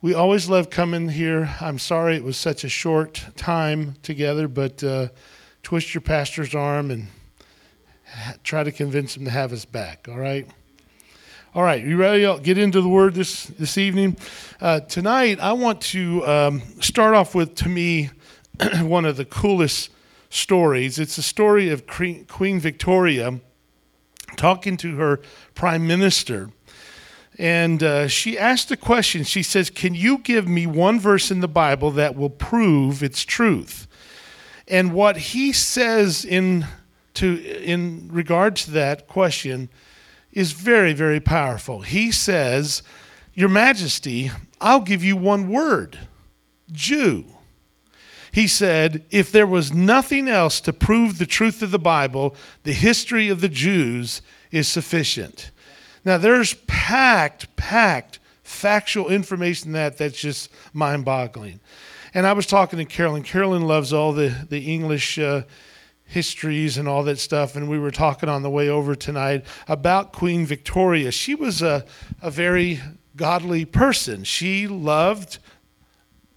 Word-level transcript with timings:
We 0.00 0.14
always 0.14 0.48
love 0.48 0.70
coming 0.70 1.08
here. 1.08 1.56
I'm 1.60 1.80
sorry 1.80 2.14
it 2.14 2.22
was 2.22 2.36
such 2.36 2.62
a 2.62 2.68
short 2.68 3.26
time 3.34 3.96
together, 4.04 4.46
but 4.46 4.84
uh, 4.84 5.08
twist 5.64 5.92
your 5.92 6.02
pastor's 6.02 6.54
arm 6.54 6.92
and 6.92 7.08
try 8.44 8.62
to 8.62 8.70
convince 8.70 9.16
him 9.16 9.24
to 9.24 9.30
have 9.32 9.52
us 9.52 9.64
back, 9.64 10.06
all 10.08 10.16
right? 10.16 10.46
All 11.52 11.64
right, 11.64 11.84
you 11.84 11.96
ready? 11.96 12.24
I'll 12.24 12.38
get 12.38 12.58
into 12.58 12.80
the 12.80 12.88
word 12.88 13.14
this, 13.14 13.46
this 13.46 13.76
evening. 13.76 14.16
Uh, 14.60 14.78
tonight, 14.78 15.40
I 15.40 15.54
want 15.54 15.80
to 15.80 16.24
um, 16.24 16.62
start 16.80 17.16
off 17.16 17.34
with, 17.34 17.56
to 17.56 17.68
me, 17.68 18.10
one 18.80 19.04
of 19.04 19.16
the 19.16 19.24
coolest 19.24 19.90
stories. 20.30 21.00
It's 21.00 21.16
the 21.16 21.22
story 21.22 21.70
of 21.70 21.88
Queen 21.88 22.60
Victoria 22.60 23.40
talking 24.36 24.76
to 24.76 24.94
her 24.94 25.18
prime 25.56 25.88
minister 25.88 26.50
and 27.38 27.84
uh, 27.84 28.08
she 28.08 28.36
asked 28.36 28.70
a 28.72 28.76
question. 28.76 29.22
She 29.22 29.44
says, 29.44 29.70
Can 29.70 29.94
you 29.94 30.18
give 30.18 30.48
me 30.48 30.66
one 30.66 30.98
verse 30.98 31.30
in 31.30 31.40
the 31.40 31.48
Bible 31.48 31.92
that 31.92 32.16
will 32.16 32.30
prove 32.30 33.02
its 33.02 33.22
truth? 33.22 33.86
And 34.66 34.92
what 34.92 35.16
he 35.16 35.52
says 35.52 36.24
in, 36.24 36.66
to, 37.14 37.40
in 37.62 38.08
regard 38.12 38.56
to 38.56 38.72
that 38.72 39.06
question 39.06 39.68
is 40.32 40.52
very, 40.52 40.92
very 40.92 41.20
powerful. 41.20 41.82
He 41.82 42.10
says, 42.10 42.82
Your 43.34 43.48
Majesty, 43.48 44.32
I'll 44.60 44.80
give 44.80 45.04
you 45.04 45.16
one 45.16 45.48
word 45.48 45.96
Jew. 46.72 47.24
He 48.32 48.48
said, 48.48 49.04
If 49.10 49.30
there 49.30 49.46
was 49.46 49.72
nothing 49.72 50.28
else 50.28 50.60
to 50.62 50.72
prove 50.72 51.18
the 51.18 51.26
truth 51.26 51.62
of 51.62 51.70
the 51.70 51.78
Bible, 51.78 52.34
the 52.64 52.72
history 52.72 53.28
of 53.28 53.40
the 53.40 53.48
Jews 53.48 54.22
is 54.50 54.66
sufficient. 54.66 55.52
Now, 56.08 56.16
there's 56.16 56.54
packed, 56.66 57.54
packed 57.56 58.18
factual 58.42 59.10
information 59.10 59.72
that 59.72 59.98
that's 59.98 60.18
just 60.18 60.50
mind 60.72 61.04
boggling. 61.04 61.60
And 62.14 62.26
I 62.26 62.32
was 62.32 62.46
talking 62.46 62.78
to 62.78 62.86
Carolyn. 62.86 63.22
Carolyn 63.24 63.60
loves 63.60 63.92
all 63.92 64.14
the, 64.14 64.34
the 64.48 64.72
English 64.72 65.18
uh, 65.18 65.42
histories 66.06 66.78
and 66.78 66.88
all 66.88 67.02
that 67.02 67.18
stuff. 67.18 67.56
And 67.56 67.68
we 67.68 67.78
were 67.78 67.90
talking 67.90 68.30
on 68.30 68.42
the 68.42 68.48
way 68.48 68.70
over 68.70 68.94
tonight 68.94 69.44
about 69.68 70.14
Queen 70.14 70.46
Victoria. 70.46 71.12
She 71.12 71.34
was 71.34 71.60
a, 71.60 71.84
a 72.22 72.30
very 72.30 72.80
godly 73.14 73.66
person. 73.66 74.24
She 74.24 74.66
loved 74.66 75.38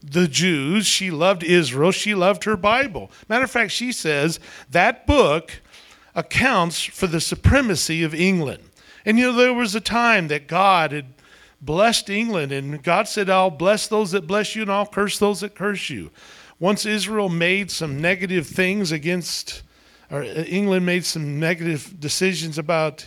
the 0.04 0.28
Jews, 0.28 0.86
she 0.86 1.12
loved 1.12 1.46
Israel, 1.46 1.92
she 1.92 2.14
loved 2.14 2.44
her 2.44 2.58
Bible. 2.58 3.10
Matter 3.30 3.46
of 3.46 3.52
fact, 3.52 3.72
she 3.72 3.94
says 3.94 4.38
that 4.70 5.08
book 5.08 5.62
accounts 6.14 6.84
for 6.84 7.08
the 7.08 7.22
supremacy 7.22 8.04
of 8.04 8.14
England. 8.14 8.64
And 9.06 9.18
you 9.18 9.28
know, 9.28 9.34
there 9.34 9.54
was 9.54 9.76
a 9.76 9.82
time 9.82 10.28
that 10.28 10.48
God 10.48 10.92
had 10.92 11.14
blessed 11.62 12.10
England, 12.10 12.52
and 12.52 12.82
God 12.82 13.08
said, 13.08 13.30
I'll 13.30 13.50
bless 13.52 13.88
those 13.88 14.12
that 14.12 14.28
bless 14.28 14.56
you, 14.56 14.64
and 14.64 14.72
I'll 14.72 14.86
curse 14.86 15.20
those 15.20 15.42
that 15.42 15.56
curse 15.56 15.90
you. 15.90 16.12
Once 16.60 16.86
Israel 16.86 17.30
made 17.30 17.72
some 17.72 18.00
negative 18.00 18.48
things 18.48 18.92
against, 18.92 19.64
or 20.10 20.24
uh, 20.24 20.44
England 20.44 20.86
made 20.86 21.06
some 21.06 21.40
negative 21.40 22.00
decisions 22.00 22.58
about 22.58 23.06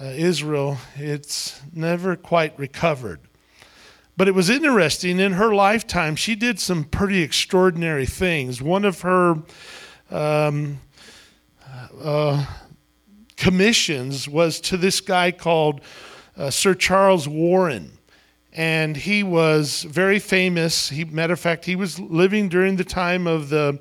uh, 0.00 0.06
Israel, 0.06 0.78
it's 0.96 1.60
never 1.72 2.16
quite 2.16 2.58
recovered. 2.58 3.20
But 4.16 4.28
it 4.28 4.34
was 4.34 4.48
interesting, 4.48 5.20
in 5.20 5.32
her 5.32 5.54
lifetime, 5.54 6.16
she 6.16 6.34
did 6.34 6.58
some 6.58 6.84
pretty 6.84 7.22
extraordinary 7.22 8.06
things. 8.06 8.62
One 8.62 8.84
of 8.84 9.02
her 9.02 9.42
um, 10.10 10.80
uh, 12.02 12.46
commissions 13.36 14.28
was 14.28 14.60
to 14.60 14.76
this 14.76 15.00
guy 15.00 15.30
called 15.30 15.80
uh, 16.36 16.50
Sir 16.50 16.74
Charles 16.74 17.28
Warren. 17.28 17.92
And 18.52 18.96
he 18.96 19.22
was 19.22 19.82
very 19.82 20.18
famous. 20.18 20.88
He, 20.88 21.04
matter 21.04 21.34
of 21.34 21.40
fact, 21.40 21.64
he 21.64 21.76
was 21.76 22.00
living 22.00 22.48
during 22.48 22.76
the 22.76 22.84
time 22.84 23.26
of 23.26 23.50
the, 23.50 23.78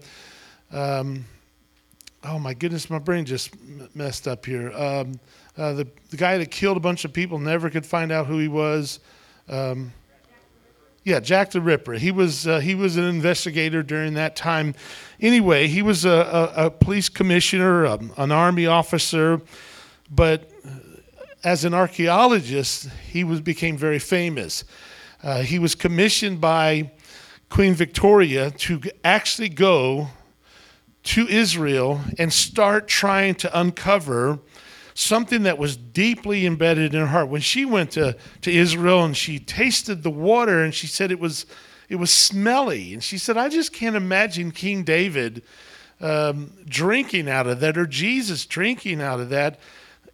um, 0.72 1.26
oh 2.24 2.40
my 2.40 2.54
goodness, 2.54 2.90
my 2.90 3.00
brain 3.00 3.24
just 3.24 3.52
messed 3.96 4.28
up 4.28 4.46
here. 4.46 4.72
Um, 4.74 5.20
uh, 5.58 5.74
the, 5.74 5.88
the 6.10 6.18
guy 6.18 6.38
that 6.38 6.52
killed 6.52 6.76
a 6.76 6.82
bunch 6.82 7.06
of 7.06 7.14
people 7.14 7.40
never 7.40 7.70
could 7.70 7.86
find 7.86 8.12
out 8.12 8.28
who 8.28 8.38
he 8.38 8.50
was. 8.50 9.00
Um, 9.48 9.94
yeah, 11.06 11.20
Jack 11.20 11.52
the 11.52 11.62
Ripper. 11.62 11.94
He 11.94 12.12
was 12.12 12.48
uh, 12.48 12.60
he 12.60 12.74
was 12.74 12.98
an 12.98 13.04
investigator 13.04 13.84
during 13.84 14.16
that 14.16 14.36
time. 14.36 14.74
Anyway, 15.22 15.68
he 15.68 15.84
was 15.84 16.04
a, 16.04 16.10
a, 16.10 16.66
a 16.66 16.72
police 16.72 17.10
commissioner, 17.10 17.86
um, 17.86 18.12
an 18.18 18.32
army 18.32 18.66
officer, 18.66 19.40
but 20.10 20.50
as 21.44 21.64
an 21.64 21.76
archaeologist, 21.76 22.90
he 23.08 23.24
was 23.24 23.40
became 23.40 23.78
very 23.78 24.00
famous. 24.00 24.64
Uh, 25.22 25.44
he 25.44 25.60
was 25.60 25.76
commissioned 25.76 26.42
by 26.42 26.92
Queen 27.50 27.76
Victoria 27.76 28.50
to 28.50 28.82
actually 29.04 29.50
go 29.50 30.08
to 31.04 31.28
Israel 31.28 32.02
and 32.18 32.34
start 32.34 32.88
trying 32.88 33.36
to 33.36 33.60
uncover 33.60 34.40
something 34.96 35.44
that 35.44 35.58
was 35.58 35.76
deeply 35.76 36.46
embedded 36.46 36.96
in 36.96 37.02
her 37.02 37.08
heart. 37.08 37.28
When 37.28 37.42
she 37.42 37.66
went 37.66 37.92
to, 37.92 38.18
to 38.42 38.52
Israel 38.52 39.04
and 39.04 39.16
she 39.16 39.38
tasted 39.38 40.02
the 40.02 40.10
water 40.10 40.64
and 40.64 40.74
she 40.74 40.88
said 40.88 41.12
it 41.12 41.20
was, 41.20 41.46
it 41.90 41.98
was 41.98 42.12
smelly. 42.12 42.94
And 42.94 43.04
she 43.04 43.18
said, 43.18 43.38
I 43.38 43.50
just 43.50 43.74
can't 43.74 43.98
imagine 43.98 44.52
King 44.52 44.84
David 44.84 45.44
um, 46.00 46.54
drinking 46.66 47.30
out 47.30 47.46
of 47.46 47.60
that 47.60 47.78
or 47.78 47.86
Jesus 47.86 48.46
drinking 48.46 49.02
out 49.02 49.20
of 49.20 49.30
that. 49.30 49.60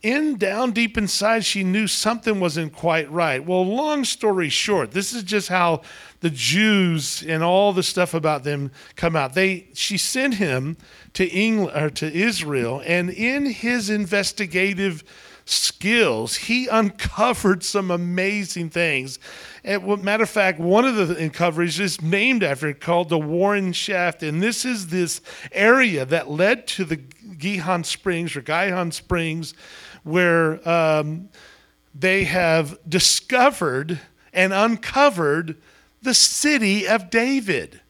In 0.03 0.37
down 0.37 0.71
deep 0.71 0.97
inside, 0.97 1.45
she 1.45 1.63
knew 1.63 1.85
something 1.85 2.39
wasn't 2.39 2.73
quite 2.73 3.11
right. 3.11 3.45
Well, 3.45 3.63
long 3.63 4.03
story 4.03 4.49
short, 4.49 4.91
this 4.91 5.13
is 5.13 5.21
just 5.21 5.47
how 5.49 5.81
the 6.21 6.31
Jews 6.31 7.23
and 7.27 7.43
all 7.43 7.71
the 7.71 7.83
stuff 7.83 8.15
about 8.15 8.43
them 8.43 8.71
come 8.95 9.15
out. 9.15 9.35
They 9.35 9.67
she 9.73 9.99
sent 9.99 10.35
him 10.35 10.77
to 11.13 11.27
England 11.27 11.77
or 11.77 11.89
to 11.91 12.11
Israel, 12.11 12.81
and 12.83 13.11
in 13.11 13.45
his 13.45 13.91
investigative 13.91 15.03
skills, 15.45 16.35
he 16.35 16.67
uncovered 16.67 17.63
some 17.63 17.91
amazing 17.91 18.69
things. 18.69 19.19
And 19.63 20.03
matter 20.03 20.23
of 20.23 20.29
fact, 20.29 20.59
one 20.59 20.85
of 20.85 20.95
the 20.95 21.15
uncoveries 21.15 21.79
is 21.79 22.01
named 22.01 22.43
after 22.43 22.69
it, 22.69 22.79
called 22.79 23.09
the 23.09 23.19
Warren 23.19 23.73
Shaft, 23.73 24.23
and 24.23 24.41
this 24.41 24.65
is 24.65 24.87
this 24.87 25.21
area 25.51 26.05
that 26.05 26.29
led 26.29 26.67
to 26.67 26.85
the 26.85 26.97
Gihon 27.37 27.83
Springs 27.83 28.35
or 28.35 28.41
Gihon 28.41 28.91
Springs, 28.91 29.53
where 30.03 30.67
um, 30.67 31.29
they 31.93 32.23
have 32.23 32.77
discovered 32.87 33.99
and 34.33 34.53
uncovered 34.53 35.57
the 36.01 36.13
city 36.13 36.87
of 36.87 37.09
David. 37.09 37.81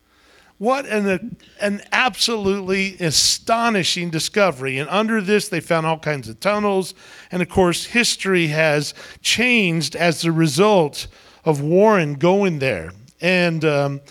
What 0.57 0.85
an, 0.85 1.37
an 1.59 1.81
absolutely 1.91 2.95
astonishing 2.99 4.11
discovery. 4.11 4.77
And 4.77 4.87
under 4.89 5.19
this, 5.19 5.49
they 5.49 5.59
found 5.59 5.87
all 5.87 5.97
kinds 5.97 6.29
of 6.29 6.39
tunnels. 6.39 6.93
And 7.31 7.41
of 7.41 7.49
course, 7.49 7.85
history 7.85 8.47
has 8.47 8.93
changed 9.21 9.95
as 9.95 10.23
a 10.23 10.31
result 10.31 11.07
of 11.45 11.61
Warren 11.61 12.13
going 12.13 12.59
there. 12.59 12.91
And 13.19 13.65
um, 13.65 14.01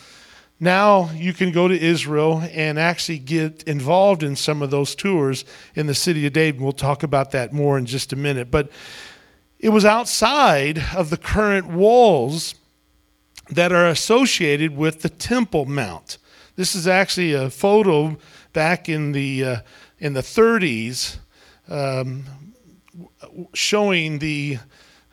now 0.60 1.10
you 1.12 1.32
can 1.32 1.52
go 1.52 1.66
to 1.68 1.78
Israel 1.78 2.42
and 2.52 2.78
actually 2.78 3.18
get 3.18 3.62
involved 3.62 4.22
in 4.22 4.36
some 4.36 4.60
of 4.60 4.70
those 4.70 4.94
tours 4.94 5.46
in 5.74 5.86
the 5.86 5.94
city 5.94 6.26
of 6.26 6.34
David. 6.34 6.60
We'll 6.60 6.72
talk 6.72 7.02
about 7.02 7.30
that 7.30 7.54
more 7.54 7.78
in 7.78 7.86
just 7.86 8.12
a 8.12 8.16
minute. 8.16 8.50
But 8.50 8.70
it 9.58 9.70
was 9.70 9.86
outside 9.86 10.84
of 10.94 11.08
the 11.08 11.16
current 11.16 11.66
walls 11.66 12.54
that 13.48 13.72
are 13.72 13.88
associated 13.88 14.76
with 14.76 15.00
the 15.00 15.08
Temple 15.08 15.64
Mount. 15.64 16.18
This 16.56 16.74
is 16.74 16.86
actually 16.86 17.32
a 17.32 17.48
photo 17.48 18.18
back 18.52 18.88
in 18.88 19.12
the 19.12 19.44
uh, 19.44 19.56
in 19.98 20.12
the 20.12 20.20
30s, 20.20 21.18
um, 21.68 22.24
showing 23.54 24.18
the 24.18 24.58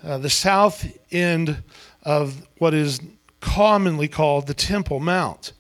uh, 0.04 0.18
the 0.18 0.30
south 0.30 0.86
end 1.12 1.64
of 2.04 2.48
what 2.58 2.74
is 2.74 3.00
commonly 3.40 4.08
called 4.08 4.48
the 4.48 4.54
Temple 4.54 5.00
Mount, 5.00 5.54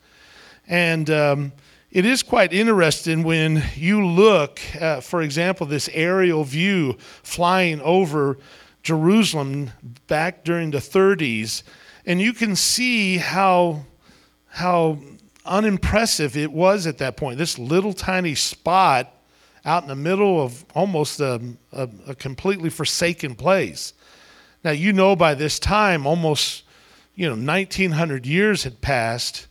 and 0.68 1.10
um, 1.10 1.52
it 1.92 2.06
is 2.06 2.22
quite 2.24 2.54
interesting 2.54 3.24
when 3.24 3.64
you 3.76 4.06
look, 4.06 4.60
for 5.02 5.22
example, 5.22 5.66
this 5.66 5.90
aerial 5.94 6.44
view 6.44 6.98
flying 7.24 7.80
over 7.82 8.38
Jerusalem 8.84 9.72
back 10.08 10.44
during 10.44 10.72
the 10.72 10.78
30s, 10.78 11.64
and 12.06 12.22
you 12.22 12.34
can 12.34 12.56
see 12.56 13.18
how 13.18 13.86
how 14.48 14.98
unimpressive 15.46 16.36
it 16.38 16.52
was 16.52 16.88
at 16.88 16.98
that 16.98 17.18
point. 17.18 17.38
This 17.38 17.58
little 17.58 17.94
tiny 17.94 18.36
spot 18.36 19.14
out 19.66 19.84
in 19.84 19.90
the 19.90 19.96
middle 19.96 20.42
of 20.42 20.66
almost 20.74 21.20
a, 21.20 21.42
a, 21.72 21.90
a 22.08 22.16
completely 22.16 22.70
forsaken 22.70 23.36
place. 23.36 23.94
Now, 24.64 24.72
you 24.72 24.94
know 24.94 25.16
by 25.16 25.34
this 25.36 25.60
time, 25.60 26.08
almost 26.08 26.64
you 27.18 27.26
know, 27.26 27.34
1900 27.34 28.28
years 28.28 28.64
had 28.64 28.80
passed 28.80 29.48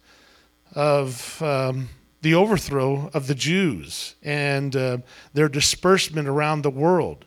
of 0.76 1.42
um, 1.42 1.88
the 2.22 2.32
overthrow 2.32 3.10
of 3.12 3.26
the 3.26 3.34
Jews 3.34 4.14
and 4.22 4.74
uh, 4.76 4.98
their 5.34 5.48
disbursement 5.48 6.28
around 6.28 6.62
the 6.62 6.70
world. 6.70 7.24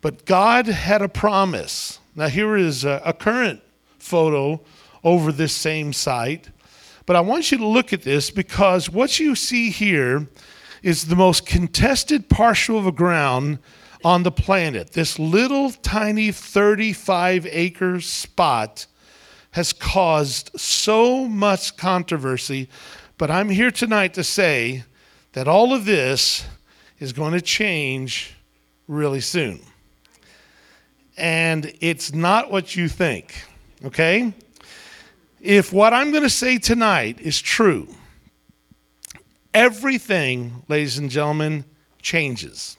But 0.00 0.24
God 0.24 0.66
had 0.68 1.02
a 1.02 1.08
promise. 1.08 1.98
Now, 2.14 2.28
here 2.28 2.56
is 2.56 2.84
a, 2.84 3.02
a 3.04 3.12
current 3.12 3.60
photo 3.98 4.60
over 5.02 5.32
this 5.32 5.54
same 5.54 5.92
site. 5.92 6.50
But 7.04 7.16
I 7.16 7.20
want 7.20 7.50
you 7.50 7.58
to 7.58 7.66
look 7.66 7.92
at 7.92 8.02
this 8.02 8.30
because 8.30 8.88
what 8.88 9.18
you 9.18 9.34
see 9.34 9.70
here 9.70 10.28
is 10.84 11.06
the 11.06 11.16
most 11.16 11.46
contested 11.46 12.28
parcel 12.28 12.86
of 12.86 12.94
ground 12.94 13.58
on 14.04 14.22
the 14.22 14.30
planet. 14.30 14.92
This 14.92 15.18
little 15.18 15.72
tiny 15.72 16.30
35 16.30 17.44
acre 17.50 18.00
spot 18.00 18.86
has 19.52 19.72
caused 19.72 20.50
so 20.58 21.26
much 21.26 21.76
controversy. 21.76 22.68
But 23.16 23.30
I'm 23.30 23.48
here 23.48 23.70
tonight 23.70 24.14
to 24.14 24.24
say 24.24 24.84
that 25.32 25.48
all 25.48 25.72
of 25.72 25.84
this 25.84 26.46
is 26.98 27.12
going 27.12 27.32
to 27.32 27.40
change 27.40 28.34
really 28.86 29.20
soon. 29.20 29.60
And 31.16 31.72
it's 31.80 32.12
not 32.12 32.50
what 32.50 32.76
you 32.76 32.88
think, 32.88 33.34
okay? 33.84 34.32
If 35.40 35.72
what 35.72 35.92
I'm 35.92 36.10
going 36.10 36.22
to 36.22 36.30
say 36.30 36.58
tonight 36.58 37.20
is 37.20 37.40
true, 37.40 37.88
everything, 39.52 40.62
ladies 40.68 40.98
and 40.98 41.10
gentlemen, 41.10 41.64
changes. 42.00 42.76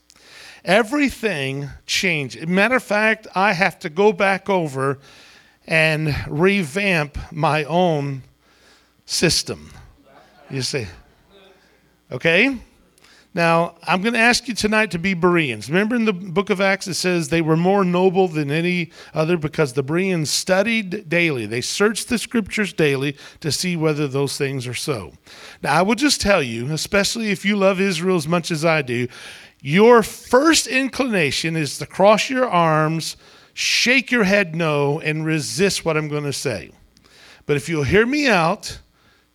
Everything 0.65 1.69
changes. 1.85 2.47
Matter 2.47 2.75
of 2.75 2.83
fact, 2.83 3.27
I 3.35 3.53
have 3.53 3.79
to 3.79 3.89
go 3.89 4.11
back 4.11 4.49
over 4.49 4.99
and 5.69 6.15
revamp 6.27 7.15
my 7.31 7.63
own 7.65 8.23
system. 9.05 9.71
You 10.49 10.63
see? 10.63 10.87
Okay? 12.11 12.57
Now, 13.35 13.75
I'm 13.83 14.01
going 14.01 14.15
to 14.15 14.19
ask 14.19 14.47
you 14.47 14.55
tonight 14.55 14.89
to 14.91 14.97
be 14.97 15.13
Bereans. 15.13 15.69
Remember 15.69 15.95
in 15.95 16.05
the 16.05 16.13
book 16.13 16.49
of 16.49 16.59
Acts, 16.59 16.87
it 16.87 16.95
says 16.95 17.29
they 17.29 17.43
were 17.43 17.55
more 17.55 17.83
noble 17.85 18.27
than 18.27 18.49
any 18.49 18.89
other 19.13 19.37
because 19.37 19.73
the 19.73 19.83
Bereans 19.83 20.31
studied 20.31 21.07
daily. 21.07 21.45
They 21.45 21.61
searched 21.61 22.09
the 22.09 22.17
scriptures 22.17 22.73
daily 22.73 23.15
to 23.41 23.51
see 23.51 23.75
whether 23.75 24.07
those 24.07 24.39
things 24.39 24.65
are 24.65 24.73
so. 24.73 25.13
Now, 25.61 25.75
I 25.75 25.83
will 25.83 25.93
just 25.93 26.19
tell 26.19 26.41
you, 26.41 26.73
especially 26.73 27.29
if 27.29 27.45
you 27.45 27.55
love 27.55 27.79
Israel 27.79 28.17
as 28.17 28.27
much 28.27 28.49
as 28.49 28.65
I 28.65 28.81
do, 28.81 29.07
your 29.61 30.01
first 30.01 30.65
inclination 30.65 31.55
is 31.55 31.77
to 31.77 31.85
cross 31.85 32.31
your 32.31 32.49
arms, 32.49 33.15
shake 33.59 34.09
your 34.09 34.23
head 34.23 34.55
no, 34.55 35.01
and 35.01 35.25
resist 35.25 35.83
what 35.83 35.97
I'm 35.97 36.07
going 36.07 36.23
to 36.23 36.31
say. 36.31 36.71
But 37.45 37.57
if 37.57 37.67
you'll 37.67 37.83
hear 37.83 38.05
me 38.05 38.25
out, 38.25 38.79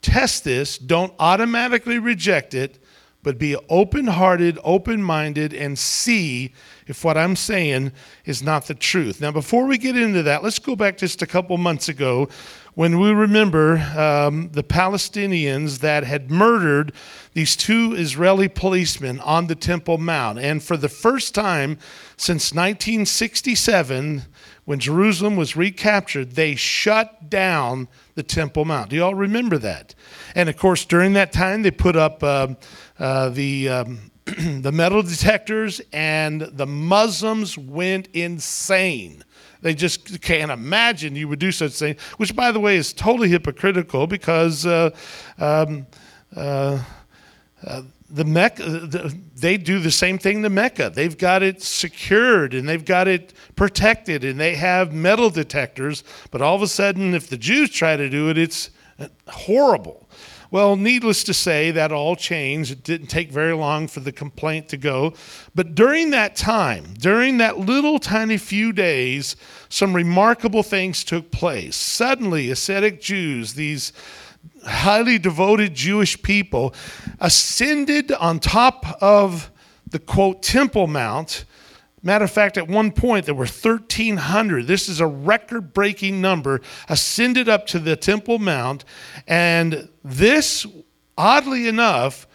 test 0.00 0.44
this, 0.44 0.78
don't 0.78 1.12
automatically 1.18 1.98
reject 1.98 2.54
it 2.54 2.78
but 3.24 3.38
be 3.38 3.56
open 3.70 4.06
hearted, 4.06 4.58
open 4.62 5.02
minded, 5.02 5.52
and 5.54 5.76
see 5.76 6.52
if 6.86 7.02
what 7.02 7.16
I'm 7.16 7.34
saying 7.34 7.90
is 8.26 8.42
not 8.42 8.66
the 8.66 8.74
truth. 8.74 9.20
Now, 9.20 9.32
before 9.32 9.66
we 9.66 9.78
get 9.78 9.96
into 9.96 10.22
that, 10.24 10.44
let's 10.44 10.58
go 10.58 10.76
back 10.76 10.98
just 10.98 11.22
a 11.22 11.26
couple 11.26 11.56
months 11.56 11.88
ago 11.88 12.28
when 12.74 12.98
we 12.98 13.12
remember 13.12 13.78
um, 13.96 14.50
the 14.52 14.64
Palestinians 14.64 15.78
that 15.78 16.04
had 16.04 16.30
murdered 16.30 16.92
these 17.32 17.56
two 17.56 17.94
Israeli 17.96 18.48
policemen 18.48 19.20
on 19.20 19.46
the 19.46 19.54
Temple 19.54 19.98
Mount. 19.98 20.38
And 20.38 20.62
for 20.62 20.76
the 20.76 20.88
first 20.88 21.34
time 21.34 21.78
since 22.16 22.52
1967, 22.52 24.22
when 24.64 24.78
Jerusalem 24.80 25.36
was 25.36 25.56
recaptured, 25.56 26.32
they 26.32 26.54
shut 26.56 27.30
down 27.30 27.88
the 28.14 28.22
Temple 28.22 28.64
Mount. 28.64 28.90
Do 28.90 28.96
you 28.96 29.04
all 29.04 29.14
remember 29.14 29.58
that? 29.58 29.94
And 30.34 30.48
of 30.48 30.56
course, 30.56 30.84
during 30.84 31.12
that 31.12 31.32
time, 31.32 31.62
they 31.62 31.70
put 31.70 31.96
up 31.96 32.22
uh, 32.22 32.54
uh, 32.98 33.28
the. 33.30 33.68
Um, 33.68 34.10
the 34.38 34.72
metal 34.72 35.02
detectors 35.02 35.82
and 35.92 36.40
the 36.40 36.64
Muslims 36.64 37.58
went 37.58 38.08
insane. 38.14 39.22
They 39.64 39.74
just 39.74 40.20
can't 40.20 40.50
imagine 40.50 41.16
you 41.16 41.26
would 41.28 41.38
do 41.38 41.50
such 41.50 41.72
thing, 41.72 41.96
which, 42.18 42.36
by 42.36 42.52
the 42.52 42.60
way, 42.60 42.76
is 42.76 42.92
totally 42.92 43.30
hypocritical 43.30 44.06
because 44.06 44.66
uh, 44.66 44.90
um, 45.38 45.86
uh, 46.36 46.84
uh, 47.66 47.82
the 48.10 48.26
Mecca, 48.26 48.62
the, 48.62 49.18
they 49.34 49.56
do 49.56 49.78
the 49.78 49.90
same 49.90 50.18
thing 50.18 50.42
to 50.42 50.50
Mecca. 50.50 50.92
They've 50.94 51.16
got 51.16 51.42
it 51.42 51.62
secured 51.62 52.52
and 52.52 52.68
they've 52.68 52.84
got 52.84 53.08
it 53.08 53.32
protected 53.56 54.22
and 54.22 54.38
they 54.38 54.54
have 54.54 54.92
metal 54.92 55.30
detectors. 55.30 56.04
But 56.30 56.42
all 56.42 56.54
of 56.54 56.60
a 56.60 56.68
sudden, 56.68 57.14
if 57.14 57.30
the 57.30 57.38
Jews 57.38 57.70
try 57.70 57.96
to 57.96 58.10
do 58.10 58.28
it, 58.28 58.36
it's 58.36 58.68
horrible. 59.28 60.03
Well, 60.50 60.76
needless 60.76 61.24
to 61.24 61.34
say, 61.34 61.70
that 61.72 61.92
all 61.92 62.16
changed. 62.16 62.70
It 62.70 62.82
didn't 62.82 63.08
take 63.08 63.30
very 63.30 63.54
long 63.54 63.88
for 63.88 64.00
the 64.00 64.12
complaint 64.12 64.68
to 64.68 64.76
go. 64.76 65.14
But 65.54 65.74
during 65.74 66.10
that 66.10 66.36
time, 66.36 66.94
during 66.98 67.38
that 67.38 67.58
little 67.58 67.98
tiny 67.98 68.36
few 68.36 68.72
days, 68.72 69.36
some 69.68 69.94
remarkable 69.94 70.62
things 70.62 71.02
took 71.04 71.30
place. 71.30 71.76
Suddenly, 71.76 72.50
ascetic 72.50 73.00
Jews, 73.00 73.54
these 73.54 73.92
highly 74.64 75.18
devoted 75.18 75.74
Jewish 75.74 76.20
people 76.22 76.74
ascended 77.20 78.12
on 78.12 78.38
top 78.38 79.02
of 79.02 79.50
the 79.88 79.98
quote 79.98 80.42
Temple 80.42 80.86
Mount. 80.86 81.44
Matter 82.04 82.26
of 82.26 82.30
fact, 82.30 82.58
at 82.58 82.68
one 82.68 82.92
point 82.92 83.24
there 83.24 83.34
were 83.34 83.46
1,300. 83.46 84.66
This 84.66 84.90
is 84.90 85.00
a 85.00 85.06
record 85.06 85.72
breaking 85.72 86.20
number, 86.20 86.60
ascended 86.86 87.48
up 87.48 87.66
to 87.68 87.78
the 87.78 87.96
Temple 87.96 88.38
Mount. 88.38 88.84
And 89.26 89.88
this, 90.04 90.66
oddly 91.16 91.66
enough, 91.66 92.26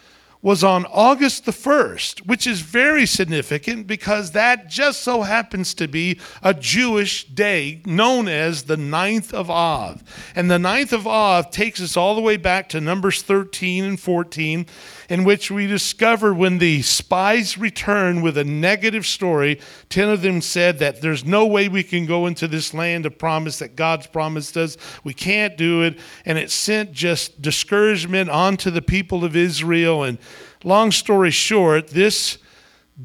was 0.42 0.63
on 0.63 0.86
August 0.86 1.45
the 1.45 1.51
1st, 1.51 2.25
which 2.25 2.48
is 2.48 2.62
very 2.62 3.06
significant 3.06 3.86
because 3.86 4.31
that 4.31 4.69
just 4.69 5.01
so 5.01 5.21
happens 5.24 5.74
to 5.74 5.88
be 5.88 6.19
a 6.42 6.54
Jewish 6.54 7.25
day 7.25 7.81
known 7.86 8.27
as 8.30 8.63
the 8.63 8.77
ninth 8.77 9.33
of 9.33 9.51
Av. 9.51 10.01
And 10.36 10.50
the 10.50 10.57
ninth 10.57 10.94
of 10.94 11.06
Av 11.06 11.51
takes 11.51 11.81
us 11.81 11.98
all 11.98 12.16
the 12.16 12.21
way 12.21 12.38
back 12.38 12.69
to 12.69 12.80
Numbers 12.80 13.21
13 13.21 13.83
and 13.83 14.00
14 14.00 14.66
in 15.09 15.23
which 15.23 15.50
we 15.50 15.65
discover 15.65 16.33
when 16.33 16.59
the 16.59 16.83
spies 16.83 17.57
returned 17.57 18.21
with 18.21 18.38
a 18.38 18.44
negative 18.44 19.06
story, 19.06 19.59
10 19.89 20.07
of 20.07 20.21
them 20.21 20.39
said 20.39 20.77
that 20.79 21.01
there's 21.01 21.25
no 21.25 21.47
way 21.47 21.67
we 21.67 21.83
can 21.83 22.06
go 22.06 22.27
into 22.27 22.47
this 22.47 22.73
land 22.75 23.07
of 23.07 23.17
promise 23.17 23.57
that 23.59 23.75
God's 23.75 24.06
promised 24.06 24.56
us. 24.56 24.77
We 25.03 25.15
can't 25.15 25.57
do 25.57 25.81
it. 25.81 25.97
And 26.25 26.38
it 26.38 26.51
sent 26.51 26.94
just 26.94 27.41
discouragement 27.41 28.29
onto 28.29 28.69
the 28.69 28.83
people 28.83 29.25
of 29.25 29.35
Israel. 29.35 30.03
And 30.03 30.19
long 30.63 30.91
story 30.91 31.31
short, 31.31 31.88
this 31.88 32.38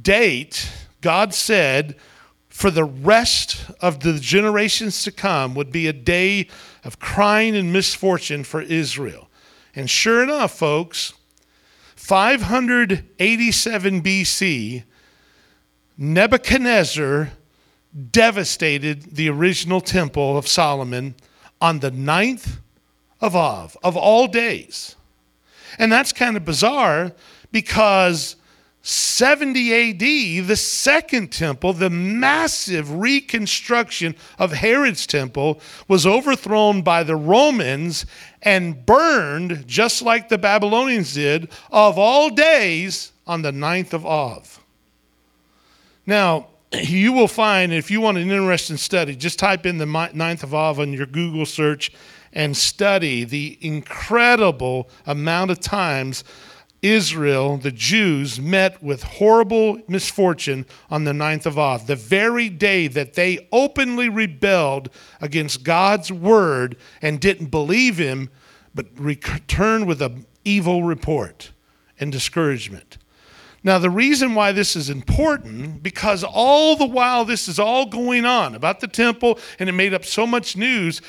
date, 0.02 0.70
God 1.00 1.32
said, 1.32 1.96
for 2.50 2.70
the 2.70 2.84
rest 2.84 3.64
of 3.80 4.00
the 4.00 4.18
generations 4.20 5.02
to 5.04 5.10
come 5.10 5.54
would 5.54 5.72
be 5.72 5.88
a 5.88 5.92
day 5.92 6.48
of 6.84 7.00
crying 7.00 7.56
and 7.56 7.72
misfortune 7.72 8.44
for 8.44 8.60
Israel. 8.60 9.28
And 9.74 9.90
sure 9.90 10.22
enough, 10.22 10.56
folks, 10.56 11.14
587 11.96 14.02
BC, 14.02 14.84
Nebuchadnezzar 15.96 17.30
devastated 18.10 19.14
the 19.14 19.28
original 19.28 19.80
temple 19.80 20.36
of 20.36 20.48
Solomon 20.48 21.14
on 21.60 21.78
the 21.78 21.90
ninth 21.90 22.58
of 23.20 23.36
Av, 23.36 23.76
of 23.82 23.96
all 23.96 24.26
days. 24.26 24.96
And 25.78 25.92
that's 25.92 26.12
kind 26.12 26.36
of 26.36 26.44
bizarre 26.44 27.12
because 27.52 28.36
70 28.82 29.72
AD, 29.72 30.46
the 30.46 30.56
second 30.56 31.32
temple, 31.32 31.72
the 31.72 31.88
massive 31.88 33.00
reconstruction 33.00 34.14
of 34.38 34.52
Herod's 34.52 35.06
temple, 35.06 35.60
was 35.88 36.06
overthrown 36.06 36.82
by 36.82 37.02
the 37.02 37.16
Romans 37.16 38.04
and 38.44 38.84
burned, 38.84 39.66
just 39.66 40.02
like 40.02 40.28
the 40.28 40.38
Babylonians 40.38 41.14
did, 41.14 41.50
of 41.70 41.98
all 41.98 42.30
days 42.30 43.12
on 43.26 43.42
the 43.42 43.52
ninth 43.52 43.94
of 43.94 44.04
Av. 44.04 44.60
Now, 46.06 46.48
you 46.72 47.12
will 47.12 47.28
find, 47.28 47.72
if 47.72 47.90
you 47.90 48.00
want 48.00 48.18
an 48.18 48.30
interesting 48.30 48.76
study, 48.76 49.16
just 49.16 49.38
type 49.38 49.66
in 49.66 49.78
the 49.78 49.86
ninth 49.86 50.42
of 50.42 50.54
Av 50.54 50.78
on 50.78 50.92
your 50.92 51.06
Google 51.06 51.46
search 51.46 51.90
and 52.32 52.56
study 52.56 53.24
the 53.24 53.56
incredible 53.60 54.88
amount 55.06 55.50
of 55.50 55.60
times 55.60 56.24
Israel, 56.84 57.56
the 57.56 57.72
Jews, 57.72 58.38
met 58.38 58.82
with 58.82 59.02
horrible 59.02 59.80
misfortune 59.88 60.66
on 60.90 61.04
the 61.04 61.14
ninth 61.14 61.46
of 61.46 61.58
Av, 61.58 61.86
the 61.86 61.96
very 61.96 62.50
day 62.50 62.88
that 62.88 63.14
they 63.14 63.48
openly 63.50 64.10
rebelled 64.10 64.90
against 65.18 65.64
God's 65.64 66.12
word 66.12 66.76
and 67.00 67.18
didn't 67.20 67.46
believe 67.46 67.96
him, 67.96 68.28
but 68.74 68.86
returned 68.98 69.86
with 69.86 70.02
an 70.02 70.26
evil 70.44 70.82
report 70.82 71.52
and 71.98 72.12
discouragement. 72.12 72.98
Now, 73.66 73.78
the 73.78 73.88
reason 73.88 74.34
why 74.34 74.52
this 74.52 74.76
is 74.76 74.90
important, 74.90 75.82
because 75.82 76.22
all 76.22 76.76
the 76.76 76.84
while 76.84 77.24
this 77.24 77.48
is 77.48 77.58
all 77.58 77.86
going 77.86 78.26
on 78.26 78.54
about 78.54 78.80
the 78.80 78.86
temple 78.86 79.38
and 79.58 79.70
it 79.70 79.72
made 79.72 79.94
up 79.94 80.04
so 80.04 80.26
much 80.26 80.54
news, 80.54 81.00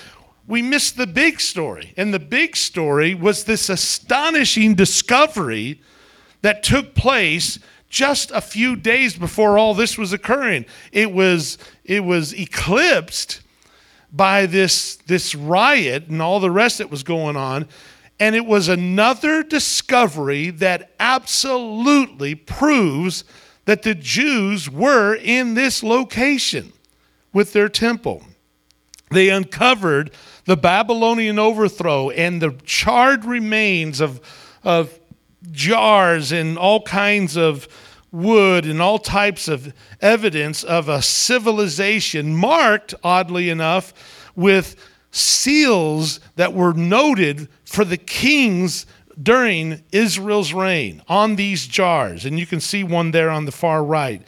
we 0.47 0.61
missed 0.61 0.97
the 0.97 1.07
big 1.07 1.39
story. 1.39 1.93
And 1.97 2.13
the 2.13 2.19
big 2.19 2.55
story 2.55 3.15
was 3.15 3.43
this 3.43 3.69
astonishing 3.69 4.75
discovery 4.75 5.81
that 6.41 6.63
took 6.63 6.93
place 6.93 7.59
just 7.89 8.31
a 8.31 8.41
few 8.41 8.75
days 8.75 9.15
before 9.15 9.57
all 9.57 9.73
this 9.73 9.97
was 9.97 10.13
occurring. 10.13 10.65
It 10.91 11.11
was, 11.11 11.57
it 11.83 12.03
was 12.03 12.33
eclipsed 12.33 13.41
by 14.11 14.45
this, 14.45 14.97
this 15.07 15.33
riot 15.33 16.07
and 16.07 16.21
all 16.21 16.39
the 16.39 16.51
rest 16.51 16.77
that 16.77 16.91
was 16.91 17.03
going 17.03 17.35
on. 17.35 17.67
And 18.19 18.35
it 18.35 18.45
was 18.45 18.67
another 18.67 19.43
discovery 19.43 20.49
that 20.51 20.91
absolutely 20.99 22.35
proves 22.35 23.23
that 23.65 23.83
the 23.83 23.95
Jews 23.95 24.69
were 24.69 25.15
in 25.15 25.53
this 25.53 25.83
location 25.83 26.71
with 27.33 27.51
their 27.51 27.67
temple. 27.67 28.23
They 29.11 29.29
uncovered 29.29 30.11
the 30.45 30.57
Babylonian 30.57 31.39
overthrow 31.39 32.09
and 32.11 32.41
the 32.41 32.51
charred 32.63 33.25
remains 33.25 33.99
of, 33.99 34.21
of 34.63 34.99
jars 35.51 36.31
and 36.31 36.57
all 36.57 36.81
kinds 36.81 37.35
of 37.35 37.67
wood 38.11 38.65
and 38.65 38.81
all 38.81 38.99
types 38.99 39.47
of 39.47 39.73
evidence 40.01 40.63
of 40.63 40.87
a 40.87 41.01
civilization 41.01 42.35
marked, 42.35 42.93
oddly 43.03 43.49
enough, 43.49 43.93
with 44.35 44.75
seals 45.11 46.19
that 46.35 46.53
were 46.53 46.73
noted 46.73 47.47
for 47.65 47.83
the 47.83 47.97
kings 47.97 48.85
during 49.21 49.81
Israel's 49.91 50.53
reign 50.53 51.01
on 51.07 51.35
these 51.35 51.67
jars. 51.67 52.25
And 52.25 52.37
you 52.37 52.45
can 52.45 52.59
see 52.59 52.83
one 52.83 53.11
there 53.11 53.29
on 53.29 53.45
the 53.45 53.51
far 53.51 53.83
right. 53.83 54.21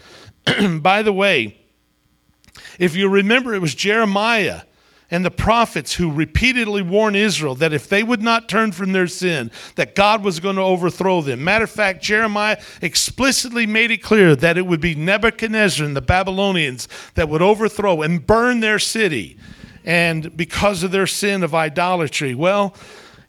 By 0.81 1.01
the 1.01 1.13
way, 1.13 1.57
if 2.79 2.95
you 2.95 3.09
remember, 3.09 3.53
it 3.53 3.61
was 3.61 3.75
Jeremiah 3.75 4.61
and 5.09 5.23
the 5.23 5.31
prophets 5.31 5.93
who 5.93 6.11
repeatedly 6.11 6.81
warned 6.81 7.15
Israel 7.15 7.55
that 7.55 7.73
if 7.73 7.87
they 7.87 8.03
would 8.03 8.21
not 8.21 8.49
turn 8.49 8.71
from 8.71 8.91
their 8.91 9.07
sin, 9.07 9.51
that 9.75 9.95
God 9.95 10.23
was 10.23 10.39
going 10.39 10.57
to 10.57 10.61
overthrow 10.61 11.21
them. 11.21 11.43
Matter 11.43 11.63
of 11.63 11.71
fact, 11.71 12.03
Jeremiah 12.03 12.59
explicitly 12.81 13.65
made 13.65 13.91
it 13.91 14.03
clear 14.03 14.35
that 14.35 14.57
it 14.57 14.67
would 14.67 14.81
be 14.81 14.95
Nebuchadnezzar 14.95 15.85
and 15.85 15.95
the 15.95 16.01
Babylonians 16.01 16.89
that 17.15 17.29
would 17.29 17.41
overthrow 17.41 18.01
and 18.01 18.25
burn 18.25 18.59
their 18.59 18.79
city 18.79 19.37
and 19.85 20.35
because 20.35 20.83
of 20.83 20.91
their 20.91 21.07
sin 21.07 21.43
of 21.43 21.55
idolatry. 21.55 22.35
Well, 22.35 22.75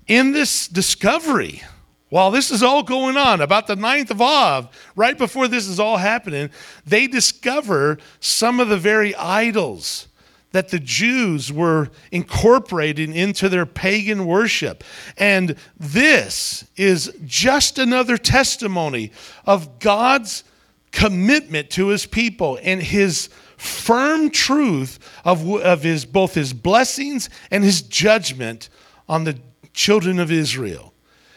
in 0.08 0.32
this 0.32 0.66
discovery, 0.66 1.62
while 2.08 2.32
this 2.32 2.50
is 2.50 2.62
all 2.62 2.82
going 2.82 3.16
on, 3.16 3.40
about 3.40 3.68
the 3.68 3.76
ninth 3.76 4.11
of 4.11 4.20
Av, 4.20 4.68
right 4.97 5.16
before 5.16 5.47
this 5.47 5.68
is 5.68 5.78
all 5.78 5.99
happening, 5.99 6.50
they 6.85 7.06
discover 7.06 7.99
some 8.18 8.58
of 8.58 8.68
the 8.68 8.78
very 8.78 9.14
idols 9.14 10.08
that 10.52 10.69
the 10.69 10.78
Jews 10.78 11.52
were 11.52 11.90
incorporating 12.11 13.14
into 13.14 13.49
their 13.49 13.67
pagan 13.67 14.26
worship. 14.26 14.83
And 15.17 15.57
this 15.78 16.64
is 16.76 17.12
just 17.25 17.78
another 17.78 18.17
testimony 18.17 19.12
of 19.45 19.78
God's 19.78 20.45
commitment 20.90 21.71
to 21.71 21.88
his 21.88 22.07
people 22.07 22.59
and 22.62 22.83
his 22.83 23.28
firm 23.59 24.31
truth 24.31 24.99
of, 25.25 25.49
of 25.57 25.83
his, 25.83 26.05
both 26.05 26.35
his 26.35 26.52
blessings 26.52 27.28
and 27.50 27.62
his 27.62 27.83
judgment 27.83 28.71
on 29.09 29.25
the 29.25 29.38
children 29.75 30.19
of 30.19 30.31
Israel. 30.31 30.95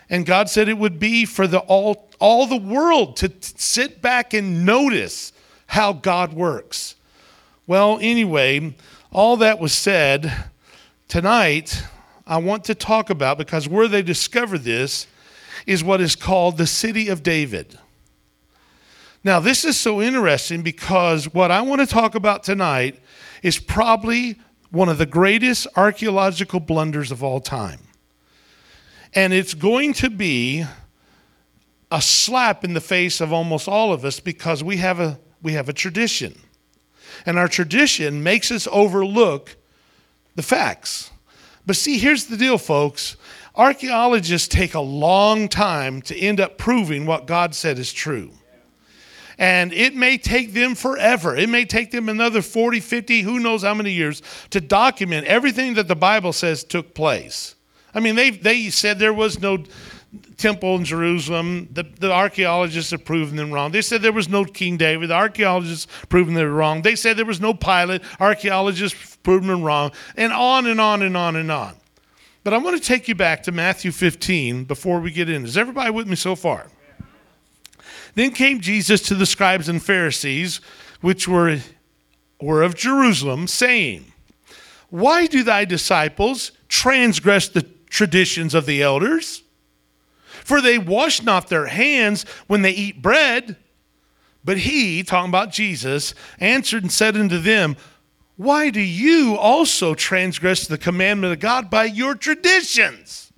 And 0.09 0.25
God 0.25 0.49
said 0.49 0.69
it 0.69 0.77
would 0.77 0.99
be 0.99 1.25
for 1.25 1.47
the, 1.47 1.59
all, 1.59 2.09
all 2.19 2.45
the 2.45 2.57
world 2.57 3.17
to 3.17 3.29
t- 3.29 3.53
sit 3.57 4.01
back 4.01 4.33
and 4.33 4.65
notice 4.65 5.33
how 5.67 5.93
God 5.93 6.33
works. 6.33 6.95
Well, 7.65 7.97
anyway, 8.01 8.75
all 9.11 9.37
that 9.37 9.59
was 9.59 9.73
said, 9.73 10.33
tonight 11.07 11.83
I 12.25 12.37
want 12.37 12.63
to 12.65 12.75
talk 12.75 13.09
about, 13.09 13.37
because 13.37 13.67
where 13.67 13.87
they 13.87 14.01
discovered 14.01 14.59
this 14.59 15.05
is 15.65 15.83
what 15.83 15.99
is 15.99 16.15
called 16.15 16.57
the 16.57 16.67
city 16.67 17.09
of 17.09 17.21
David. 17.21 17.77
Now, 19.23 19.39
this 19.39 19.65
is 19.65 19.77
so 19.77 20.01
interesting 20.01 20.61
because 20.63 21.31
what 21.33 21.51
I 21.51 21.61
want 21.61 21.81
to 21.81 21.87
talk 21.87 22.15
about 22.15 22.43
tonight 22.43 22.99
is 23.43 23.59
probably 23.59 24.39
one 24.71 24.89
of 24.89 24.97
the 24.97 25.05
greatest 25.05 25.67
archaeological 25.75 26.59
blunders 26.59 27.11
of 27.11 27.21
all 27.21 27.39
time. 27.39 27.81
And 29.13 29.33
it's 29.33 29.53
going 29.53 29.93
to 29.95 30.09
be 30.09 30.63
a 31.91 32.01
slap 32.01 32.63
in 32.63 32.73
the 32.73 32.81
face 32.81 33.19
of 33.19 33.33
almost 33.33 33.67
all 33.67 33.91
of 33.91 34.05
us 34.05 34.21
because 34.21 34.63
we 34.63 34.77
have 34.77 35.01
a, 35.01 35.19
we 35.41 35.53
have 35.53 35.67
a 35.67 35.73
tradition. 35.73 36.39
And 37.25 37.37
our 37.37 37.47
tradition 37.47 38.23
makes 38.23 38.51
us 38.51 38.67
overlook 38.71 39.55
the 40.35 40.43
facts. 40.43 41.11
But 41.65 41.75
see, 41.75 41.97
here's 41.97 42.25
the 42.25 42.37
deal, 42.37 42.57
folks. 42.57 43.17
Archaeologists 43.55 44.47
take 44.47 44.73
a 44.73 44.79
long 44.79 45.47
time 45.49 46.01
to 46.03 46.17
end 46.17 46.39
up 46.39 46.57
proving 46.57 47.05
what 47.05 47.27
God 47.27 47.53
said 47.53 47.77
is 47.77 47.91
true. 47.91 48.31
And 49.37 49.73
it 49.73 49.95
may 49.95 50.17
take 50.17 50.53
them 50.53 50.75
forever. 50.75 51.35
It 51.35 51.49
may 51.49 51.65
take 51.65 51.91
them 51.91 52.09
another 52.09 52.41
40, 52.41 52.79
50, 52.79 53.21
who 53.21 53.39
knows 53.39 53.63
how 53.63 53.73
many 53.73 53.91
years 53.91 54.21
to 54.51 54.61
document 54.61 55.25
everything 55.25 55.73
that 55.73 55.87
the 55.87 55.95
Bible 55.95 56.31
says 56.31 56.63
took 56.63 56.93
place. 56.93 57.55
I 57.93 57.99
mean, 57.99 58.15
they, 58.15 58.29
they 58.29 58.69
said 58.69 58.99
there 58.99 59.13
was 59.13 59.39
no 59.39 59.63
temple 60.37 60.75
in 60.75 60.83
Jerusalem. 60.83 61.69
The, 61.71 61.83
the 61.83 62.11
archaeologists 62.11 62.91
have 62.91 63.05
proven 63.05 63.35
them 63.35 63.51
wrong. 63.51 63.71
They 63.71 63.81
said 63.81 64.01
there 64.01 64.11
was 64.11 64.29
no 64.29 64.43
King 64.43 64.77
David. 64.77 65.09
The 65.09 65.15
archaeologists 65.15 65.87
proven 66.09 66.33
them 66.33 66.53
wrong. 66.53 66.81
They 66.81 66.95
said 66.95 67.17
there 67.17 67.25
was 67.25 67.41
no 67.41 67.53
Pilate. 67.53 68.01
Archaeologists 68.19 69.17
proven 69.17 69.47
them 69.47 69.63
wrong. 69.63 69.91
And 70.17 70.33
on 70.33 70.65
and 70.65 70.81
on 70.81 71.01
and 71.01 71.15
on 71.15 71.35
and 71.35 71.51
on. 71.51 71.75
But 72.43 72.53
I 72.53 72.57
want 72.57 72.81
to 72.81 72.83
take 72.85 73.07
you 73.07 73.15
back 73.15 73.43
to 73.43 73.51
Matthew 73.51 73.91
15 73.91 74.63
before 74.63 74.99
we 74.99 75.11
get 75.11 75.29
in. 75.29 75.45
Is 75.45 75.57
everybody 75.57 75.91
with 75.91 76.07
me 76.07 76.15
so 76.15 76.35
far? 76.35 76.67
Then 78.15 78.31
came 78.31 78.59
Jesus 78.59 79.01
to 79.03 79.15
the 79.15 79.25
scribes 79.25 79.69
and 79.69 79.81
Pharisees, 79.81 80.59
which 81.01 81.27
were, 81.27 81.59
were 82.41 82.63
of 82.63 82.75
Jerusalem, 82.75 83.47
saying, 83.47 84.11
Why 84.89 85.27
do 85.27 85.43
thy 85.43 85.65
disciples 85.65 86.51
transgress 86.67 87.47
the 87.47 87.61
traditions 87.89 88.53
of 88.53 88.65
the 88.65 88.81
elders? 88.81 89.43
For 90.51 90.59
they 90.59 90.77
wash 90.77 91.21
not 91.21 91.47
their 91.47 91.67
hands 91.67 92.25
when 92.47 92.61
they 92.61 92.71
eat 92.71 93.01
bread. 93.01 93.55
But 94.43 94.57
he, 94.57 95.01
talking 95.01 95.29
about 95.29 95.53
Jesus, 95.53 96.13
answered 96.39 96.83
and 96.83 96.91
said 96.91 97.15
unto 97.15 97.37
them, 97.37 97.77
Why 98.35 98.69
do 98.69 98.81
you 98.81 99.37
also 99.37 99.93
transgress 99.93 100.67
the 100.67 100.77
commandment 100.77 101.31
of 101.31 101.39
God 101.39 101.69
by 101.69 101.85
your 101.85 102.15
traditions? 102.15 103.31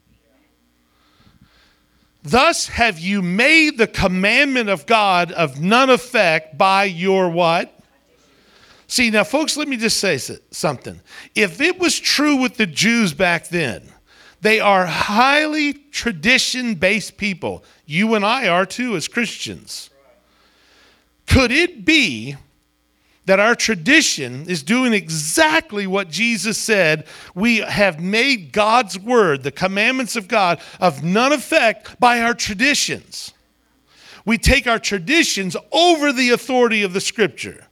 Thus 2.24 2.70
have 2.70 2.98
you 2.98 3.22
made 3.22 3.78
the 3.78 3.86
commandment 3.86 4.70
of 4.70 4.88
God 4.88 5.32
of 5.34 5.62
none 5.62 5.92
effect 5.92 6.58
by 6.58 6.86
your 6.86 7.30
what? 7.30 7.80
See, 8.88 9.12
now, 9.12 9.24
folks, 9.24 9.56
let 9.56 9.68
me 9.68 9.78
just 9.78 10.00
say 10.00 10.18
something. 10.50 11.00
If 11.36 11.62
it 11.62 11.78
was 11.78 12.00
true 12.00 12.38
with 12.38 12.58
the 12.58 12.66
Jews 12.66 13.14
back 13.14 13.50
then, 13.50 13.93
they 14.44 14.60
are 14.60 14.86
highly 14.86 15.74
tradition 15.74 16.76
based 16.76 17.16
people. 17.16 17.64
You 17.86 18.14
and 18.14 18.26
I 18.26 18.50
are 18.50 18.66
too, 18.66 18.98
as 18.98 19.08
Christians. 19.08 19.90
Could 21.26 21.50
it 21.50 21.86
be 21.86 22.36
that 23.26 23.40
our 23.40 23.56
tradition 23.56 24.46
is 24.50 24.62
doing 24.62 24.92
exactly 24.92 25.88
what 25.88 26.10
Jesus 26.10 26.58
said? 26.58 27.08
We 27.34 27.60
have 27.60 28.02
made 28.02 28.52
God's 28.52 29.00
word, 29.00 29.44
the 29.44 29.52
commandments 29.52 30.18
of 30.18 30.28
God, 30.28 30.60
of 30.78 31.04
none 31.04 31.32
effect 31.32 31.98
by 31.98 32.20
our 32.20 32.34
traditions. 32.34 33.34
We 34.26 34.38
take 34.38 34.68
our 34.68 34.80
traditions 34.80 35.56
over 35.72 36.12
the 36.12 36.32
authority 36.32 36.84
of 36.84 36.92
the 36.92 37.02
scripture. 37.02 37.68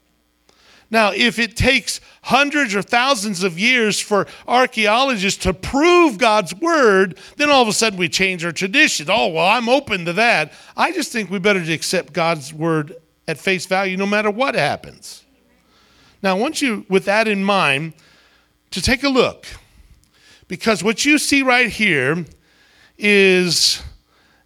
Now, 0.91 1.13
if 1.13 1.39
it 1.39 1.55
takes 1.55 2.01
hundreds 2.23 2.75
or 2.75 2.81
thousands 2.81 3.43
of 3.43 3.57
years 3.57 3.99
for 3.99 4.27
archaeologists 4.45 5.41
to 5.43 5.53
prove 5.53 6.17
God's 6.17 6.53
word, 6.53 7.17
then 7.37 7.49
all 7.49 7.61
of 7.61 7.69
a 7.69 7.73
sudden 7.73 7.97
we 7.97 8.09
change 8.09 8.43
our 8.43 8.51
tradition. 8.51 9.07
Oh, 9.09 9.29
well, 9.29 9.47
I'm 9.47 9.69
open 9.69 10.03
to 10.05 10.13
that. 10.13 10.51
I 10.75 10.91
just 10.91 11.13
think 11.13 11.29
we 11.29 11.39
better 11.39 11.61
accept 11.61 12.11
God's 12.11 12.53
word 12.53 12.97
at 13.25 13.37
face 13.37 13.65
value 13.65 13.95
no 13.95 14.05
matter 14.05 14.29
what 14.29 14.53
happens. 14.53 15.23
Now, 16.21 16.35
I 16.35 16.39
want 16.39 16.61
you, 16.61 16.85
with 16.89 17.05
that 17.05 17.27
in 17.27 17.43
mind, 17.43 17.93
to 18.71 18.81
take 18.81 19.03
a 19.03 19.09
look. 19.09 19.47
Because 20.49 20.83
what 20.83 21.05
you 21.05 21.17
see 21.17 21.41
right 21.41 21.69
here 21.69 22.25
is 22.97 23.81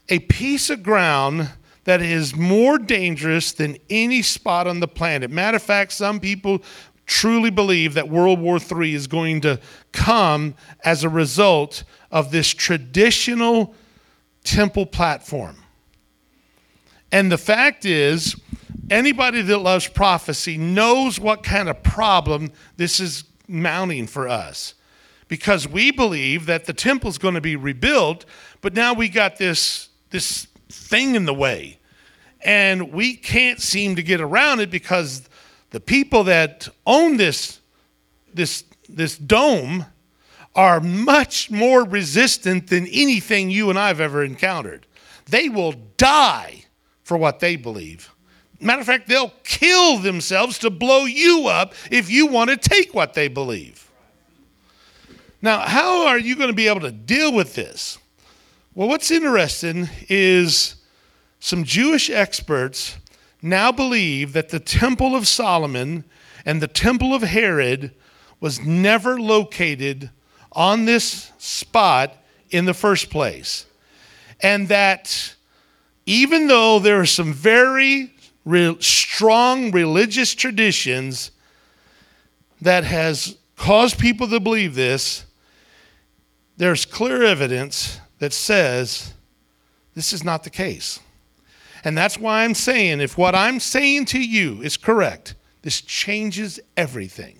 a 0.08 0.20
piece 0.20 0.70
of 0.70 0.84
ground 0.84 1.50
that 1.86 2.02
is 2.02 2.36
more 2.36 2.78
dangerous 2.78 3.54
than 3.54 3.78
any 3.90 4.22
spot 4.22 4.68
on 4.68 4.80
the 4.80 4.88
planet. 4.88 5.32
Matter 5.32 5.58
of 5.58 5.64
fact, 5.64 5.94
some 5.94 6.20
people 6.20 6.62
truly 7.06 7.52
believe 7.52 7.94
that 7.94 8.10
World 8.10 8.40
War 8.40 8.58
III 8.60 8.94
is 8.94 9.08
going 9.08 9.42
to 9.42 9.60
come 9.92 10.56
as 10.84 11.04
a 11.04 11.10
result 11.10 11.84
of 12.12 12.32
this 12.32 12.50
traditional 12.50 13.76
temple 14.44 14.86
platform. 14.86 15.58
And 17.12 17.32
the 17.32 17.38
fact 17.38 17.86
is, 17.86 18.36
anybody 18.90 19.42
that 19.44 19.60
loves 19.60 19.88
prophecy 19.88 20.58
knows 20.58 21.20
what 21.20 21.44
kind 21.44 21.70
of 21.70 21.84
problem 21.84 22.52
this 22.78 23.00
is 23.00 23.24
mounting 23.48 24.08
for 24.08 24.28
us. 24.28 24.74
Because 25.28 25.68
we 25.68 25.92
believe 25.92 26.46
that 26.48 26.66
the 26.66 26.74
temple 26.74 27.10
is 27.10 27.18
going 27.18 27.34
to 27.36 27.42
be 27.42 27.56
rebuilt, 27.56 28.26
but 28.62 28.74
now 28.74 28.94
we 28.94 29.10
got 29.10 29.38
this, 29.38 29.90
this 30.10 30.48
thing 30.70 31.16
in 31.16 31.26
the 31.26 31.34
way. 31.34 31.80
And 32.44 32.92
we 32.92 33.16
can't 33.16 33.62
seem 33.62 33.96
to 33.96 34.04
get 34.04 34.22
around 34.22 34.60
it 34.60 34.70
because 34.70 35.28
the 35.72 35.80
people 35.80 36.26
that 36.26 36.68
own 36.86 37.18
this, 37.18 37.60
this 38.34 38.64
this 38.88 39.18
dome 39.18 39.86
are 40.56 40.80
much 40.80 41.52
more 41.52 41.84
resistant 41.84 42.68
than 42.68 42.88
anything 42.88 43.50
you 43.50 43.70
and 43.70 43.78
I've 43.78 44.00
ever 44.00 44.24
encountered. 44.24 44.88
They 45.26 45.50
will 45.50 45.74
die 45.98 46.66
for 47.04 47.18
what 47.18 47.40
they 47.40 47.56
believe. 47.56 48.12
Matter 48.62 48.80
of 48.80 48.88
fact, 48.88 49.08
they'll 49.08 49.34
kill 49.44 49.98
themselves 49.98 50.60
to 50.60 50.70
blow 50.70 51.06
you 51.06 51.48
up 51.48 51.74
if 51.92 52.10
you 52.10 52.28
want 52.28 52.52
to 52.52 52.58
take 52.58 52.94
what 52.94 53.14
they 53.14 53.28
believe. 53.28 53.90
Now, 55.42 55.60
how 55.60 56.08
are 56.08 56.18
you 56.18 56.36
going 56.36 56.50
to 56.50 56.56
be 56.56 56.68
able 56.68 56.80
to 56.82 56.92
deal 56.92 57.34
with 57.34 57.54
this? 57.54 57.98
Well, 58.78 58.90
what's 58.90 59.10
interesting 59.10 59.88
is 60.10 60.76
some 61.40 61.64
Jewish 61.64 62.10
experts 62.10 62.98
now 63.42 63.72
believe 63.72 64.34
that 64.34 64.50
the 64.50 64.60
Temple 64.60 65.16
of 65.16 65.30
Solomon 65.30 66.04
and 66.46 66.62
the 66.62 66.68
Temple 66.68 67.14
of 67.14 67.22
Herod 67.22 67.94
was 68.42 68.60
never 68.60 69.18
located 69.18 70.10
on 70.52 70.84
this 70.84 71.32
spot 71.38 72.18
in 72.50 72.66
the 72.66 72.74
first 72.74 73.10
place. 73.10 73.66
And 74.42 74.68
that 74.68 75.36
even 76.06 76.48
though 76.48 76.80
there 76.80 77.00
are 77.00 77.06
some 77.06 77.32
very 77.32 78.14
re- 78.44 78.76
strong 78.82 79.72
religious 79.72 80.36
traditions 80.36 81.32
that 82.60 82.84
has 82.84 83.38
caused 83.56 84.00
people 84.00 84.28
to 84.28 84.42
believe 84.42 84.76
this, 84.76 85.24
there's 86.58 86.84
clear 86.84 87.24
evidence 87.24 88.02
that 88.20 88.34
says 88.34 89.14
this 89.94 90.14
is 90.14 90.24
not 90.24 90.44
the 90.44 90.50
case. 90.50 91.00
And 91.84 91.98
that's 91.98 92.18
why 92.18 92.44
I'm 92.44 92.56
saying 92.56 93.00
if 93.00 93.18
what 93.18 93.36
I'm 93.36 93.60
saying 93.60 94.06
to 94.06 94.20
you 94.20 94.62
is 94.62 94.78
correct, 94.78 95.36
this 95.62 95.82
changes 95.82 96.60
everything. 96.76 97.40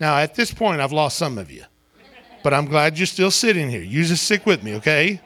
Now, 0.00 0.18
at 0.18 0.34
this 0.34 0.52
point, 0.52 0.80
I've 0.80 0.92
lost 0.92 1.16
some 1.16 1.38
of 1.38 1.50
you, 1.50 1.64
but 2.42 2.52
I'm 2.52 2.66
glad 2.66 2.98
you're 2.98 3.06
still 3.06 3.30
sitting 3.30 3.70
here. 3.70 3.82
You 3.82 4.04
just 4.04 4.24
stick 4.24 4.46
with 4.46 4.62
me, 4.62 4.74
okay? 4.76 5.20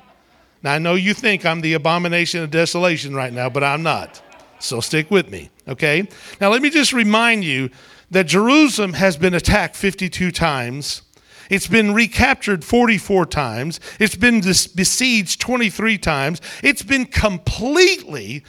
Now, 0.63 0.75
I 0.75 0.79
know 0.79 0.95
you 0.95 1.15
think 1.15 1.47
I'm 1.47 1.61
the 1.61 1.75
abomination 1.75 2.43
of 2.43 2.51
desolation 2.51 3.15
right 3.15 3.33
now, 3.33 3.49
but 3.49 3.65
I'm 3.65 3.83
not. 3.83 4.23
So 4.59 4.81
stick 4.81 5.11
with 5.11 5.31
me, 5.31 5.51
okay? 5.67 6.09
Now, 6.41 6.51
let 6.51 6.63
me 6.63 6.71
just 6.71 6.93
remind 6.93 7.45
you 7.45 7.71
that 8.11 8.25
Jerusalem 8.25 8.95
has 8.95 9.17
been 9.17 9.35
attacked 9.35 9.77
52 9.77 10.31
times. 10.33 11.03
It's 11.49 11.67
been 11.67 11.95
recaptured 11.95 12.65
44 12.65 13.27
times. 13.27 13.81
It's 13.99 14.17
been 14.17 14.41
besieged 14.41 15.41
23 15.41 15.99
times. 15.99 16.41
It's 16.63 16.83
been 16.83 17.07
completely 17.07 18.45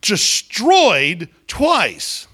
destroyed 0.00 1.28
twice. 1.46 2.26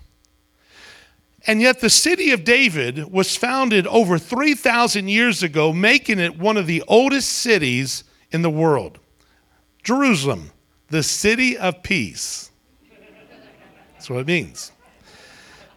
And 1.47 1.61
yet, 1.61 1.81
the 1.81 1.91
city 1.91 2.31
of 2.31 2.43
David 2.43 3.13
was 3.13 3.37
founded 3.37 3.87
over 3.89 4.19
3,000 4.19 5.09
years 5.09 5.43
ago, 5.43 5.75
making 5.75 6.19
it 6.19 6.39
one 6.39 6.57
of 6.57 6.67
the 6.67 6.83
oldest 6.89 7.31
cities 7.31 8.05
in 8.31 8.41
the 8.41 8.51
world. 8.51 8.99
Jerusalem, 9.83 10.53
the 10.89 11.03
city 11.03 11.59
of 11.59 11.83
peace. 11.83 12.51
That's 13.93 14.09
what 14.09 14.21
it 14.21 14.27
means. 14.27 14.73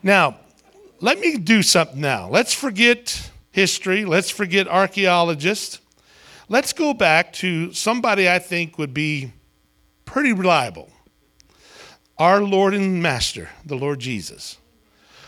Now, 0.01 0.39
let 1.01 1.19
me 1.19 1.37
do 1.37 1.61
something 1.61 1.99
now. 1.99 2.29
Let's 2.29 2.53
forget 2.53 3.29
history, 3.57 4.05
let's 4.05 4.29
forget 4.29 4.67
archaeologists. 4.67 5.79
Let's 6.47 6.73
go 6.73 6.93
back 6.93 7.33
to 7.33 7.73
somebody 7.73 8.29
I 8.29 8.37
think 8.37 8.77
would 8.77 8.93
be 8.93 9.31
pretty 10.05 10.31
reliable 10.31 10.89
our 12.19 12.39
Lord 12.41 12.75
and 12.75 13.01
Master, 13.01 13.49
the 13.65 13.75
Lord 13.75 13.99
Jesus, 13.99 14.57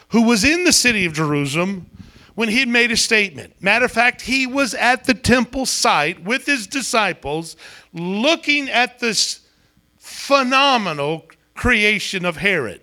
who 0.10 0.24
was 0.24 0.44
in 0.44 0.64
the 0.64 0.72
city 0.72 1.06
of 1.06 1.14
Jerusalem 1.14 1.90
when 2.36 2.50
he 2.50 2.60
had 2.60 2.68
made 2.68 2.92
a 2.92 2.98
statement. 2.98 3.60
Matter 3.62 3.86
of 3.86 3.92
fact, 3.92 4.22
he 4.22 4.46
was 4.46 4.76
at 4.76 5.06
the 5.06 5.16
temple 5.16 5.66
site 5.66 6.24
with 6.24 6.46
his 6.46 6.68
disciples 6.68 7.56
looking 7.94 8.70
at 8.70 9.00
this 9.00 9.42
phenomenal 9.98 11.26
creation 11.56 12.26
of 12.26 12.38
Herod 12.38 12.82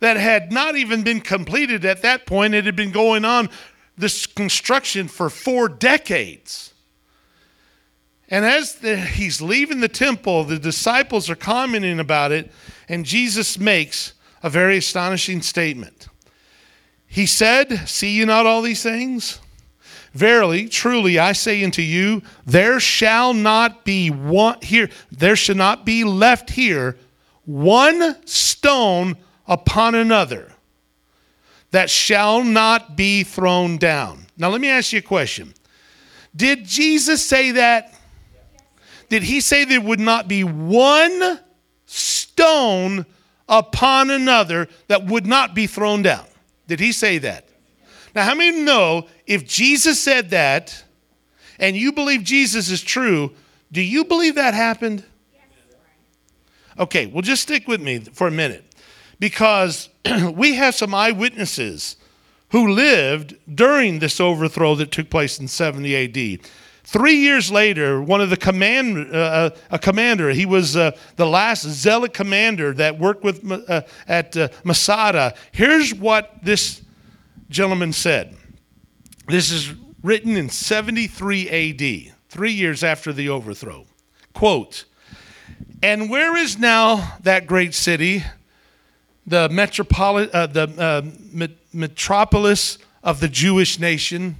that 0.00 0.18
had 0.18 0.52
not 0.52 0.76
even 0.76 1.02
been 1.02 1.22
completed 1.22 1.86
at 1.86 2.02
that 2.02 2.26
point. 2.26 2.54
It 2.54 2.66
had 2.66 2.76
been 2.76 2.92
going 2.92 3.24
on, 3.24 3.48
this 3.96 4.26
construction, 4.26 5.08
for 5.08 5.30
four 5.30 5.68
decades. 5.68 6.74
And 8.28 8.44
as 8.44 8.76
the, 8.76 8.96
he's 8.96 9.40
leaving 9.40 9.80
the 9.80 9.88
temple, 9.88 10.44
the 10.44 10.58
disciples 10.58 11.30
are 11.30 11.36
commenting 11.36 12.00
about 12.00 12.32
it, 12.32 12.50
and 12.88 13.06
Jesus 13.06 13.58
makes 13.58 14.14
a 14.42 14.50
very 14.50 14.78
astonishing 14.78 15.42
statement. 15.42 16.08
He 17.06 17.26
said, 17.26 17.88
See 17.88 18.10
you 18.10 18.26
not 18.26 18.46
all 18.46 18.62
these 18.62 18.82
things? 18.82 19.40
Verily, 20.12 20.68
truly, 20.68 21.18
I 21.18 21.32
say 21.32 21.62
unto 21.62 21.82
you, 21.82 22.22
there 22.44 22.80
shall 22.80 23.34
not 23.34 23.84
be 23.84 24.10
one 24.10 24.60
here, 24.62 24.88
there 25.12 25.36
shall 25.36 25.56
not 25.56 25.84
be 25.84 26.04
left 26.04 26.50
here 26.50 26.96
one 27.44 28.16
stone 28.26 29.16
upon 29.46 29.94
another 29.94 30.52
that 31.76 31.90
shall 31.90 32.42
not 32.42 32.96
be 32.96 33.22
thrown 33.22 33.76
down. 33.76 34.26
Now, 34.38 34.48
let 34.48 34.62
me 34.62 34.70
ask 34.70 34.94
you 34.94 35.00
a 35.00 35.02
question. 35.02 35.52
Did 36.34 36.64
Jesus 36.64 37.22
say 37.22 37.50
that? 37.50 37.92
Did 39.10 39.22
he 39.22 39.42
say 39.42 39.66
there 39.66 39.82
would 39.82 40.00
not 40.00 40.26
be 40.26 40.42
one 40.42 41.38
stone 41.84 43.04
upon 43.46 44.08
another 44.08 44.68
that 44.88 45.04
would 45.04 45.26
not 45.26 45.54
be 45.54 45.66
thrown 45.66 46.00
down? 46.00 46.24
Did 46.66 46.80
he 46.80 46.92
say 46.92 47.18
that? 47.18 47.46
Now, 48.14 48.24
how 48.24 48.34
many 48.34 48.62
know 48.62 49.06
if 49.26 49.46
Jesus 49.46 50.00
said 50.00 50.30
that 50.30 50.82
and 51.58 51.76
you 51.76 51.92
believe 51.92 52.22
Jesus 52.22 52.70
is 52.70 52.80
true, 52.80 53.34
do 53.70 53.82
you 53.82 54.06
believe 54.06 54.36
that 54.36 54.54
happened? 54.54 55.04
Okay, 56.78 57.04
well, 57.04 57.20
just 57.20 57.42
stick 57.42 57.68
with 57.68 57.82
me 57.82 57.98
for 57.98 58.28
a 58.28 58.30
minute 58.30 58.64
because 59.20 59.90
we 60.34 60.54
have 60.54 60.74
some 60.74 60.94
eyewitnesses 60.94 61.96
who 62.50 62.68
lived 62.68 63.36
during 63.52 63.98
this 63.98 64.20
overthrow 64.20 64.74
that 64.76 64.92
took 64.92 65.10
place 65.10 65.38
in 65.38 65.48
70 65.48 65.96
AD. 66.40 66.40
Three 66.84 67.16
years 67.16 67.50
later, 67.50 68.00
one 68.00 68.20
of 68.20 68.30
the 68.30 68.36
command, 68.36 69.12
uh, 69.12 69.18
uh, 69.18 69.50
a 69.72 69.78
commander, 69.78 70.30
he 70.30 70.46
was 70.46 70.76
uh, 70.76 70.92
the 71.16 71.26
last 71.26 71.62
zealot 71.62 72.14
commander 72.14 72.72
that 72.74 72.96
worked 72.98 73.24
with 73.24 73.44
uh, 73.68 73.82
at 74.06 74.36
uh, 74.36 74.48
Masada. 74.62 75.34
Here's 75.50 75.92
what 75.92 76.38
this 76.44 76.82
gentleman 77.50 77.92
said. 77.92 78.36
This 79.26 79.50
is 79.50 79.74
written 80.02 80.36
in 80.36 80.48
73 80.48 81.48
AD, 81.48 82.14
three 82.28 82.52
years 82.52 82.84
after 82.84 83.12
the 83.12 83.30
overthrow. 83.30 83.84
Quote, 84.32 84.84
and 85.82 86.08
where 86.08 86.36
is 86.36 86.56
now 86.56 87.16
that 87.22 87.48
great 87.48 87.74
city 87.74 88.22
the, 89.26 90.30
uh, 90.32 90.46
the 90.46 90.74
uh, 90.78 91.02
met- 91.32 91.50
metropolis 91.72 92.78
of 93.02 93.20
the 93.20 93.28
Jewish 93.28 93.78
nation, 93.78 94.36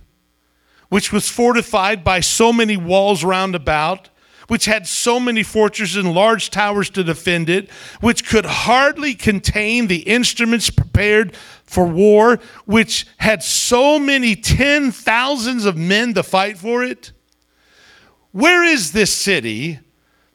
which 0.88 1.12
was 1.12 1.28
fortified 1.28 2.04
by 2.04 2.20
so 2.20 2.52
many 2.52 2.76
walls 2.76 3.24
round 3.24 3.54
about, 3.54 4.08
which 4.48 4.66
had 4.66 4.86
so 4.86 5.18
many 5.18 5.42
fortresses 5.42 5.96
and 5.96 6.14
large 6.14 6.50
towers 6.50 6.88
to 6.90 7.02
defend 7.02 7.50
it, 7.50 7.68
which 8.00 8.28
could 8.28 8.46
hardly 8.46 9.14
contain 9.14 9.88
the 9.88 10.02
instruments 10.02 10.70
prepared 10.70 11.34
for 11.64 11.84
war, 11.84 12.38
which 12.64 13.06
had 13.16 13.42
so 13.42 13.98
many 13.98 14.36
ten 14.36 14.92
thousands 14.92 15.64
of 15.64 15.76
men 15.76 16.14
to 16.14 16.22
fight 16.22 16.56
for 16.56 16.84
it? 16.84 17.10
Where 18.30 18.62
is 18.62 18.92
this 18.92 19.12
city 19.12 19.80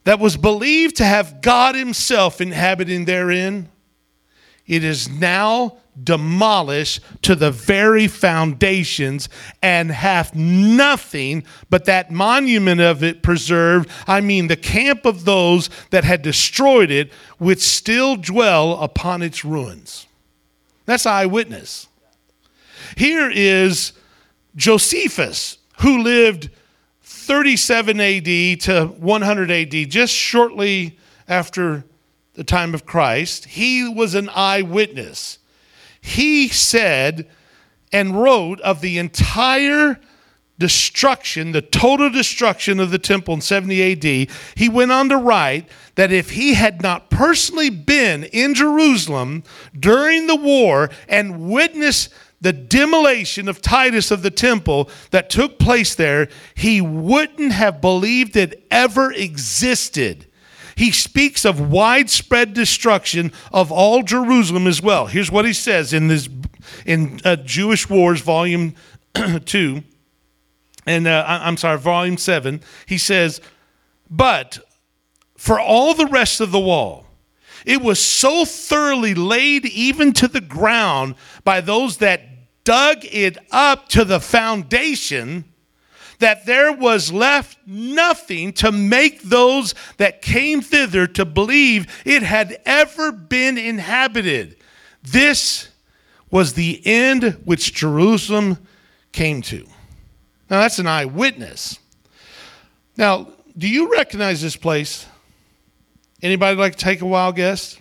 that 0.04 0.18
was 0.18 0.36
believed 0.36 0.96
to 0.96 1.04
have 1.04 1.40
God 1.40 1.74
Himself 1.74 2.40
inhabiting 2.40 3.06
therein? 3.06 3.71
It 4.66 4.84
is 4.84 5.08
now 5.08 5.76
demolished 6.02 7.00
to 7.22 7.34
the 7.34 7.50
very 7.50 8.08
foundations 8.08 9.28
and 9.62 9.90
hath 9.90 10.34
nothing 10.34 11.44
but 11.68 11.84
that 11.84 12.10
monument 12.10 12.80
of 12.80 13.02
it 13.02 13.22
preserved. 13.22 13.90
I 14.06 14.20
mean, 14.20 14.46
the 14.46 14.56
camp 14.56 15.04
of 15.04 15.24
those 15.24 15.68
that 15.90 16.04
had 16.04 16.22
destroyed 16.22 16.90
it, 16.90 17.12
which 17.38 17.60
still 17.60 18.16
dwell 18.16 18.78
upon 18.80 19.22
its 19.22 19.44
ruins. 19.44 20.06
That's 20.86 21.06
eyewitness. 21.06 21.88
Here 22.96 23.30
is 23.32 23.92
Josephus, 24.56 25.58
who 25.80 26.02
lived 26.02 26.50
37 27.02 28.00
AD 28.00 28.60
to 28.62 28.86
100 28.98 29.50
AD, 29.50 29.90
just 29.90 30.12
shortly 30.12 30.98
after 31.28 31.84
the 32.34 32.44
time 32.44 32.74
of 32.74 32.86
Christ, 32.86 33.46
he 33.46 33.88
was 33.88 34.14
an 34.14 34.28
eyewitness. 34.30 35.38
He 36.00 36.48
said 36.48 37.28
and 37.92 38.20
wrote 38.20 38.60
of 38.60 38.80
the 38.80 38.98
entire 38.98 40.00
destruction, 40.58 41.52
the 41.52 41.62
total 41.62 42.08
destruction 42.08 42.80
of 42.80 42.90
the 42.90 42.98
temple 42.98 43.34
in 43.34 43.40
70 43.40 43.92
AD. 43.92 44.30
He 44.54 44.68
went 44.68 44.92
on 44.92 45.08
to 45.08 45.16
write 45.16 45.68
that 45.96 46.12
if 46.12 46.30
he 46.30 46.54
had 46.54 46.82
not 46.82 47.10
personally 47.10 47.70
been 47.70 48.24
in 48.24 48.54
Jerusalem 48.54 49.42
during 49.78 50.26
the 50.26 50.36
war 50.36 50.90
and 51.08 51.50
witnessed 51.50 52.10
the 52.40 52.52
demolition 52.52 53.48
of 53.48 53.62
Titus 53.62 54.10
of 54.10 54.22
the 54.22 54.30
temple 54.30 54.90
that 55.10 55.30
took 55.30 55.58
place 55.58 55.94
there, 55.94 56.28
he 56.54 56.80
wouldn't 56.80 57.52
have 57.52 57.80
believed 57.80 58.36
it 58.36 58.66
ever 58.70 59.12
existed. 59.12 60.26
He 60.76 60.90
speaks 60.90 61.44
of 61.44 61.70
widespread 61.70 62.54
destruction 62.54 63.32
of 63.52 63.70
all 63.70 64.02
Jerusalem 64.02 64.66
as 64.66 64.82
well. 64.82 65.06
Here's 65.06 65.30
what 65.30 65.44
he 65.44 65.52
says 65.52 65.92
in 65.92 66.08
this 66.08 66.28
in 66.86 67.20
uh, 67.24 67.36
Jewish 67.36 67.88
Wars, 67.90 68.20
Volume 68.20 68.74
Two, 69.44 69.82
and 70.86 71.06
uh, 71.06 71.24
I'm 71.26 71.56
sorry, 71.56 71.78
Volume 71.78 72.16
Seven. 72.16 72.60
He 72.86 72.98
says, 72.98 73.40
"But 74.10 74.58
for 75.36 75.60
all 75.60 75.94
the 75.94 76.06
rest 76.06 76.40
of 76.40 76.52
the 76.52 76.60
wall." 76.60 77.06
It 77.64 77.80
was 77.80 78.00
so 78.00 78.44
thoroughly 78.44 79.14
laid 79.14 79.66
even 79.66 80.12
to 80.14 80.26
the 80.26 80.40
ground 80.40 81.14
by 81.44 81.60
those 81.60 81.98
that 81.98 82.22
dug 82.64 83.04
it 83.04 83.38
up 83.52 83.88
to 83.90 84.04
the 84.04 84.18
foundation 84.18 85.44
that 86.22 86.46
there 86.46 86.72
was 86.72 87.12
left 87.12 87.58
nothing 87.66 88.52
to 88.52 88.70
make 88.70 89.22
those 89.22 89.74
that 89.96 90.22
came 90.22 90.60
thither 90.60 91.04
to 91.08 91.24
believe 91.24 92.02
it 92.04 92.22
had 92.22 92.60
ever 92.64 93.10
been 93.10 93.58
inhabited. 93.58 94.56
This 95.02 95.68
was 96.30 96.52
the 96.52 96.80
end 96.86 97.40
which 97.44 97.74
Jerusalem 97.74 98.58
came 99.10 99.42
to. 99.42 99.66
Now, 100.48 100.60
that's 100.60 100.78
an 100.78 100.86
eyewitness. 100.86 101.80
Now, 102.96 103.28
do 103.58 103.68
you 103.68 103.90
recognize 103.90 104.40
this 104.40 104.56
place? 104.56 105.06
Anybody 106.22 106.56
like 106.56 106.76
to 106.76 106.84
take 106.84 107.00
a 107.00 107.06
wild 107.06 107.34
guess? 107.34 107.80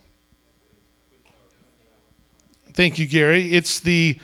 Thank 2.74 2.98
you, 2.98 3.06
Gary. 3.06 3.54
It's 3.54 3.80
the 3.80 4.20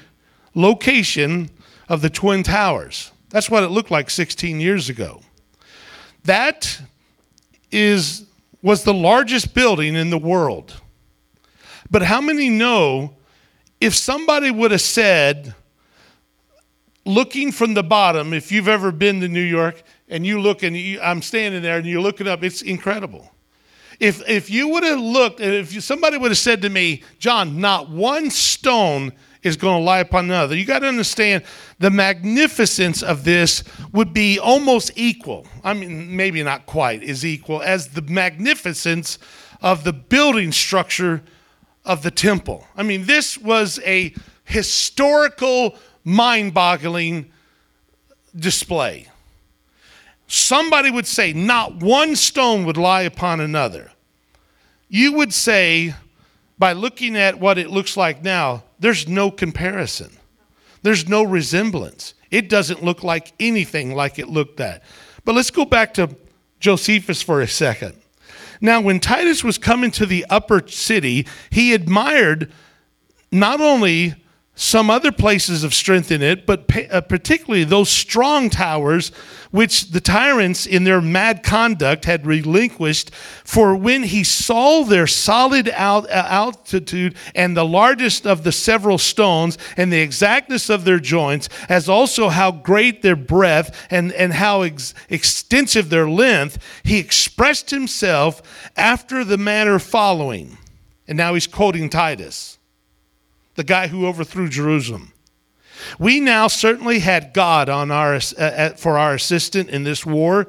location 0.55 1.51
of 1.87 2.01
the 2.01 2.09
Twin 2.09 2.41
Towers. 2.41 3.11
That's 3.37 3.51
what 3.51 3.61
it 3.61 3.69
looked 3.69 3.91
like 3.91 4.09
16 4.09 4.59
years 4.59 4.89
ago. 4.89 5.21
That 6.23 6.81
is 7.71 8.25
was 8.63 8.83
the 8.83 8.95
largest 8.95 9.53
building 9.53 9.95
in 9.95 10.09
the 10.09 10.17
world. 10.17 10.81
But 11.91 12.01
how 12.01 12.19
many 12.19 12.49
know 12.49 13.13
if 13.79 13.93
somebody 13.93 14.49
would 14.49 14.71
have 14.71 14.81
said 14.81 15.53
looking 17.05 17.51
from 17.51 17.75
the 17.75 17.83
bottom, 17.83 18.33
if 18.33 18.51
you've 18.51 18.67
ever 18.67 18.91
been 18.91 19.21
to 19.21 19.27
New 19.27 19.39
York 19.39 19.83
and 20.09 20.25
you 20.25 20.41
look 20.41 20.63
and 20.63 20.75
you, 20.75 20.99
I'm 20.99 21.21
standing 21.21 21.61
there 21.61 21.77
and 21.77 21.85
you're 21.85 22.01
looking 22.01 22.27
up, 22.27 22.43
it's 22.43 22.63
incredible. 22.63 23.31
If, 23.99 24.27
if 24.27 24.49
you 24.49 24.69
would 24.69 24.83
have 24.83 24.99
looked, 24.99 25.41
if 25.41 25.75
you, 25.75 25.81
somebody 25.81 26.17
would 26.17 26.31
have 26.31 26.39
said 26.39 26.63
to 26.63 26.69
me, 26.69 27.03
John, 27.19 27.61
not 27.61 27.87
one 27.87 28.31
stone 28.31 29.13
is 29.47 29.57
going 29.57 29.79
to 29.79 29.83
lie 29.83 29.99
upon 29.99 30.25
another. 30.25 30.55
You 30.55 30.65
got 30.65 30.79
to 30.79 30.87
understand 30.87 31.43
the 31.79 31.89
magnificence 31.89 33.01
of 33.01 33.23
this 33.23 33.63
would 33.91 34.13
be 34.13 34.39
almost 34.39 34.91
equal. 34.95 35.47
I 35.63 35.73
mean, 35.73 36.15
maybe 36.15 36.43
not 36.43 36.65
quite 36.65 37.03
as 37.03 37.25
equal 37.25 37.61
as 37.61 37.89
the 37.89 38.01
magnificence 38.03 39.17
of 39.61 39.83
the 39.83 39.93
building 39.93 40.51
structure 40.51 41.23
of 41.83 42.03
the 42.03 42.11
temple. 42.11 42.67
I 42.75 42.83
mean, 42.83 43.05
this 43.05 43.37
was 43.37 43.79
a 43.85 44.13
historical, 44.43 45.75
mind 46.03 46.53
boggling 46.53 47.31
display. 48.35 49.07
Somebody 50.27 50.91
would 50.91 51.07
say, 51.07 51.33
not 51.33 51.77
one 51.77 52.15
stone 52.15 52.65
would 52.65 52.77
lie 52.77 53.03
upon 53.03 53.39
another. 53.39 53.91
You 54.89 55.13
would 55.13 55.33
say, 55.33 55.95
by 56.59 56.73
looking 56.73 57.15
at 57.15 57.39
what 57.39 57.57
it 57.57 57.69
looks 57.69 57.95
like 57.95 58.23
now, 58.23 58.63
there's 58.79 59.07
no 59.07 59.31
comparison. 59.31 60.17
There's 60.81 61.07
no 61.07 61.23
resemblance. 61.23 62.13
It 62.31 62.49
doesn't 62.49 62.83
look 62.83 63.03
like 63.03 63.33
anything 63.39 63.95
like 63.95 64.19
it 64.19 64.27
looked 64.27 64.59
at. 64.59 64.83
But 65.25 65.35
let's 65.35 65.51
go 65.51 65.65
back 65.65 65.93
to 65.95 66.15
Josephus 66.59 67.21
for 67.21 67.41
a 67.41 67.47
second. 67.47 67.99
Now, 68.59 68.81
when 68.81 68.99
Titus 68.99 69.43
was 69.43 69.57
coming 69.57 69.91
to 69.91 70.05
the 70.05 70.25
upper 70.29 70.67
city, 70.67 71.27
he 71.49 71.73
admired 71.73 72.51
not 73.31 73.61
only 73.61 74.15
some 74.55 74.89
other 74.89 75.11
places 75.11 75.63
of 75.63 75.73
strength 75.73 76.11
in 76.11 76.23
it, 76.23 76.47
but 76.47 76.69
uh, 76.91 77.01
particularly 77.01 77.63
those 77.63 77.89
strong 77.89 78.49
towers 78.49 79.11
which 79.51 79.91
the 79.91 80.01
tyrants 80.01 80.65
in 80.65 80.83
their 80.83 81.01
mad 81.01 81.43
conduct 81.43 82.05
had 82.05 82.25
relinquished. 82.25 83.13
For 83.43 83.75
when 83.75 84.03
he 84.03 84.23
saw 84.23 84.83
their 84.83 85.07
solid 85.07 85.69
uh, 85.69 86.05
altitude 86.09 87.15
and 87.35 87.55
the 87.55 87.65
largest 87.65 88.25
of 88.25 88.43
the 88.43 88.51
several 88.51 88.97
stones 88.97 89.57
and 89.75 89.91
the 89.91 90.01
exactness 90.01 90.69
of 90.69 90.85
their 90.85 90.99
joints, 90.99 91.49
as 91.69 91.89
also 91.89 92.29
how 92.29 92.51
great 92.51 93.01
their 93.01 93.15
breadth 93.15 93.87
and, 93.89 94.11
and 94.13 94.33
how 94.33 94.61
ex- 94.63 94.93
extensive 95.09 95.89
their 95.89 96.09
length, 96.09 96.57
he 96.83 96.99
expressed 96.99 97.69
himself 97.69 98.69
after 98.75 99.23
the 99.23 99.37
manner 99.37 99.79
following. 99.79 100.57
And 101.07 101.17
now 101.17 101.33
he's 101.33 101.47
quoting 101.47 101.89
Titus 101.89 102.57
the 103.55 103.63
guy 103.63 103.87
who 103.87 104.05
overthrew 104.05 104.47
Jerusalem. 104.47 105.11
We 105.99 106.19
now 106.19 106.47
certainly 106.47 106.99
had 106.99 107.33
God 107.33 107.69
on 107.69 107.91
our, 107.91 108.15
uh, 108.15 108.41
uh, 108.41 108.69
for 108.71 108.97
our 108.97 109.15
assistant 109.15 109.69
in 109.69 109.83
this 109.83 110.05
war, 110.05 110.47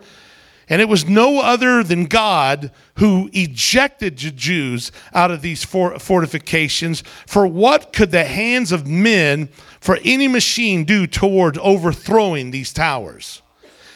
and 0.68 0.82
it 0.82 0.88
was 0.88 1.08
no 1.08 1.40
other 1.40 1.82
than 1.82 2.04
God 2.04 2.70
who 2.96 3.30
ejected 3.32 4.18
the 4.18 4.30
Jews 4.30 4.92
out 5.14 5.30
of 5.30 5.40
these 5.40 5.64
fortifications. 5.64 7.02
For 7.26 7.46
what 7.46 7.92
could 7.92 8.10
the 8.10 8.24
hands 8.24 8.70
of 8.70 8.86
men, 8.86 9.48
for 9.80 9.98
any 10.04 10.28
machine, 10.28 10.84
do 10.84 11.06
toward 11.06 11.56
overthrowing 11.58 12.50
these 12.50 12.72
towers? 12.72 13.40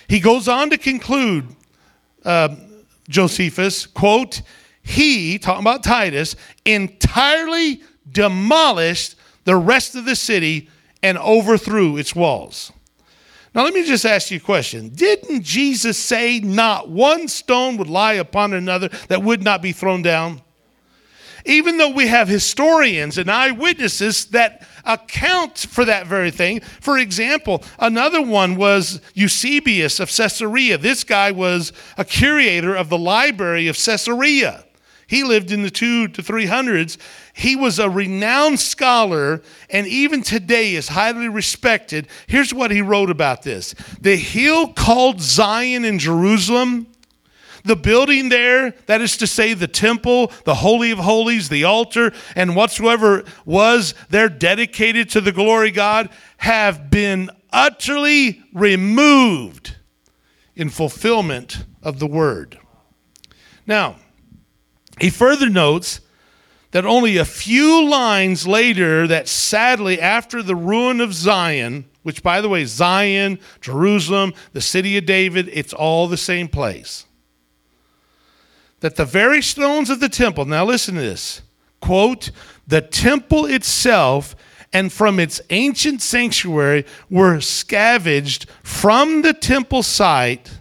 He 0.09 0.19
goes 0.19 0.49
on 0.49 0.71
to 0.71 0.79
conclude, 0.79 1.49
uh, 2.25 2.57
Josephus, 3.09 3.85
quote, 3.87 4.41
he, 4.83 5.39
talking 5.39 5.63
about 5.63 5.85
Titus, 5.85 6.37
entirely 6.65 7.83
demolished 8.11 9.17
the 9.45 9.57
rest 9.57 9.95
of 9.95 10.05
the 10.05 10.17
city 10.17 10.69
and 11.03 11.19
overthrew 11.19 11.97
its 11.97 12.15
walls. 12.15 12.73
Now, 13.55 13.65
let 13.65 13.75
me 13.75 13.85
just 13.85 14.07
ask 14.07 14.31
you 14.31 14.39
a 14.39 14.41
question. 14.41 14.89
Didn't 14.91 15.43
Jesus 15.43 15.99
say 15.99 16.41
not 16.41 16.89
one 16.89 17.29
stone 17.29 17.77
would 17.77 17.89
lie 17.89 18.15
upon 18.15 18.55
another 18.55 18.89
that 19.09 19.23
would 19.23 19.43
not 19.43 19.61
be 19.61 19.73
thrown 19.73 20.01
down? 20.01 20.41
Even 21.45 21.77
though 21.77 21.91
we 21.91 22.07
have 22.07 22.29
historians 22.29 23.19
and 23.19 23.31
eyewitnesses 23.31 24.27
that 24.27 24.67
account 24.85 25.59
for 25.59 25.85
that 25.85 26.07
very 26.07 26.31
thing. 26.31 26.61
For 26.61 26.99
example, 26.99 27.63
another 27.79 28.23
one 28.23 28.57
was 28.57 29.01
Eusebius 29.15 30.01
of 30.01 30.11
Caesarea. 30.11 30.79
This 30.79 31.05
guy 31.05 31.31
was 31.31 31.73
a 31.97 32.05
curator 32.05 32.75
of 32.75 32.89
the 32.89 32.99
library 32.99 33.69
of 33.69 33.77
Caesarea. 33.77 34.65
He 35.13 35.25
lived 35.25 35.53
in 35.53 35.61
the 35.61 35.71
two 35.71 36.09
to 36.09 36.23
three 36.23 36.47
hundreds. 36.47 36.97
He 37.35 37.55
was 37.55 37.79
a 37.79 37.91
renowned 37.91 38.59
scholar 38.59 39.43
and 39.69 39.87
even 39.87 40.23
today 40.23 40.75
is 40.75 40.89
highly 40.89 41.29
respected. 41.29 42.09
Here's 42.27 42.55
what 42.55 42.71
he 42.71 42.81
wrote 42.81 43.11
about 43.11 43.43
this 43.43 43.75
The 44.01 44.17
hill 44.17 44.73
called 44.73 45.21
Zion 45.21 45.85
in 45.85 45.99
Jerusalem. 45.99 46.87
The 47.63 47.77
building 47.77 48.31
there, 48.31 48.71
that 48.87 49.03
is 49.03 49.19
to 49.19 49.27
say, 49.27 49.53
the 49.53 49.69
temple, 49.69 50.33
the 50.47 50.55
Holy 50.55 50.93
of 50.93 50.99
Holies, 50.99 51.51
the 51.51 51.65
altar, 51.65 52.15
and 52.35 52.57
whatsoever 52.57 53.23
was 53.45 53.93
there 54.09 54.31
dedicated 54.31 55.11
to 55.11 55.21
the 55.21 55.31
glory 55.31 55.73
God, 55.73 56.09
have 56.39 56.89
been 56.89 57.29
utterly 57.53 58.43
removed 58.55 59.77
in 60.57 60.71
fulfillment 60.71 61.67
of 61.83 61.99
the 61.99 62.07
word. 62.07 62.59
Now, 63.67 63.97
he 65.03 65.11
further 65.11 65.51
notes 65.51 66.01
that 66.71 66.87
only 66.87 67.17
a 67.17 67.25
few 67.25 67.85
lines 67.85 68.47
later, 68.47 69.09
that 69.09 69.27
sadly, 69.27 70.01
after 70.01 70.45
the 70.45 70.55
ruin 70.55 71.01
of 71.01 71.13
Zion, 71.13 71.87
which 72.05 72.23
by 72.23 72.41
the 72.41 72.49
way, 72.49 72.65
Zion, 72.65 73.41
Jerusalem, 73.61 74.33
the 74.53 74.61
city 74.61 74.97
of 74.97 75.05
David, 75.05 75.51
it's 75.53 75.73
all 75.73 76.07
the 76.07 76.17
same 76.17 76.47
place. 76.47 77.05
That 78.79 78.95
the 78.95 79.05
very 79.05 79.43
stones 79.43 79.91
of 79.91 79.99
the 79.99 80.09
temple, 80.09 80.45
now 80.45 80.65
listen 80.65 80.95
to 80.95 81.01
this, 81.01 81.43
quote, 81.81 82.31
the 82.69 82.81
temple 82.81 83.47
itself 83.47 84.37
and 84.73 84.93
from 84.93 85.19
its 85.19 85.41
ancient 85.51 86.01
sanctuary 86.01 86.87
were 87.11 87.41
scavenged 87.41 88.49
from 88.63 89.23
the 89.23 89.35
temple 89.35 89.83
site 89.83 90.61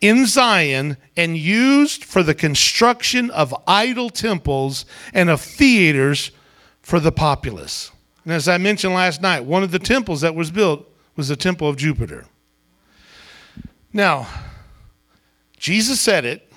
in 0.00 0.26
Zion 0.26 0.96
and 1.16 1.36
used 1.36 2.04
for 2.04 2.22
the 2.22 2.34
construction 2.34 3.30
of 3.30 3.54
idol 3.66 4.10
temples 4.10 4.86
and 5.12 5.30
of 5.30 5.40
theaters 5.40 6.30
for 6.82 7.00
the 7.00 7.12
populace. 7.12 7.90
And 8.24 8.32
as 8.32 8.48
I 8.48 8.58
mentioned 8.58 8.94
last 8.94 9.20
night, 9.20 9.44
one 9.44 9.62
of 9.62 9.70
the 9.70 9.78
temples 9.78 10.20
that 10.22 10.34
was 10.34 10.50
built 10.50 10.88
was 11.16 11.28
the 11.28 11.36
temple 11.36 11.68
of 11.68 11.76
Jupiter. 11.76 12.26
Now, 13.92 14.26
Jesus 15.56 16.00
said 16.00 16.24
it, 16.24 16.52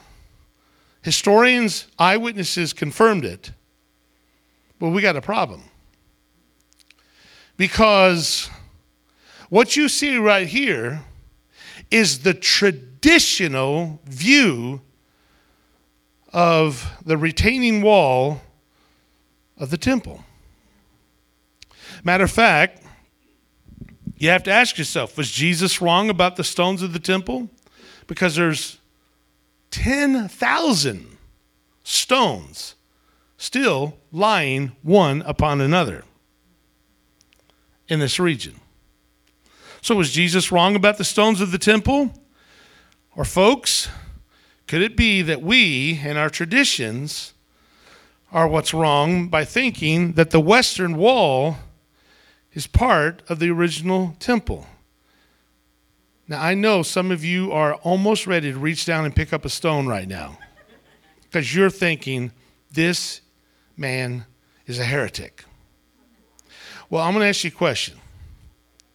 historians, 1.01 1.87
eyewitnesses 1.99 2.73
confirmed 2.73 3.25
it, 3.25 3.51
but 4.79 4.89
we 4.89 5.01
got 5.01 5.15
a 5.15 5.21
problem. 5.21 5.63
Because 7.55 8.49
what 9.49 9.75
you 9.75 9.87
see 9.87 10.17
right 10.17 10.47
here 10.47 11.01
is 11.89 12.19
the 12.19 12.33
traditional 13.07 14.01
view 14.03 14.81
of 16.33 16.91
the 17.05 17.15
retaining 17.15 17.81
wall 17.81 18.41
of 19.57 19.69
the 19.69 19.77
temple. 19.77 20.25
Matter 22.03 22.25
of 22.25 22.31
fact, 22.31 22.83
you 24.17 24.27
have 24.27 24.43
to 24.43 24.51
ask 24.51 24.77
yourself 24.77 25.15
was 25.15 25.31
Jesus 25.31 25.81
wrong 25.81 26.09
about 26.09 26.35
the 26.35 26.43
stones 26.43 26.81
of 26.81 26.91
the 26.91 26.99
temple? 26.99 27.49
Because 28.07 28.35
there's 28.35 28.77
10,000 29.71 31.17
stones 31.85 32.75
still 33.37 33.97
lying 34.11 34.73
one 34.81 35.21
upon 35.21 35.61
another 35.61 36.03
in 37.87 38.01
this 38.01 38.19
region. 38.19 38.55
So, 39.81 39.95
was 39.95 40.11
Jesus 40.11 40.51
wrong 40.51 40.75
about 40.75 40.97
the 40.97 41.05
stones 41.05 41.39
of 41.39 41.51
the 41.51 41.57
temple? 41.57 42.11
Or, 43.17 43.25
folks, 43.25 43.89
could 44.67 44.83
it 44.83 44.95
be 44.95 45.23
that 45.23 45.41
we 45.41 45.99
and 46.03 46.19
our 46.19 46.29
traditions 46.29 47.33
are 48.31 48.47
what's 48.47 48.75
wrong 48.75 49.27
by 49.27 49.43
thinking 49.43 50.13
that 50.13 50.29
the 50.29 50.39
Western 50.39 50.95
Wall 50.95 51.57
is 52.53 52.67
part 52.67 53.23
of 53.27 53.39
the 53.39 53.49
original 53.49 54.15
temple? 54.19 54.67
Now, 56.27 56.43
I 56.43 56.53
know 56.53 56.83
some 56.83 57.09
of 57.09 57.25
you 57.25 57.51
are 57.51 57.73
almost 57.75 58.27
ready 58.27 58.51
to 58.51 58.59
reach 58.59 58.85
down 58.85 59.03
and 59.03 59.15
pick 59.15 59.33
up 59.33 59.45
a 59.45 59.49
stone 59.49 59.87
right 59.87 60.07
now 60.07 60.37
because 61.23 61.55
you're 61.55 61.71
thinking, 61.71 62.31
this 62.71 63.21
man 63.75 64.25
is 64.67 64.77
a 64.77 64.83
heretic. 64.83 65.43
Well, 66.91 67.01
I'm 67.01 67.13
going 67.13 67.23
to 67.23 67.29
ask 67.29 67.43
you 67.43 67.49
a 67.49 67.51
question. 67.51 67.97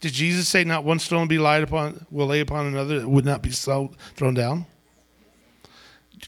Did 0.02 0.14
Jesus 0.14 0.48
say 0.48 0.64
not 0.64 0.82
one 0.82 0.98
stone 0.98 1.28
be 1.28 1.38
laid 1.38 1.62
upon 1.62 2.06
will 2.10 2.26
lay 2.26 2.40
upon 2.40 2.66
another 2.66 2.98
that 2.98 3.08
would 3.08 3.24
not 3.24 3.40
be 3.40 3.50
thrown 3.50 4.34
down? 4.34 4.66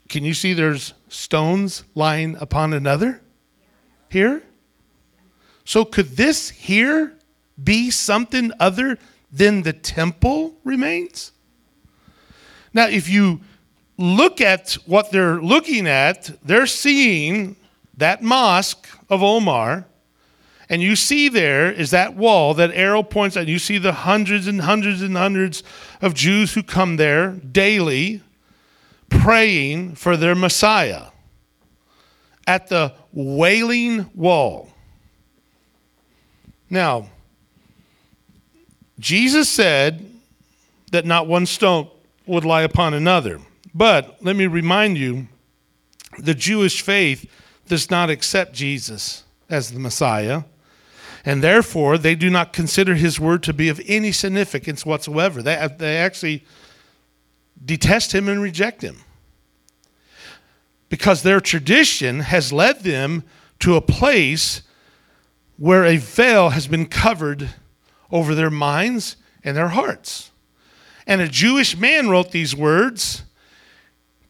Can 0.09 0.23
you 0.23 0.33
see 0.33 0.55
there's 0.55 0.95
stones 1.09 1.83
lying 1.97 2.37
upon 2.37 2.73
another 2.73 3.21
here? 4.09 4.45
So 5.65 5.85
could 5.85 6.17
this 6.17 6.51
here 6.51 7.19
be 7.63 7.91
something 7.91 8.53
other 8.61 8.97
than 9.33 9.63
the 9.63 9.73
temple 9.73 10.55
remains? 10.63 11.33
Now, 12.73 12.87
if 12.87 13.09
you 13.09 13.41
look 13.99 14.41
at 14.41 14.75
what 14.87 15.11
they're 15.11 15.43
looking 15.43 15.89
at, 15.89 16.31
they're 16.47 16.67
seeing 16.69 17.57
that 17.97 18.23
mosque 18.23 18.87
of 19.11 19.25
Omar 19.25 19.87
and 20.69 20.81
you 20.81 20.97
see 20.97 21.29
there 21.29 21.71
is 21.71 21.91
that 21.91 22.15
wall, 22.15 22.55
that 22.55 22.71
arrow 22.73 23.03
points 23.03 23.37
out. 23.37 23.49
You 23.49 23.59
see 23.59 23.79
the 23.79 23.93
hundreds 23.93 24.47
and 24.47 24.63
hundreds 24.63 25.03
and 25.03 25.17
hundreds 25.17 25.63
of 26.01 26.15
Jews 26.15 26.55
who 26.55 26.63
come 26.63 26.97
there 26.97 27.33
daily 27.33 28.23
praying 29.11 29.95
for 29.95 30.17
their 30.17 30.35
Messiah 30.35 31.07
at 32.47 32.69
the 32.69 32.95
Wailing 33.13 34.11
Wall. 34.15 34.71
Now, 36.71 37.09
Jesus 38.99 39.49
said 39.49 40.11
that 40.93 41.05
not 41.05 41.27
one 41.27 41.47
stone 41.47 41.89
would 42.27 42.45
lie 42.45 42.63
upon 42.63 42.95
another. 42.95 43.41
But 43.75 44.19
let 44.23 44.37
me 44.37 44.47
remind 44.47 44.97
you 44.97 45.29
the 46.19 46.35
Jewish 46.35 46.81
faith 46.81 47.29
does 47.69 47.91
not 47.91 48.09
accept 48.09 48.55
Jesus 48.55 49.25
as 49.51 49.73
the 49.73 49.81
Messiah 49.81 50.45
and 51.25 51.43
therefore 51.43 51.97
they 51.97 52.15
do 52.15 52.31
not 52.31 52.53
consider 52.53 52.95
his 52.95 53.19
word 53.19 53.43
to 53.45 53.53
be 53.53 53.69
of 53.69 53.81
any 53.87 54.13
significance 54.13 54.85
whatsoever. 54.85 55.43
They, 55.43 55.57
uh, 55.57 55.69
they 55.69 55.97
actually 55.97 56.45
detest 57.65 58.15
him 58.15 58.29
and 58.29 58.43
reject 58.43 58.83
him 58.83 58.99
because 60.89 61.23
their 61.23 61.41
tradition 61.41 62.21
has 62.21 62.53
led 62.53 62.81
them 62.81 63.25
to 63.61 63.77
a 63.77 63.81
place 63.81 64.63
where 65.57 65.85
a 65.85 65.97
veil 65.97 66.51
has 66.51 66.67
been 66.67 66.87
covered 66.87 67.51
over 68.11 68.35
their 68.35 68.51
minds 68.51 69.17
and 69.43 69.57
their 69.57 69.69
hearts. 69.69 70.31
And 71.07 71.21
a 71.21 71.29
Jewish 71.29 71.77
man 71.77 72.09
wrote 72.09 72.31
these 72.31 72.57
words, 72.57 73.23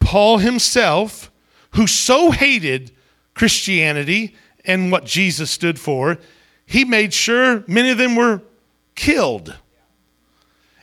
Paul 0.01 0.39
himself, 0.39 1.31
who 1.73 1.87
so 1.87 2.31
hated 2.31 2.93
Christianity 3.35 4.37
and 4.65 4.93
what 4.93 5.05
Jesus 5.05 5.51
stood 5.51 5.79
for, 5.79 6.19
he 6.67 6.85
made 6.85 7.13
sure 7.13 7.65
many 7.67 7.91
of 7.91 7.99
them 7.99 8.17
were 8.17 8.43
killed. 8.95 9.55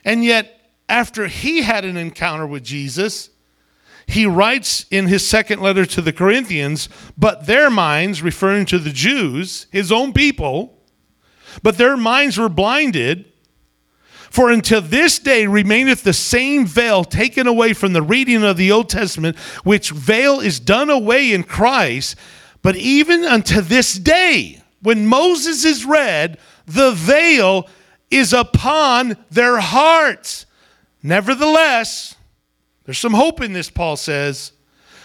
And 0.04 0.24
yet, 0.24 0.60
after 0.88 1.26
he 1.26 1.62
had 1.62 1.84
an 1.84 1.96
encounter 1.96 2.46
with 2.46 2.64
Jesus, 2.64 3.30
he 4.06 4.26
writes 4.26 4.86
in 4.90 5.06
his 5.06 5.26
second 5.26 5.60
letter 5.60 5.86
to 5.86 6.02
the 6.02 6.12
Corinthians, 6.12 6.88
but 7.16 7.46
their 7.46 7.70
minds, 7.70 8.22
referring 8.22 8.66
to 8.66 8.78
the 8.78 8.90
Jews, 8.90 9.66
his 9.70 9.92
own 9.92 10.12
people, 10.12 10.78
but 11.62 11.78
their 11.78 11.96
minds 11.96 12.38
were 12.38 12.48
blinded. 12.48 13.26
For 14.30 14.50
until 14.50 14.80
this 14.80 15.18
day 15.18 15.46
remaineth 15.46 16.02
the 16.02 16.14
same 16.14 16.66
veil 16.66 17.04
taken 17.04 17.46
away 17.46 17.74
from 17.74 17.92
the 17.92 18.02
reading 18.02 18.42
of 18.42 18.56
the 18.56 18.72
Old 18.72 18.88
Testament, 18.88 19.36
which 19.62 19.90
veil 19.90 20.40
is 20.40 20.58
done 20.58 20.88
away 20.88 21.32
in 21.32 21.42
Christ. 21.44 22.16
But 22.62 22.76
even 22.76 23.24
unto 23.24 23.60
this 23.60 23.94
day, 23.94 24.61
when 24.82 25.06
Moses 25.06 25.64
is 25.64 25.84
read, 25.84 26.38
the 26.66 26.92
veil 26.92 27.68
is 28.10 28.32
upon 28.32 29.16
their 29.30 29.58
hearts. 29.58 30.46
Nevertheless, 31.02 32.14
there's 32.84 32.98
some 32.98 33.14
hope 33.14 33.40
in 33.40 33.52
this, 33.52 33.70
Paul 33.70 33.96
says. 33.96 34.52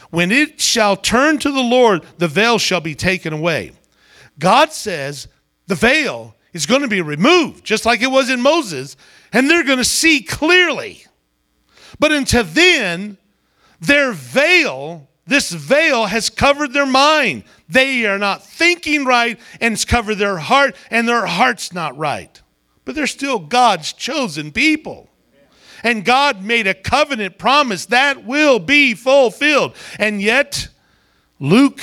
When 0.09 0.31
it 0.31 0.59
shall 0.59 0.95
turn 0.95 1.37
to 1.39 1.51
the 1.51 1.61
Lord, 1.61 2.03
the 2.17 2.27
veil 2.27 2.57
shall 2.57 2.81
be 2.81 2.95
taken 2.95 3.33
away. 3.33 3.73
God 4.39 4.71
says 4.71 5.27
the 5.67 5.75
veil 5.75 6.35
is 6.53 6.65
going 6.65 6.81
to 6.81 6.87
be 6.87 7.01
removed, 7.01 7.63
just 7.63 7.85
like 7.85 8.01
it 8.01 8.11
was 8.11 8.29
in 8.29 8.41
Moses, 8.41 8.95
and 9.33 9.49
they're 9.49 9.63
going 9.63 9.77
to 9.77 9.83
see 9.83 10.21
clearly. 10.21 11.05
But 11.99 12.11
until 12.11 12.43
then, 12.43 13.17
their 13.79 14.11
veil 14.11 15.07
this 15.27 15.51
veil 15.51 16.05
has 16.05 16.29
covered 16.29 16.73
their 16.73 16.85
mind. 16.85 17.43
They 17.67 18.05
are 18.05 18.17
not 18.17 18.45
thinking 18.45 19.03
right, 19.05 19.37
and 19.59 19.73
it's 19.73 19.85
covered 19.85 20.15
their 20.15 20.37
heart, 20.37 20.75
and 20.89 21.07
their 21.07 21.25
heart's 21.25 21.73
not 21.73 21.97
right. 21.97 22.41
But 22.85 22.95
they're 22.95 23.07
still 23.07 23.37
God's 23.37 23.91
chosen 23.91 24.51
people. 24.51 25.09
And 25.83 26.05
God 26.05 26.43
made 26.43 26.65
a 26.65 26.73
covenant 26.73 27.37
promise 27.37 27.85
that 27.87 28.23
will 28.23 28.59
be 28.59 28.93
fulfilled. 28.93 29.75
And 29.99 30.21
yet, 30.21 30.69
Luke 31.39 31.81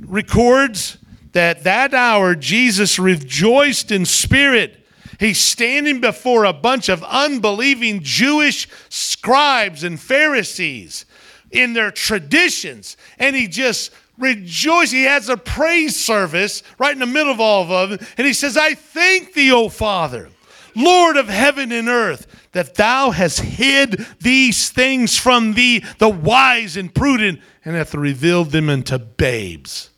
records 0.00 0.98
that 1.32 1.64
that 1.64 1.92
hour 1.92 2.34
Jesus 2.34 2.98
rejoiced 2.98 3.92
in 3.92 4.06
spirit. 4.06 4.86
He's 5.20 5.38
standing 5.38 6.00
before 6.00 6.44
a 6.44 6.52
bunch 6.52 6.88
of 6.88 7.04
unbelieving 7.04 8.00
Jewish 8.02 8.68
scribes 8.88 9.84
and 9.84 10.00
Pharisees 10.00 11.04
in 11.54 11.72
their 11.72 11.90
traditions. 11.90 12.96
And 13.18 13.34
he 13.34 13.46
just 13.46 13.92
rejoices. 14.18 14.92
He 14.92 15.04
has 15.04 15.28
a 15.28 15.36
praise 15.36 15.96
service 15.96 16.62
right 16.78 16.92
in 16.92 16.98
the 16.98 17.06
middle 17.06 17.32
of 17.32 17.40
all 17.40 17.70
of 17.72 17.90
them. 17.90 17.98
And 18.18 18.26
he 18.26 18.32
says, 18.32 18.56
I 18.56 18.74
thank 18.74 19.32
thee, 19.32 19.52
O 19.52 19.68
Father, 19.68 20.28
Lord 20.74 21.16
of 21.16 21.28
heaven 21.28 21.72
and 21.72 21.88
earth, 21.88 22.26
that 22.52 22.74
thou 22.74 23.12
hast 23.12 23.40
hid 23.40 24.04
these 24.20 24.70
things 24.70 25.18
from 25.18 25.54
thee, 25.54 25.84
the 25.98 26.08
wise 26.08 26.76
and 26.76 26.92
prudent, 26.92 27.40
and 27.64 27.76
hath 27.76 27.94
revealed 27.94 28.50
them 28.50 28.68
unto 28.68 28.98
babes. 28.98 29.90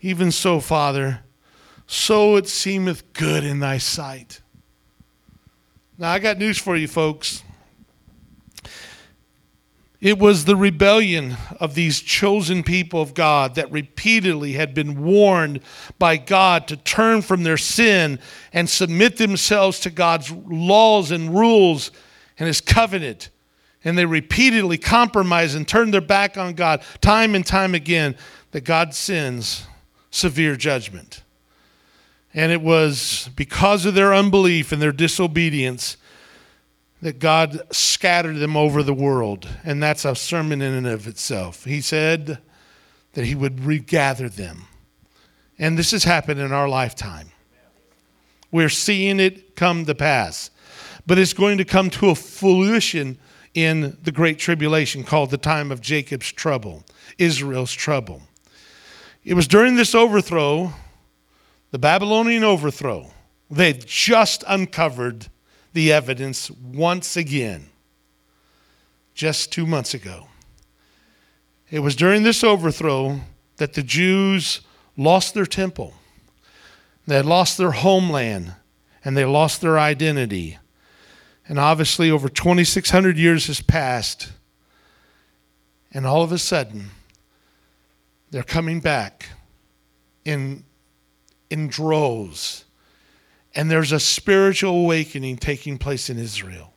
Even 0.00 0.30
so, 0.30 0.60
Father, 0.60 1.20
so 1.86 2.36
it 2.36 2.48
seemeth 2.48 3.12
good 3.12 3.44
in 3.44 3.60
thy 3.60 3.78
sight. 3.78 4.40
Now, 5.96 6.10
I 6.10 6.18
got 6.18 6.38
news 6.38 6.58
for 6.58 6.76
you, 6.76 6.86
folks. 6.86 7.42
It 10.00 10.18
was 10.18 10.44
the 10.44 10.54
rebellion 10.54 11.36
of 11.58 11.74
these 11.74 12.00
chosen 12.00 12.62
people 12.62 13.02
of 13.02 13.14
God 13.14 13.56
that 13.56 13.72
repeatedly 13.72 14.52
had 14.52 14.72
been 14.72 15.02
warned 15.02 15.60
by 15.98 16.18
God 16.18 16.68
to 16.68 16.76
turn 16.76 17.20
from 17.20 17.42
their 17.42 17.56
sin 17.56 18.20
and 18.52 18.70
submit 18.70 19.16
themselves 19.16 19.80
to 19.80 19.90
God's 19.90 20.30
laws 20.30 21.10
and 21.10 21.36
rules 21.36 21.90
and 22.38 22.46
His 22.46 22.60
covenant. 22.60 23.30
And 23.82 23.98
they 23.98 24.06
repeatedly 24.06 24.78
compromised 24.78 25.56
and 25.56 25.66
turned 25.66 25.92
their 25.92 26.00
back 26.00 26.36
on 26.36 26.54
God 26.54 26.82
time 27.00 27.34
and 27.34 27.44
time 27.44 27.74
again, 27.74 28.16
that 28.52 28.62
God 28.62 28.94
sends 28.94 29.66
severe 30.10 30.54
judgment. 30.54 31.22
And 32.32 32.52
it 32.52 32.62
was 32.62 33.30
because 33.34 33.84
of 33.84 33.94
their 33.94 34.14
unbelief 34.14 34.70
and 34.70 34.80
their 34.80 34.92
disobedience 34.92 35.96
that 37.00 37.18
God 37.18 37.60
scattered 37.70 38.38
them 38.38 38.56
over 38.56 38.82
the 38.82 38.94
world. 38.94 39.48
And 39.64 39.82
that's 39.82 40.04
a 40.04 40.16
sermon 40.16 40.60
in 40.60 40.74
and 40.74 40.86
of 40.86 41.06
itself. 41.06 41.64
He 41.64 41.80
said 41.80 42.38
that 43.12 43.24
He 43.24 43.34
would 43.34 43.64
regather 43.64 44.28
them. 44.28 44.64
And 45.58 45.78
this 45.78 45.90
has 45.92 46.04
happened 46.04 46.40
in 46.40 46.52
our 46.52 46.68
lifetime. 46.68 47.30
We're 48.50 48.68
seeing 48.68 49.20
it 49.20 49.56
come 49.56 49.84
to 49.86 49.94
pass. 49.94 50.50
But 51.06 51.18
it's 51.18 51.32
going 51.32 51.58
to 51.58 51.64
come 51.64 51.90
to 51.90 52.10
a 52.10 52.14
fruition 52.14 53.18
in 53.54 53.96
the 54.02 54.12
Great 54.12 54.38
Tribulation 54.38 55.04
called 55.04 55.30
the 55.30 55.38
time 55.38 55.72
of 55.72 55.80
Jacob's 55.80 56.30
trouble, 56.30 56.84
Israel's 57.16 57.72
trouble. 57.72 58.22
It 59.24 59.34
was 59.34 59.48
during 59.48 59.74
this 59.74 59.94
overthrow, 59.94 60.72
the 61.70 61.78
Babylonian 61.78 62.44
overthrow, 62.44 63.10
they 63.50 63.72
just 63.72 64.44
uncovered 64.46 65.28
the 65.78 65.92
evidence 65.92 66.50
once 66.50 67.16
again, 67.16 67.68
just 69.14 69.52
two 69.52 69.64
months 69.64 69.94
ago. 69.94 70.26
It 71.70 71.78
was 71.78 71.94
during 71.94 72.24
this 72.24 72.42
overthrow 72.42 73.20
that 73.58 73.74
the 73.74 73.84
Jews 73.84 74.60
lost 74.96 75.34
their 75.34 75.46
temple. 75.46 75.94
They 77.06 77.22
lost 77.22 77.58
their 77.58 77.70
homeland 77.70 78.56
and 79.04 79.16
they 79.16 79.24
lost 79.24 79.60
their 79.60 79.78
identity. 79.78 80.58
And 81.46 81.60
obviously, 81.60 82.10
over 82.10 82.28
2,600 82.28 83.16
years 83.16 83.46
has 83.46 83.60
passed. 83.60 84.32
And 85.92 86.04
all 86.04 86.24
of 86.24 86.32
a 86.32 86.38
sudden, 86.38 86.90
they're 88.32 88.42
coming 88.42 88.80
back 88.80 89.28
in, 90.24 90.64
in 91.48 91.68
droves. 91.68 92.64
And 93.58 93.68
there's 93.68 93.90
a 93.90 93.98
spiritual 93.98 94.70
awakening 94.70 95.38
taking 95.38 95.78
place 95.78 96.08
in 96.08 96.16
Israel. 96.16 96.74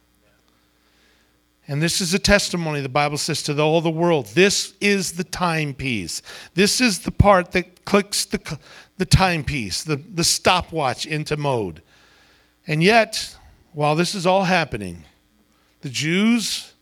And 1.67 1.79
this 1.79 2.01
is 2.01 2.15
a 2.15 2.17
testimony, 2.17 2.81
the 2.81 2.89
Bible 2.89 3.19
says, 3.19 3.43
to 3.43 3.61
all 3.61 3.81
the 3.81 3.91
world. 3.91 4.25
This 4.33 4.73
is 4.81 5.11
the 5.11 5.23
timepiece. 5.23 6.23
This 6.55 6.81
is 6.81 7.01
the 7.01 7.11
part 7.11 7.51
that 7.51 7.85
clicks 7.85 8.25
the, 8.25 8.57
the 8.97 9.05
timepiece, 9.05 9.83
the, 9.83 9.97
the 9.97 10.23
stopwatch 10.23 11.05
into 11.05 11.37
mode. 11.37 11.83
And 12.65 12.81
yet, 12.81 13.37
while 13.73 13.95
this 13.95 14.15
is 14.15 14.25
all 14.25 14.45
happening, 14.45 15.03
the 15.81 15.89
Jews 15.89 16.73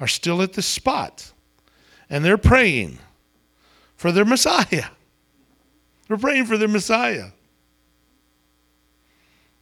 are 0.00 0.06
still 0.06 0.42
at 0.42 0.52
this 0.52 0.66
spot. 0.66 1.32
And 2.10 2.22
they're 2.26 2.36
praying 2.36 2.98
for 3.96 4.12
their 4.12 4.26
Messiah. 4.26 4.90
They're 6.08 6.18
praying 6.18 6.44
for 6.44 6.58
their 6.58 6.68
Messiah. 6.68 7.28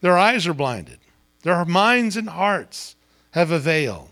Their 0.01 0.17
eyes 0.17 0.47
are 0.47 0.55
blinded, 0.55 0.99
their 1.43 1.65
minds 1.65 2.17
and 2.17 2.29
hearts 2.29 2.97
have 3.33 3.51
a 3.51 3.59
veil. 3.59 4.11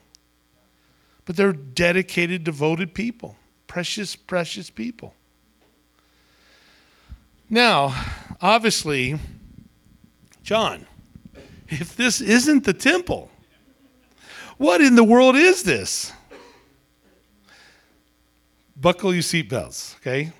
But 1.25 1.37
they're 1.37 1.53
dedicated, 1.53 2.45
devoted 2.45 2.95
people, 2.95 3.37
precious, 3.67 4.15
precious 4.15 4.71
people. 4.71 5.15
Now, 7.51 7.95
obviously, 8.41 9.19
John, 10.43 10.87
if 11.69 11.97
this 11.97 12.21
isn't 12.21 12.65
the 12.65 12.73
temple, 12.73 13.31
what 14.57 14.81
in 14.81 14.95
the 14.95 15.05
world 15.05 15.37
is 15.37 15.65
this? 15.65 16.13
Buckle 18.77 19.13
your 19.13 19.23
seatbelts, 19.23 19.97
okay? 19.97 20.33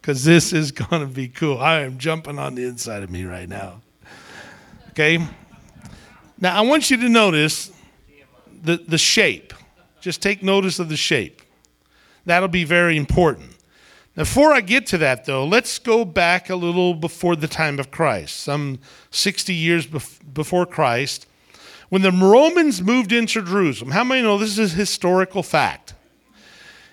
Because 0.00 0.24
this 0.24 0.52
is 0.52 0.70
going 0.70 1.00
to 1.00 1.12
be 1.12 1.28
cool. 1.28 1.58
I 1.58 1.80
am 1.80 1.98
jumping 1.98 2.38
on 2.38 2.54
the 2.54 2.64
inside 2.64 3.02
of 3.02 3.10
me 3.10 3.24
right 3.24 3.48
now. 3.48 3.80
Okay? 4.96 5.22
Now, 6.40 6.56
I 6.56 6.62
want 6.62 6.90
you 6.90 6.96
to 6.96 7.08
notice 7.10 7.70
the, 8.62 8.78
the 8.78 8.96
shape. 8.96 9.52
Just 10.00 10.22
take 10.22 10.42
notice 10.42 10.78
of 10.78 10.88
the 10.88 10.96
shape. 10.96 11.42
That'll 12.24 12.48
be 12.48 12.64
very 12.64 12.96
important. 12.96 13.50
Now, 14.16 14.22
before 14.22 14.54
I 14.54 14.62
get 14.62 14.86
to 14.86 14.98
that, 14.98 15.26
though, 15.26 15.44
let's 15.44 15.78
go 15.78 16.06
back 16.06 16.48
a 16.48 16.56
little 16.56 16.94
before 16.94 17.36
the 17.36 17.46
time 17.46 17.78
of 17.78 17.90
Christ, 17.90 18.40
some 18.40 18.78
60 19.10 19.52
years 19.52 19.86
bef- 19.86 20.18
before 20.32 20.64
Christ, 20.64 21.26
when 21.90 22.00
the 22.00 22.10
Romans 22.10 22.80
moved 22.80 23.12
into 23.12 23.42
Jerusalem. 23.42 23.90
How 23.90 24.02
many 24.02 24.22
know 24.22 24.38
this 24.38 24.56
is 24.56 24.72
historical 24.72 25.42
fact? 25.42 25.92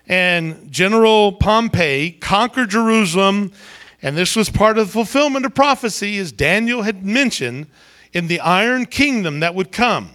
And 0.10 0.70
General 0.70 1.32
Pompey 1.32 2.12
conquered 2.20 2.72
Jerusalem, 2.72 3.54
and 4.02 4.18
this 4.18 4.36
was 4.36 4.50
part 4.50 4.78
of 4.78 4.88
the 4.88 4.92
fulfillment 4.92 5.46
of 5.46 5.56
prophecy, 5.56 6.18
as 6.18 6.34
Daniel 6.34 6.82
had 6.82 7.06
mentioned, 7.06 7.68
in 8.14 8.28
the 8.28 8.40
Iron 8.40 8.86
Kingdom 8.86 9.42
that 9.42 9.56
would 9.56 9.72
come. 9.72 10.12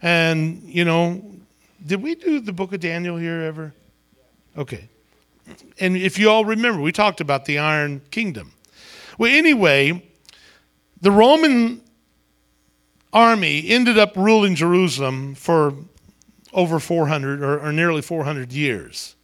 And, 0.00 0.62
you 0.64 0.84
know, 0.84 1.24
did 1.84 2.02
we 2.02 2.14
do 2.14 2.40
the 2.40 2.52
book 2.52 2.72
of 2.72 2.80
Daniel 2.80 3.16
here 3.16 3.42
ever? 3.42 3.74
Okay. 4.56 4.88
And 5.78 5.96
if 5.96 6.18
you 6.18 6.30
all 6.30 6.44
remember, 6.44 6.80
we 6.80 6.92
talked 6.92 7.20
about 7.20 7.44
the 7.44 7.58
Iron 7.58 8.00
Kingdom. 8.10 8.52
Well, 9.18 9.32
anyway, 9.32 10.02
the 11.00 11.10
Roman 11.10 11.82
army 13.12 13.68
ended 13.68 13.98
up 13.98 14.16
ruling 14.16 14.54
Jerusalem 14.54 15.34
for 15.34 15.74
over 16.52 16.80
400 16.80 17.42
or, 17.42 17.60
or 17.60 17.72
nearly 17.72 18.00
400 18.00 18.52
years 18.52 19.16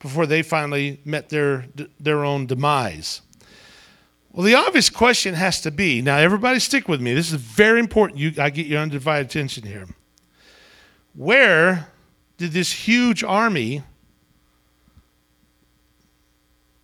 before 0.00 0.26
they 0.26 0.42
finally 0.42 1.00
met 1.04 1.28
their, 1.28 1.66
their 2.00 2.24
own 2.24 2.46
demise. 2.46 3.22
Well, 4.32 4.46
the 4.46 4.54
obvious 4.54 4.88
question 4.88 5.34
has 5.34 5.60
to 5.60 5.70
be 5.70 6.00
now, 6.00 6.16
everybody 6.16 6.58
stick 6.58 6.88
with 6.88 7.02
me. 7.02 7.12
This 7.12 7.32
is 7.32 7.40
very 7.40 7.78
important. 7.78 8.18
You, 8.18 8.32
I 8.38 8.48
get 8.48 8.66
your 8.66 8.80
undivided 8.80 9.26
attention 9.26 9.66
here. 9.66 9.86
Where 11.14 11.88
did 12.38 12.52
this 12.52 12.72
huge 12.72 13.22
army 13.22 13.82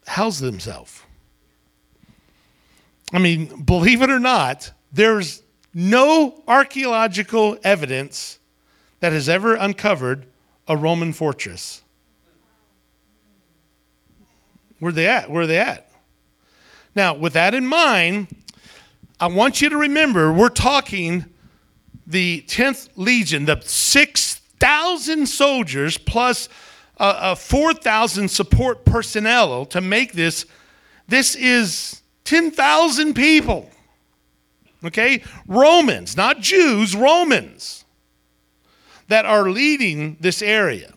house 0.06 0.38
themselves? 0.38 1.02
I 3.14 3.18
mean, 3.18 3.62
believe 3.62 4.02
it 4.02 4.10
or 4.10 4.18
not, 4.18 4.70
there's 4.92 5.42
no 5.72 6.42
archaeological 6.46 7.56
evidence 7.64 8.38
that 9.00 9.12
has 9.12 9.26
ever 9.26 9.54
uncovered 9.54 10.26
a 10.66 10.76
Roman 10.76 11.14
fortress. 11.14 11.82
Where 14.80 14.90
are 14.90 14.92
they 14.92 15.06
at? 15.06 15.30
Where 15.30 15.44
are 15.44 15.46
they 15.46 15.58
at? 15.58 15.87
Now, 16.98 17.14
with 17.14 17.34
that 17.34 17.54
in 17.54 17.64
mind, 17.64 18.26
I 19.20 19.28
want 19.28 19.62
you 19.62 19.68
to 19.68 19.76
remember 19.76 20.32
we're 20.32 20.48
talking 20.48 21.26
the 22.08 22.42
10th 22.48 22.88
Legion, 22.96 23.44
the 23.44 23.60
6,000 23.64 25.28
soldiers 25.28 25.96
plus 25.96 26.48
uh, 26.98 27.04
uh, 27.16 27.34
4,000 27.36 28.28
support 28.28 28.84
personnel 28.84 29.64
to 29.66 29.80
make 29.80 30.14
this. 30.14 30.44
This 31.06 31.36
is 31.36 32.02
10,000 32.24 33.14
people. 33.14 33.70
Okay? 34.82 35.22
Romans, 35.46 36.16
not 36.16 36.40
Jews, 36.40 36.96
Romans 36.96 37.84
that 39.06 39.24
are 39.24 39.48
leading 39.48 40.16
this 40.18 40.42
area. 40.42 40.92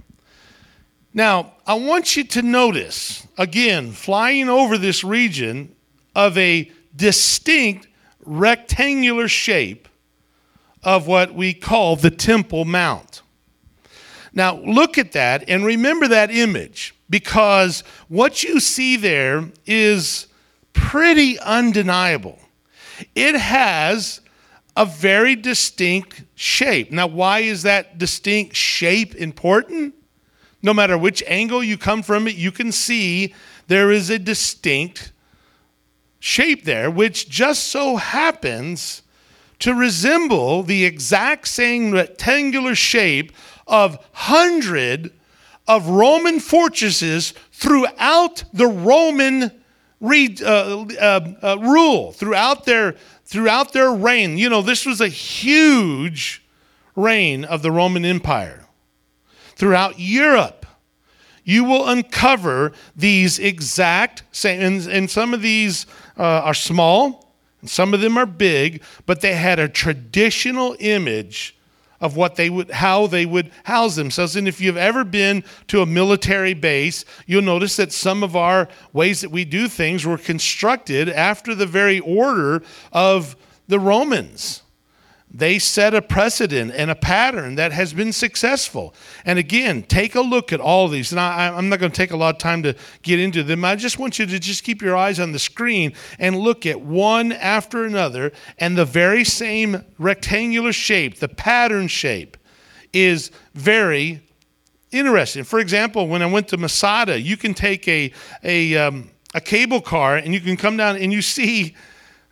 Now, 1.14 1.54
I 1.68 1.76
want 1.76 2.18
you 2.18 2.24
to 2.24 2.42
notice, 2.42 3.28
again, 3.38 3.92
flying 3.92 4.50
over 4.50 4.80
this 4.80 5.04
region 5.04 5.76
of 6.16 6.38
a 6.38 6.72
distinct 6.96 7.88
rectangular 8.26 9.28
shape 9.28 9.88
of 10.84 11.08
what 11.08 11.34
we 11.34 11.54
call 11.54 11.96
the 11.96 12.12
Temple 12.12 12.66
Mount. 12.66 13.22
Now, 14.34 14.56
look 14.58 14.98
at 14.98 15.12
that 15.12 15.44
and 15.48 15.66
remember 15.66 16.08
that 16.08 16.32
image 16.32 16.96
because 17.10 17.84
what 18.08 18.44
you 18.44 18.60
see 18.60 18.96
there 18.96 19.52
is 19.66 20.28
pretty 20.74 21.38
undeniable. 21.40 22.40
It 23.14 23.36
has 23.36 24.22
a 24.78 24.86
very 24.86 25.36
distinct 25.36 26.24
shape. 26.36 26.92
Now, 26.92 27.08
why 27.08 27.40
is 27.40 27.64
that 27.64 27.98
distinct 27.98 28.56
shape 28.56 29.16
important? 29.16 29.96
No 30.64 30.74
matter 30.74 30.98
which 30.98 31.24
angle 31.28 31.64
you 31.64 31.78
come 31.78 32.04
from 32.04 32.28
it, 32.28 32.36
you 32.36 32.52
can 32.52 32.72
see 32.72 33.34
there 33.68 33.92
is 33.92 34.10
a 34.10 34.20
distinct 34.20 35.12
shape 36.22 36.64
there, 36.66 36.90
which 36.90 37.28
just 37.28 37.68
so 37.68 37.98
happens 37.98 39.02
to 39.58 39.74
resemble 39.74 40.64
the 40.64 40.86
exact 40.86 41.48
same 41.48 41.92
rectangular 41.92 42.76
shape 42.76 43.34
of 43.68 43.98
hundred 44.14 45.12
of 45.68 45.88
Roman 45.88 46.40
fortresses 46.40 47.34
throughout 47.52 48.44
the 48.54 48.68
Roman 48.68 49.52
re, 50.00 50.36
uh, 50.44 50.86
uh, 51.00 51.34
uh, 51.42 51.58
rule, 51.60 52.12
throughout 52.12 52.66
their, 52.66 52.96
throughout 53.26 53.74
their 53.74 53.92
reign. 53.92 54.38
You 54.38 54.50
know, 54.50 54.62
this 54.62 54.86
was 54.86 55.02
a 55.02 55.08
huge 55.08 56.44
reign 56.96 57.46
of 57.46 57.64
the 57.64 57.72
Roman 57.72 58.06
Empire. 58.06 58.68
Throughout 59.56 60.00
Europe, 60.00 60.66
you 61.44 61.64
will 61.64 61.88
uncover 61.88 62.72
these 62.96 63.40
exact 63.40 64.24
same, 64.32 64.62
and, 64.62 64.88
and 64.88 65.10
some 65.10 65.34
of 65.34 65.42
these 65.42 65.86
uh, 66.22 66.42
are 66.46 66.54
small, 66.54 67.34
some 67.66 67.94
of 67.96 68.00
them 68.00 68.16
are 68.18 68.28
big, 68.28 68.84
but 69.06 69.22
they 69.22 69.34
had 69.34 69.58
a 69.58 69.68
traditional 69.68 70.76
image 70.80 71.56
of 72.00 72.16
what 72.16 72.36
they 72.36 72.50
would 72.50 72.70
how 72.72 73.08
they 73.08 73.26
would 73.26 73.52
house 73.64 73.96
themselves 73.96 74.36
and 74.36 74.48
if 74.48 74.60
you've 74.60 74.76
ever 74.76 75.04
been 75.04 75.44
to 75.68 75.84
a 75.84 75.86
military 75.86 76.56
base 76.56 77.06
you'll 77.28 77.44
notice 77.44 77.76
that 77.76 77.92
some 77.92 78.24
of 78.24 78.36
our 78.36 78.68
ways 78.92 79.22
that 79.22 79.30
we 79.30 79.46
do 79.46 79.68
things 79.68 80.04
were 80.04 80.18
constructed 80.18 81.08
after 81.08 81.54
the 81.54 81.68
very 81.68 82.00
order 82.00 82.64
of 82.92 83.36
the 83.68 83.80
Romans. 83.80 84.64
They 85.34 85.60
set 85.60 85.94
a 85.94 86.02
precedent 86.02 86.74
and 86.76 86.92
a 86.92 86.96
pattern 86.96 87.56
that 87.56 87.72
has 87.72 87.94
been 87.94 88.12
successful. 88.12 88.94
And 89.24 89.40
again, 89.40 89.84
take 89.84 90.16
a 90.16 90.22
look 90.22 90.52
at 90.52 90.60
all 90.60 90.90
these. 90.90 91.12
And 91.12 91.22
I, 91.22 91.58
am 91.58 91.70
not 91.70 91.80
going 91.80 91.92
to 91.92 91.96
take 91.96 92.12
a 92.12 92.18
lot 92.18 92.36
of 92.36 92.40
time 92.40 92.64
to 92.64 92.76
get 93.02 93.18
into 93.18 93.42
them. 93.42 93.64
I 93.64 93.78
just 93.78 93.98
want 93.98 94.20
you 94.20 94.26
to 94.26 94.40
just 94.40 94.66
keep 94.66 94.82
your 94.82 94.98
eyes 94.98 95.22
on 95.22 95.32
the 95.32 95.40
screen 95.40 95.94
and 96.20 96.38
look 96.38 96.66
at 96.66 96.82
one 96.82 97.32
after 97.32 97.86
another. 97.86 98.34
And 98.58 98.78
the 98.78 98.84
very 98.84 99.24
same 99.24 99.86
rectangular 99.98 100.74
shape, 100.74 101.20
the 101.20 101.30
pattern 101.30 101.88
shape, 101.88 102.36
is 102.92 103.32
very 103.54 104.22
interesting. 104.92 105.46
For 105.46 105.60
example, 105.60 106.10
when 106.10 106.22
I 106.22 106.26
went 106.26 106.50
to 106.50 106.58
Masada, 106.58 107.18
you 107.18 107.38
can 107.38 107.54
take 107.54 107.88
a, 107.88 108.12
a, 108.44 108.76
um, 108.76 109.10
a 109.34 109.40
cable 109.40 109.80
car 109.80 110.18
and 110.18 110.34
you 110.34 110.42
can 110.42 110.58
come 110.58 110.76
down 110.76 110.98
and 110.98 111.14
you 111.14 111.22
see. 111.22 111.74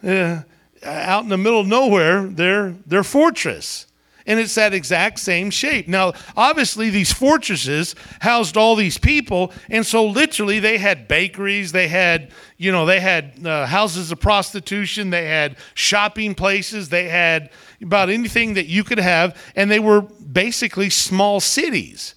Uh, 0.06 0.41
out 0.84 1.23
in 1.23 1.30
the 1.30 1.38
middle 1.38 1.59
of 1.59 1.67
nowhere, 1.67 2.27
their, 2.27 2.75
their 2.86 3.03
fortress. 3.03 3.86
And 4.25 4.39
it's 4.39 4.53
that 4.55 4.75
exact 4.75 5.19
same 5.19 5.49
shape. 5.49 5.88
Now, 5.88 6.13
obviously, 6.38 6.91
these 6.91 7.11
fortresses 7.11 7.95
housed 8.19 8.57
all 8.57 8.75
these 8.75 8.99
people. 8.99 9.51
And 9.69 9.84
so, 9.84 10.05
literally, 10.05 10.59
they 10.59 10.77
had 10.77 11.07
bakeries, 11.07 11.71
they 11.71 11.88
had, 11.88 12.30
you 12.55 12.71
know, 12.71 12.86
they 12.86 12.99
had 12.99 13.43
uh, 13.43 13.65
houses 13.65 14.11
of 14.11 14.19
prostitution, 14.19 15.09
they 15.09 15.25
had 15.25 15.57
shopping 15.73 16.36
places, 16.36 16.89
they 16.89 17.09
had 17.09 17.49
about 17.82 18.09
anything 18.09 18.53
that 18.53 18.67
you 18.67 18.84
could 18.84 18.99
have. 18.99 19.36
And 19.55 19.71
they 19.71 19.80
were 19.80 20.01
basically 20.01 20.91
small 20.91 21.39
cities. 21.39 22.13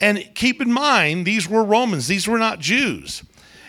And 0.00 0.28
keep 0.34 0.60
in 0.60 0.72
mind, 0.72 1.24
these 1.24 1.48
were 1.48 1.62
Romans, 1.62 2.08
these 2.08 2.26
were 2.26 2.38
not 2.38 2.58
Jews. 2.58 3.22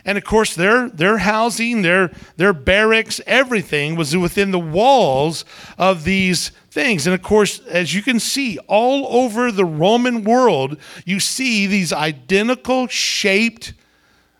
And 0.06 0.18
of 0.18 0.24
course, 0.24 0.56
their, 0.56 0.89
their 0.89 1.20
housing, 1.20 1.82
their, 1.82 2.12
their 2.38 2.54
barracks, 2.54 3.20
everything 3.28 3.95
was 3.95 4.16
within 4.16 4.52
the 4.52 4.60
walls 4.60 5.45
of 5.78 6.04
these 6.04 6.50
things. 6.72 7.06
And 7.06 7.14
of 7.14 7.22
course, 7.22 7.60
as 7.68 7.93
you 7.93 8.02
can 8.02 8.20
see, 8.20 8.58
all 8.68 9.08
over 9.24 9.52
the 9.52 9.66
Roman 9.66 10.24
world, 10.24 10.78
you 11.06 11.20
see 11.20 11.68
these 11.68 11.91
identical 11.91 12.88
shaped 12.88 13.74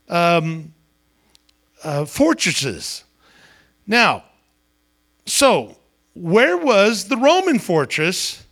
um, 0.08 0.74
uh, 1.84 2.06
fortresses. 2.06 3.04
Now, 3.86 4.24
so 5.26 5.78
where 6.14 6.58
was 6.58 7.08
the 7.08 7.18
Roman 7.18 7.60
fortress 7.60 8.44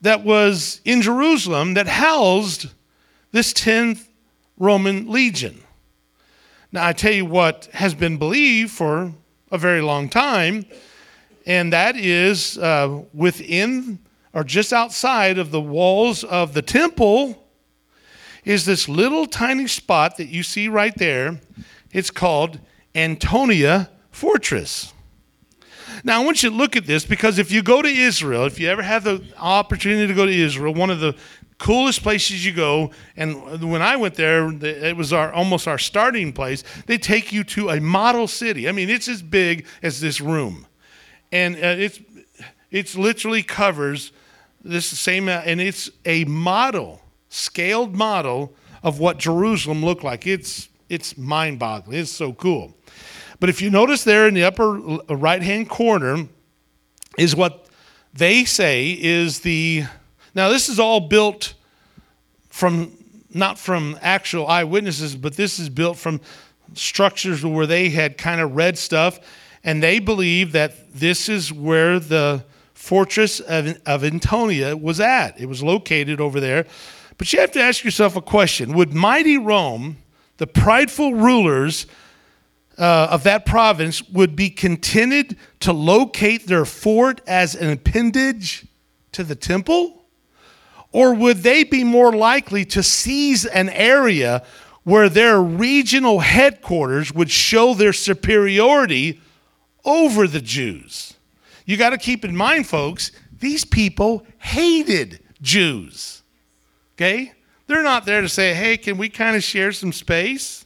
that 0.00 0.24
was 0.24 0.80
in 0.84 1.02
Jerusalem 1.02 1.74
that 1.74 1.86
housed 1.86 2.66
this 3.32 3.52
10th 3.52 4.06
Roman 4.56 5.10
legion? 5.10 5.62
Now, 6.70 6.86
I 6.86 6.92
tell 6.92 7.12
you 7.12 7.24
what 7.24 7.68
has 7.72 7.94
been 7.94 8.18
believed 8.18 8.72
for 8.72 9.12
a 9.50 9.56
very 9.56 9.80
long 9.80 10.08
time, 10.08 10.66
and 11.46 11.72
that 11.72 11.96
is 11.96 12.58
uh, 12.58 13.02
within 13.14 14.00
or 14.34 14.44
just 14.44 14.72
outside 14.72 15.38
of 15.38 15.50
the 15.50 15.60
walls 15.60 16.24
of 16.24 16.52
the 16.52 16.62
temple 16.62 17.46
is 18.44 18.66
this 18.66 18.88
little 18.88 19.26
tiny 19.26 19.66
spot 19.66 20.16
that 20.18 20.28
you 20.28 20.42
see 20.42 20.68
right 20.68 20.94
there. 20.96 21.40
It's 21.92 22.10
called 22.10 22.60
Antonia 22.94 23.90
Fortress. 24.10 24.92
Now, 26.04 26.20
I 26.20 26.24
want 26.24 26.42
you 26.42 26.50
to 26.50 26.54
look 26.54 26.76
at 26.76 26.86
this 26.86 27.04
because 27.04 27.38
if 27.38 27.50
you 27.50 27.62
go 27.62 27.82
to 27.82 27.88
Israel, 27.88 28.44
if 28.44 28.60
you 28.60 28.68
ever 28.68 28.82
have 28.82 29.04
the 29.04 29.24
opportunity 29.36 30.06
to 30.06 30.14
go 30.14 30.26
to 30.26 30.32
Israel, 30.32 30.74
one 30.74 30.90
of 30.90 31.00
the 31.00 31.16
coolest 31.58 32.02
places 32.02 32.44
you 32.46 32.52
go. 32.52 32.90
And 33.16 33.62
when 33.70 33.82
I 33.82 33.96
went 33.96 34.14
there, 34.14 34.50
it 34.64 34.96
was 34.96 35.12
our 35.12 35.32
almost 35.32 35.68
our 35.68 35.78
starting 35.78 36.32
place. 36.32 36.64
They 36.86 36.98
take 36.98 37.32
you 37.32 37.44
to 37.44 37.70
a 37.70 37.80
model 37.80 38.28
city. 38.28 38.68
I 38.68 38.72
mean, 38.72 38.88
it's 38.88 39.08
as 39.08 39.22
big 39.22 39.66
as 39.82 40.00
this 40.00 40.20
room, 40.20 40.66
and 41.32 41.56
uh, 41.56 41.76
it's 41.78 42.00
it's 42.70 42.96
literally 42.96 43.42
covers 43.42 44.12
this 44.62 44.86
same, 44.86 45.28
uh, 45.28 45.42
and 45.44 45.60
it's 45.60 45.90
a 46.04 46.24
model, 46.24 47.00
scaled 47.28 47.94
model 47.94 48.54
of 48.82 48.98
what 48.98 49.18
Jerusalem 49.18 49.84
looked 49.84 50.04
like. 50.04 50.26
It's 50.26 50.68
it's 50.88 51.18
mind-boggling. 51.18 51.98
It's 51.98 52.10
so 52.10 52.32
cool. 52.32 52.74
But 53.40 53.48
if 53.48 53.62
you 53.62 53.70
notice 53.70 54.04
there 54.04 54.26
in 54.26 54.34
the 54.34 54.44
upper 54.44 54.78
uh, 54.78 55.16
right-hand 55.16 55.68
corner 55.68 56.28
is 57.16 57.36
what 57.36 57.66
they 58.14 58.44
say 58.44 58.92
is 58.92 59.40
the 59.40 59.84
now, 60.38 60.50
this 60.50 60.68
is 60.68 60.78
all 60.78 61.00
built 61.00 61.54
from 62.48 62.92
not 63.34 63.58
from 63.58 63.98
actual 64.00 64.46
eyewitnesses, 64.46 65.16
but 65.16 65.34
this 65.34 65.58
is 65.58 65.68
built 65.68 65.98
from 65.98 66.20
structures 66.74 67.44
where 67.44 67.66
they 67.66 67.88
had 67.88 68.16
kind 68.16 68.40
of 68.40 68.54
read 68.54 68.78
stuff, 68.78 69.18
and 69.64 69.82
they 69.82 69.98
believe 69.98 70.52
that 70.52 70.94
this 70.94 71.28
is 71.28 71.52
where 71.52 71.98
the 71.98 72.44
fortress 72.72 73.40
of, 73.40 73.80
of 73.84 74.04
Antonia 74.04 74.76
was 74.76 75.00
at. 75.00 75.40
It 75.40 75.46
was 75.46 75.60
located 75.60 76.20
over 76.20 76.38
there. 76.38 76.66
But 77.16 77.32
you 77.32 77.40
have 77.40 77.50
to 77.50 77.60
ask 77.60 77.82
yourself 77.82 78.14
a 78.14 78.22
question 78.22 78.74
Would 78.74 78.94
mighty 78.94 79.38
Rome, 79.38 79.96
the 80.36 80.46
prideful 80.46 81.14
rulers 81.14 81.88
uh, 82.78 83.08
of 83.10 83.24
that 83.24 83.44
province, 83.44 84.08
would 84.08 84.36
be 84.36 84.50
contented 84.50 85.36
to 85.58 85.72
locate 85.72 86.46
their 86.46 86.64
fort 86.64 87.22
as 87.26 87.56
an 87.56 87.72
appendage 87.72 88.66
to 89.10 89.24
the 89.24 89.34
temple? 89.34 89.97
Or 90.92 91.14
would 91.14 91.38
they 91.38 91.64
be 91.64 91.84
more 91.84 92.12
likely 92.12 92.64
to 92.66 92.82
seize 92.82 93.44
an 93.44 93.68
area 93.68 94.42
where 94.84 95.08
their 95.08 95.40
regional 95.40 96.20
headquarters 96.20 97.12
would 97.12 97.30
show 97.30 97.74
their 97.74 97.92
superiority 97.92 99.20
over 99.84 100.26
the 100.26 100.40
Jews? 100.40 101.14
You 101.66 101.76
got 101.76 101.90
to 101.90 101.98
keep 101.98 102.24
in 102.24 102.34
mind, 102.34 102.66
folks, 102.66 103.12
these 103.38 103.64
people 103.64 104.26
hated 104.38 105.20
Jews. 105.42 106.22
Okay? 106.96 107.32
They're 107.66 107.82
not 107.82 108.06
there 108.06 108.22
to 108.22 108.28
say, 108.28 108.54
hey, 108.54 108.78
can 108.78 108.96
we 108.96 109.10
kind 109.10 109.36
of 109.36 109.44
share 109.44 109.72
some 109.72 109.92
space? 109.92 110.64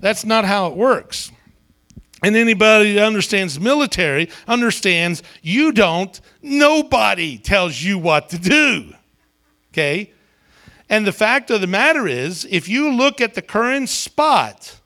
That's 0.00 0.24
not 0.24 0.44
how 0.44 0.68
it 0.68 0.76
works. 0.76 1.32
And 2.22 2.36
anybody 2.36 2.94
that 2.94 3.04
understands 3.04 3.58
military 3.58 4.30
understands 4.46 5.22
you 5.42 5.72
don't, 5.72 6.18
nobody 6.42 7.38
tells 7.38 7.82
you 7.82 7.98
what 7.98 8.28
to 8.30 8.38
do. 8.38 8.94
Okay? 9.76 10.10
And 10.88 11.06
the 11.06 11.12
fact 11.12 11.50
of 11.50 11.60
the 11.60 11.66
matter 11.66 12.08
is, 12.08 12.46
if 12.50 12.66
you 12.66 12.94
look 12.94 13.20
at 13.20 13.34
the 13.34 13.42
current 13.42 13.90
spot 13.90 14.80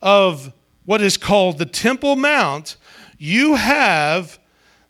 of 0.00 0.54
what 0.86 1.02
is 1.02 1.18
called 1.18 1.58
the 1.58 1.66
Temple 1.66 2.16
Mount, 2.16 2.78
you 3.18 3.56
have 3.56 4.38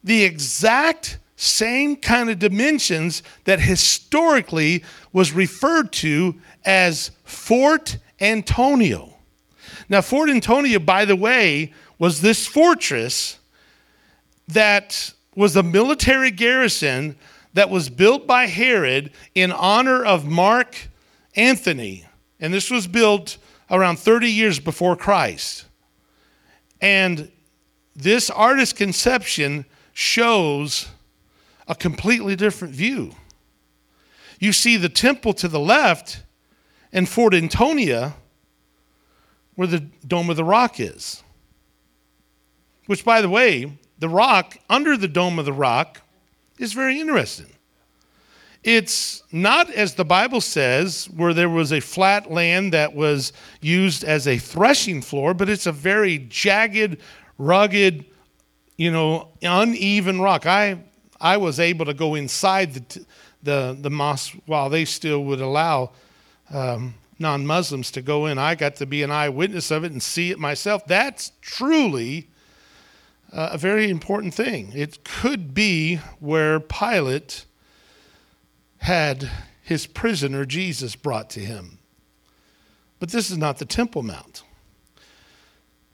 the 0.04 0.22
exact 0.22 1.18
same 1.34 1.96
kind 1.96 2.30
of 2.30 2.38
dimensions 2.38 3.24
that 3.42 3.58
historically 3.58 4.84
was 5.12 5.32
referred 5.32 5.92
to 5.94 6.36
as 6.64 7.10
Fort 7.24 7.98
Antonia. 8.20 9.06
Now, 9.88 10.02
Fort 10.02 10.30
Antonia, 10.30 10.78
by 10.78 11.04
the 11.04 11.16
way, 11.16 11.72
was 11.98 12.20
this 12.20 12.46
fortress 12.46 13.40
that 14.46 15.12
was 15.34 15.56
a 15.56 15.64
military 15.64 16.30
garrison 16.30 17.16
that 17.54 17.70
was 17.70 17.88
built 17.88 18.26
by 18.26 18.46
Herod 18.46 19.10
in 19.34 19.52
honor 19.52 20.04
of 20.04 20.26
Mark 20.26 20.88
Antony. 21.36 22.04
And 22.40 22.52
this 22.52 22.70
was 22.70 22.86
built 22.86 23.36
around 23.70 23.98
30 23.98 24.28
years 24.28 24.58
before 24.58 24.96
Christ. 24.96 25.66
And 26.80 27.30
this 27.94 28.30
artist's 28.30 28.72
conception 28.72 29.64
shows 29.92 30.88
a 31.68 31.74
completely 31.74 32.36
different 32.36 32.74
view. 32.74 33.12
You 34.40 34.52
see 34.52 34.76
the 34.76 34.88
temple 34.88 35.34
to 35.34 35.48
the 35.48 35.60
left 35.60 36.22
and 36.92 37.08
Fort 37.08 37.34
Antonia, 37.34 38.14
where 39.54 39.68
the 39.68 39.80
Dome 40.06 40.30
of 40.30 40.36
the 40.36 40.44
Rock 40.44 40.80
is. 40.80 41.22
Which, 42.86 43.04
by 43.04 43.20
the 43.20 43.28
way, 43.28 43.78
the 43.98 44.08
rock 44.08 44.58
under 44.68 44.96
the 44.96 45.06
Dome 45.06 45.38
of 45.38 45.44
the 45.44 45.52
Rock 45.52 46.02
is 46.58 46.72
very 46.72 47.00
interesting. 47.00 47.46
It's 48.62 49.24
not, 49.32 49.70
as 49.70 49.94
the 49.94 50.04
Bible 50.04 50.40
says, 50.40 51.06
where 51.06 51.34
there 51.34 51.48
was 51.48 51.72
a 51.72 51.80
flat 51.80 52.30
land 52.30 52.72
that 52.72 52.94
was 52.94 53.32
used 53.60 54.04
as 54.04 54.28
a 54.28 54.38
threshing 54.38 55.02
floor, 55.02 55.34
but 55.34 55.48
it's 55.48 55.66
a 55.66 55.72
very 55.72 56.18
jagged, 56.18 56.98
rugged, 57.38 58.04
you 58.76 58.92
know, 58.92 59.30
uneven 59.42 60.20
rock. 60.20 60.46
I, 60.46 60.78
I 61.20 61.38
was 61.38 61.58
able 61.58 61.86
to 61.86 61.94
go 61.94 62.14
inside 62.14 62.74
the, 62.74 63.06
the, 63.42 63.78
the 63.80 63.90
mosque 63.90 64.34
while 64.46 64.70
they 64.70 64.84
still 64.84 65.24
would 65.24 65.40
allow 65.40 65.90
um, 66.50 66.94
non 67.18 67.44
Muslims 67.44 67.90
to 67.92 68.02
go 68.02 68.26
in. 68.26 68.38
I 68.38 68.54
got 68.54 68.76
to 68.76 68.86
be 68.86 69.02
an 69.02 69.10
eyewitness 69.10 69.72
of 69.72 69.82
it 69.82 69.90
and 69.90 70.02
see 70.02 70.30
it 70.30 70.38
myself. 70.38 70.86
That's 70.86 71.32
truly 71.40 72.28
uh, 73.32 73.50
a 73.52 73.58
very 73.58 73.88
important 73.88 74.34
thing. 74.34 74.72
It 74.74 75.04
could 75.04 75.54
be 75.54 75.96
where 76.20 76.60
Pilate 76.60 77.46
had 78.78 79.30
his 79.62 79.86
prisoner 79.86 80.44
Jesus 80.44 80.96
brought 80.96 81.30
to 81.30 81.40
him. 81.40 81.78
But 82.98 83.10
this 83.10 83.30
is 83.30 83.38
not 83.38 83.58
the 83.58 83.64
Temple 83.64 84.02
Mount. 84.02 84.42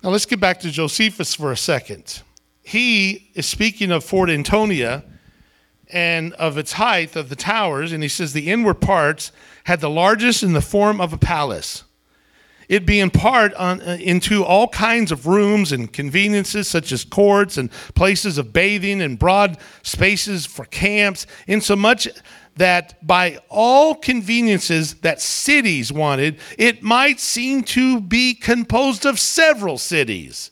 Now 0.02 0.10
let's 0.10 0.26
get 0.26 0.40
back 0.40 0.60
to 0.60 0.70
Josephus 0.70 1.34
for 1.34 1.52
a 1.52 1.56
second. 1.56 2.22
he 2.62 3.30
is 3.34 3.46
speaking 3.46 3.90
of 3.90 4.04
Fort 4.04 4.28
Antonia 4.28 5.04
and 5.90 6.34
of 6.34 6.58
its 6.58 6.72
height 6.72 7.16
of 7.16 7.30
the 7.30 7.36
towers, 7.36 7.92
and 7.92 8.02
he 8.02 8.08
says 8.10 8.32
the 8.32 8.50
inward 8.50 8.80
parts 8.80 9.32
had 9.64 9.80
the 9.80 9.88
largest 9.88 10.42
in 10.42 10.52
the 10.52 10.60
form 10.60 11.00
of 11.00 11.12
a 11.12 11.18
palace. 11.18 11.84
It 12.68 12.84
being 12.84 13.10
part 13.10 13.54
on, 13.54 13.80
uh, 13.80 13.96
into 13.98 14.44
all 14.44 14.68
kinds 14.68 15.10
of 15.10 15.26
rooms 15.26 15.72
and 15.72 15.90
conveniences, 15.90 16.68
such 16.68 16.92
as 16.92 17.04
courts 17.04 17.56
and 17.56 17.70
places 17.94 18.36
of 18.36 18.52
bathing 18.52 19.00
and 19.00 19.18
broad 19.18 19.56
spaces 19.82 20.44
for 20.44 20.66
camps, 20.66 21.26
insomuch 21.46 22.08
that 22.56 23.06
by 23.06 23.38
all 23.48 23.94
conveniences 23.94 24.94
that 24.96 25.20
cities 25.20 25.92
wanted, 25.92 26.38
it 26.58 26.82
might 26.82 27.20
seem 27.20 27.62
to 27.62 28.00
be 28.00 28.34
composed 28.34 29.06
of 29.06 29.18
several 29.18 29.78
cities. 29.78 30.50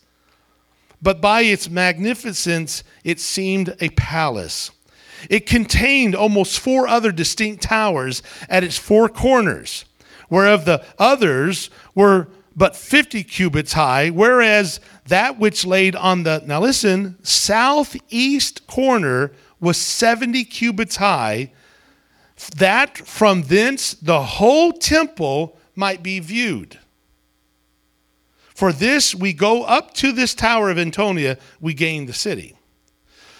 But 1.02 1.20
by 1.20 1.42
its 1.42 1.68
magnificence, 1.68 2.82
it 3.04 3.20
seemed 3.20 3.76
a 3.80 3.90
palace. 3.90 4.70
It 5.28 5.46
contained 5.46 6.14
almost 6.14 6.60
four 6.60 6.86
other 6.88 7.12
distinct 7.12 7.62
towers 7.62 8.22
at 8.48 8.64
its 8.64 8.78
four 8.78 9.08
corners, 9.08 9.84
whereof 10.28 10.64
the 10.64 10.84
others 10.98 11.70
were 11.94 12.28
but 12.54 12.74
50 12.74 13.22
cubits 13.24 13.74
high, 13.74 14.08
whereas 14.08 14.80
that 15.08 15.38
which 15.38 15.66
laid 15.66 15.94
on 15.94 16.22
the, 16.22 16.42
now 16.46 16.60
listen, 16.60 17.22
southeast 17.22 18.66
corner 18.66 19.32
was 19.60 19.76
70 19.76 20.44
cubits 20.44 20.96
high 20.96 21.52
that 22.56 22.98
from 22.98 23.42
thence 23.42 23.94
the 23.94 24.22
whole 24.22 24.72
temple 24.72 25.58
might 25.74 26.02
be 26.02 26.20
viewed. 26.20 26.78
For 28.54 28.72
this 28.72 29.14
we 29.14 29.32
go 29.32 29.64
up 29.64 29.94
to 29.94 30.12
this 30.12 30.34
tower 30.34 30.70
of 30.70 30.78
Antonia, 30.78 31.38
we 31.60 31.74
gain 31.74 32.06
the 32.06 32.12
city. 32.12 32.56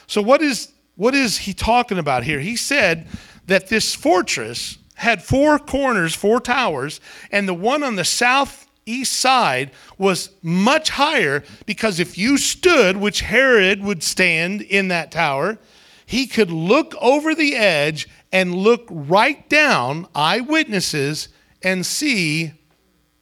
So, 0.06 0.22
what 0.22 0.42
is, 0.42 0.72
what 0.94 1.14
is 1.14 1.38
he 1.38 1.52
talking 1.52 1.98
about 1.98 2.22
here? 2.22 2.38
He 2.40 2.56
said 2.56 3.06
that 3.46 3.68
this 3.68 3.94
fortress 3.94 4.78
had 4.96 5.22
four 5.22 5.58
corners, 5.58 6.14
four 6.14 6.40
towers, 6.40 7.00
and 7.30 7.48
the 7.48 7.54
one 7.54 7.82
on 7.82 7.96
the 7.96 8.04
southeast 8.04 9.12
side 9.12 9.70
was 9.98 10.30
much 10.42 10.90
higher 10.90 11.44
because 11.64 12.00
if 12.00 12.18
you 12.18 12.36
stood, 12.38 12.96
which 12.96 13.20
Herod 13.20 13.82
would 13.82 14.02
stand 14.02 14.62
in 14.62 14.88
that 14.88 15.10
tower, 15.10 15.58
he 16.04 16.26
could 16.26 16.50
look 16.50 16.94
over 17.00 17.34
the 17.34 17.56
edge 17.56 18.08
and 18.32 18.54
look 18.54 18.86
right 18.90 19.48
down, 19.48 20.06
eyewitnesses, 20.14 21.28
and 21.62 21.84
see 21.84 22.52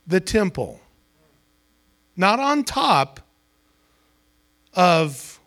the 0.07 0.20
temple. 0.20 0.81
Not 2.16 2.41
on 2.41 2.64
top 2.64 3.20
of 4.75 5.41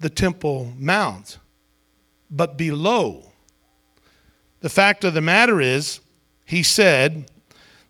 the 0.00 0.10
Temple 0.10 0.72
Mount, 0.76 1.38
but 2.30 2.58
below. 2.58 3.32
The 4.64 4.70
fact 4.70 5.04
of 5.04 5.12
the 5.12 5.20
matter 5.20 5.60
is, 5.60 6.00
he 6.46 6.62
said 6.62 7.30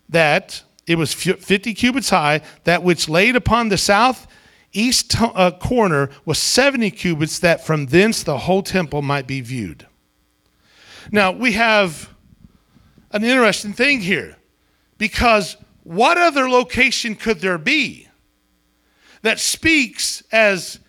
that 0.09 0.61
it 0.85 0.97
was 0.97 1.13
50 1.13 1.73
cubits 1.73 2.09
high, 2.09 2.41
that 2.65 2.83
which 2.83 3.07
laid 3.07 3.37
upon 3.37 3.69
the 3.69 3.77
south 3.77 4.27
east 4.73 5.15
uh, 5.21 5.51
corner 5.51 6.09
was 6.25 6.37
70 6.37 6.91
cubits, 6.91 7.39
that 7.39 7.65
from 7.65 7.85
thence 7.85 8.23
the 8.23 8.39
whole 8.39 8.61
temple 8.61 9.01
might 9.01 9.25
be 9.25 9.39
viewed. 9.39 9.87
Now, 11.13 11.31
we 11.31 11.53
have 11.53 12.09
an 13.11 13.23
interesting 13.23 13.71
thing 13.71 14.01
here 14.01 14.35
because 14.97 15.55
what 15.83 16.17
other 16.17 16.49
location 16.49 17.15
could 17.15 17.39
there 17.39 17.57
be 17.57 18.09
that 19.21 19.39
speaks, 19.39 20.23
as 20.29 20.81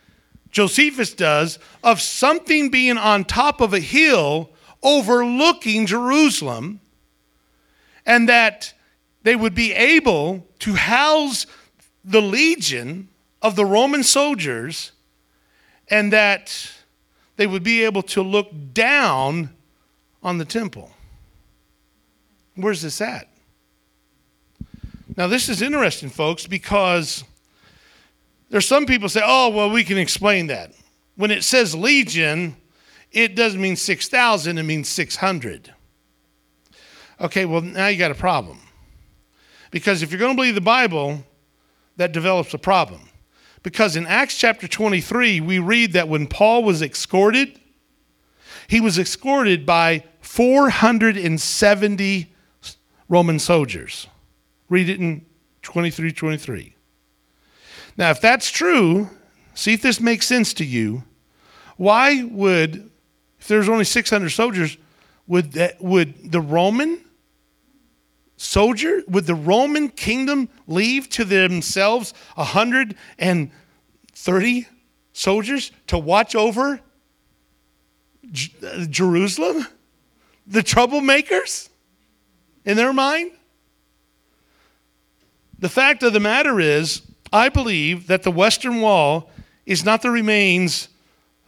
Josephus 0.51 1.15
does, 1.15 1.61
of 1.85 2.01
something 2.01 2.71
being 2.71 2.99
on 2.99 3.23
top 3.23 3.61
of 3.61 3.73
a 3.73 3.79
hill 3.79 4.51
overlooking 4.87 5.85
Jerusalem 5.85 6.81
and 8.07 8.29
that 8.29 8.73
they 9.25 9.35
would 9.35 9.55
be 9.55 9.73
able 9.73 10.47
to 10.61 10.75
house 10.75 11.47
the 12.05 12.23
legion 12.23 13.09
of 13.43 13.57
the 13.57 13.67
Roman 13.67 14.05
soldiers 14.05 14.93
and 15.89 16.13
that 16.13 16.73
they 17.37 17.47
would 17.47 17.65
be 17.65 17.85
able 17.85 18.03
to 18.03 18.23
look 18.23 18.51
down 18.73 19.51
on 20.23 20.39
the 20.39 20.45
temple. 20.45 20.93
Where's 22.55 22.83
this 22.83 23.01
at? 23.01 23.29
Now, 25.17 25.27
this 25.27 25.49
is 25.49 25.63
interesting, 25.63 26.11
folks, 26.11 26.47
because 26.47 27.25
there's 28.51 28.67
some 28.67 28.87
people 28.87 29.09
say, 29.09 29.23
oh, 29.25 29.49
well, 29.49 29.71
we 29.71 29.83
can 29.83 29.99
explain 29.99 30.47
that. 30.47 30.73
When 31.17 31.31
it 31.31 31.43
says 31.43 31.75
legion, 31.75 32.57
it 33.13 33.35
doesn't 33.35 33.61
mean 33.61 33.77
6,000, 33.77 34.59
it 34.59 34.63
means 34.63 34.89
600. 34.89 35.73
Okay, 37.21 37.45
well, 37.45 37.63
now 37.63 37.87
you 37.87 37.99
got 37.99 38.11
a 38.11 38.15
problem. 38.15 38.61
Because 39.71 40.03
if 40.03 40.11
you're 40.11 40.21
going 40.21 40.33
to 40.33 40.37
believe 40.37 40.55
the 40.55 40.61
Bible, 40.61 41.25
that 41.97 42.13
develops 42.13 42.55
a 42.55 42.59
problem. 42.59 43.09
Because 43.63 43.97
in 43.97 44.07
Acts 44.07 44.39
chapter 44.39 44.69
23, 44.69 45.41
we 45.41 45.59
read 45.59 45.93
that 45.95 46.09
when 46.09 46.27
Paul 46.27 46.63
was 46.63 46.83
escorted, 46.83 47.59
he 48.69 48.81
was 48.81 48.99
escorted 48.99 49.67
by 49.67 50.05
470 50.21 52.33
Roman 53.09 53.39
soldiers. 53.39 54.09
Read 54.69 54.89
it 54.89 55.01
in 55.01 55.25
23 55.63 56.13
23. 56.13 56.75
Now, 57.97 58.11
if 58.11 58.21
that's 58.21 58.51
true, 58.51 59.09
see 59.55 59.75
if 59.75 59.83
this 59.83 60.01
makes 60.01 60.27
sense 60.27 60.53
to 60.55 60.65
you. 60.65 61.05
Why 61.77 62.25
would, 62.25 62.91
if 63.47 63.49
there's 63.49 63.69
only 63.69 63.85
600 63.85 64.31
soldiers, 64.31 64.77
would, 65.29 65.53
that, 65.53 65.81
would 65.81 66.33
the 66.33 66.41
Roman 66.41 66.99
soldier, 68.37 69.05
would 69.07 69.27
the 69.27 69.37
Roman 69.37 69.89
kingdom 69.89 70.49
leave 70.67 71.09
to 71.11 71.25
themselves 71.25 72.13
130 72.35 74.67
soldiers 75.13 75.71
to 75.87 75.97
watch 75.97 76.35
over 76.35 76.81
J- 78.33 78.53
uh, 78.67 78.87
Jerusalem? 78.87 79.65
The 80.49 80.65
troublemakers 80.65 81.69
in 82.65 82.77
their 82.77 82.93
mind? 82.93 83.31
The 85.61 85.69
fact 85.69 86.03
of 86.03 86.15
the 86.15 86.19
matter 86.19 86.59
is, 86.59 87.03
I 87.33 87.49
believe 87.49 88.09
that 88.09 88.25
the 88.25 88.33
Western 88.33 88.81
Wall 88.81 89.31
is 89.67 89.85
not 89.85 90.03
the 90.03 90.11
remains 90.11 90.89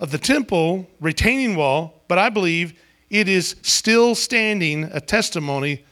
of 0.01 0.11
the 0.11 0.19
temple 0.19 0.89
retaining 1.01 1.57
wall, 1.57 2.03
but 2.09 2.19
I 2.19 2.29
believe 2.29 2.81
it 3.11 3.29
is 3.29 3.57
still 3.63 4.15
standing 4.15 4.85
a 4.85 5.01
testimony 5.01 5.85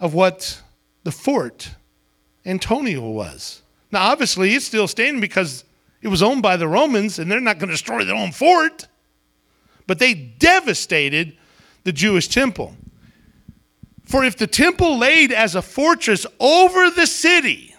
of 0.00 0.14
what 0.14 0.60
the 1.04 1.12
fort 1.12 1.70
Antonia 2.44 3.00
was. 3.00 3.62
Now, 3.90 4.10
obviously, 4.10 4.54
it's 4.54 4.66
still 4.66 4.88
standing 4.88 5.20
because 5.20 5.64
it 6.02 6.08
was 6.08 6.22
owned 6.22 6.42
by 6.42 6.56
the 6.56 6.68
Romans 6.68 7.18
and 7.18 7.30
they're 7.30 7.40
not 7.40 7.58
going 7.58 7.68
to 7.68 7.74
destroy 7.74 8.04
their 8.04 8.16
own 8.16 8.32
fort. 8.32 8.88
But 9.86 9.98
they 9.98 10.14
devastated 10.14 11.36
the 11.84 11.92
Jewish 11.92 12.28
temple. 12.28 12.74
For 14.04 14.24
if 14.24 14.36
the 14.36 14.46
temple 14.46 14.98
laid 14.98 15.32
as 15.32 15.54
a 15.54 15.62
fortress 15.62 16.26
over 16.40 16.90
the 16.90 17.06
city, 17.06 17.73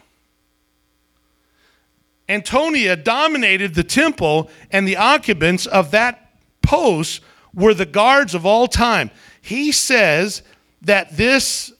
Antonia 2.27 2.95
dominated 2.95 3.75
the 3.75 3.83
temple, 3.83 4.49
and 4.71 4.87
the 4.87 4.97
occupants 4.97 5.65
of 5.65 5.91
that 5.91 6.31
post 6.61 7.21
were 7.53 7.73
the 7.73 7.85
guards 7.85 8.33
of 8.33 8.45
all 8.45 8.67
time. 8.67 9.11
He 9.41 9.71
says 9.71 10.41
that 10.81 11.15
this 11.15 11.71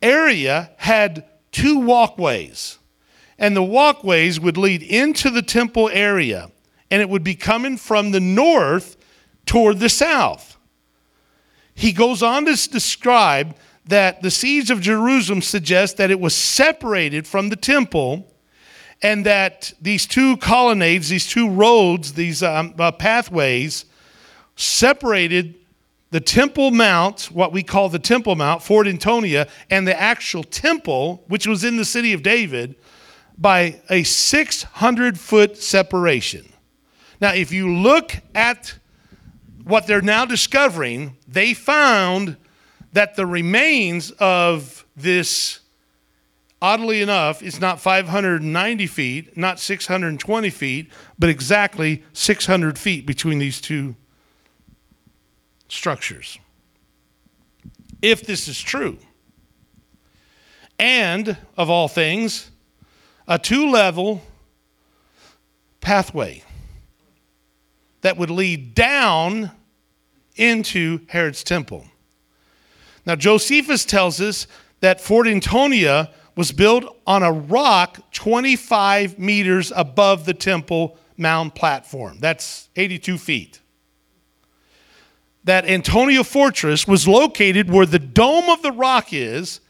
area 0.00 0.70
had 0.76 1.24
two 1.50 1.78
walkways, 1.78 2.78
and 3.38 3.56
the 3.56 3.62
walkways 3.62 4.38
would 4.38 4.56
lead 4.56 4.82
into 4.82 5.30
the 5.30 5.42
temple 5.42 5.90
area, 5.92 6.50
and 6.90 7.02
it 7.02 7.08
would 7.08 7.24
be 7.24 7.34
coming 7.34 7.76
from 7.76 8.12
the 8.12 8.20
north 8.20 8.96
toward 9.46 9.80
the 9.80 9.88
south. 9.88 10.56
He 11.74 11.92
goes 11.92 12.22
on 12.22 12.46
to 12.46 12.70
describe 12.70 13.56
that 13.84 14.22
the 14.22 14.30
siege 14.30 14.70
of 14.70 14.80
Jerusalem 14.80 15.42
suggests 15.42 15.96
that 15.98 16.10
it 16.10 16.20
was 16.20 16.34
separated 16.34 17.26
from 17.26 17.48
the 17.48 17.56
temple 17.56 18.32
and 19.02 19.26
that 19.26 19.72
these 19.80 20.06
two 20.06 20.36
colonnades, 20.38 21.08
these 21.08 21.26
two 21.26 21.48
roads, 21.48 22.14
these 22.14 22.42
um, 22.42 22.74
uh, 22.78 22.90
pathways 22.92 23.84
separated 24.56 25.54
the 26.10 26.20
Temple 26.20 26.70
Mount, 26.70 27.24
what 27.32 27.52
we 27.52 27.62
call 27.62 27.88
the 27.88 27.98
Temple 27.98 28.36
Mount, 28.36 28.62
Fort 28.62 28.86
Antonia, 28.86 29.48
and 29.70 29.86
the 29.86 30.00
actual 30.00 30.44
temple, 30.44 31.24
which 31.28 31.46
was 31.46 31.64
in 31.64 31.76
the 31.76 31.84
city 31.84 32.12
of 32.12 32.22
David, 32.22 32.74
by 33.36 33.80
a 33.90 34.02
600 34.02 35.18
foot 35.18 35.58
separation. 35.58 36.50
Now, 37.20 37.34
if 37.34 37.52
you 37.52 37.74
look 37.74 38.14
at 38.34 38.78
what 39.64 39.86
they're 39.86 40.00
now 40.00 40.24
discovering, 40.24 41.16
they 41.26 41.52
found 41.52 42.36
that 42.92 43.16
the 43.16 43.26
remains 43.26 44.10
of 44.12 44.86
this 44.96 45.60
oddly 46.60 47.02
enough, 47.02 47.42
it's 47.42 47.60
not 47.60 47.80
590 47.80 48.86
feet, 48.86 49.36
not 49.36 49.60
620 49.60 50.50
feet, 50.50 50.92
but 51.18 51.28
exactly 51.28 52.02
600 52.12 52.78
feet 52.78 53.06
between 53.06 53.38
these 53.38 53.60
two 53.60 53.96
structures. 55.68 56.38
If 58.02 58.22
this 58.22 58.48
is 58.48 58.60
true, 58.60 58.98
and 60.78 61.36
of 61.56 61.70
all 61.70 61.88
things, 61.88 62.50
a 63.26 63.38
two 63.38 63.70
level 63.70 64.22
pathway 65.80 66.42
that 68.02 68.16
would 68.16 68.30
lead 68.30 68.74
down 68.74 69.50
into 70.36 71.00
Herod's 71.08 71.42
temple. 71.42 71.86
Now, 73.04 73.16
Josephus 73.16 73.84
tells 73.84 74.20
us 74.20 74.46
that 74.80 75.00
Fort 75.00 75.26
Antonia 75.26 76.10
was 76.36 76.52
built 76.52 76.84
on 77.06 77.22
a 77.22 77.32
rock 77.32 78.12
25 78.12 79.18
meters 79.18 79.72
above 79.74 80.26
the 80.26 80.34
temple 80.34 80.98
mound 81.16 81.54
platform. 81.54 82.18
That's 82.20 82.68
82 82.76 83.18
feet. 83.18 83.60
That 85.44 85.64
Antonia 85.64 86.22
Fortress 86.22 86.86
was 86.86 87.08
located 87.08 87.70
where 87.70 87.86
the 87.86 87.98
dome 87.98 88.50
of 88.50 88.62
the 88.62 88.72
rock 88.72 89.12
is 89.12 89.60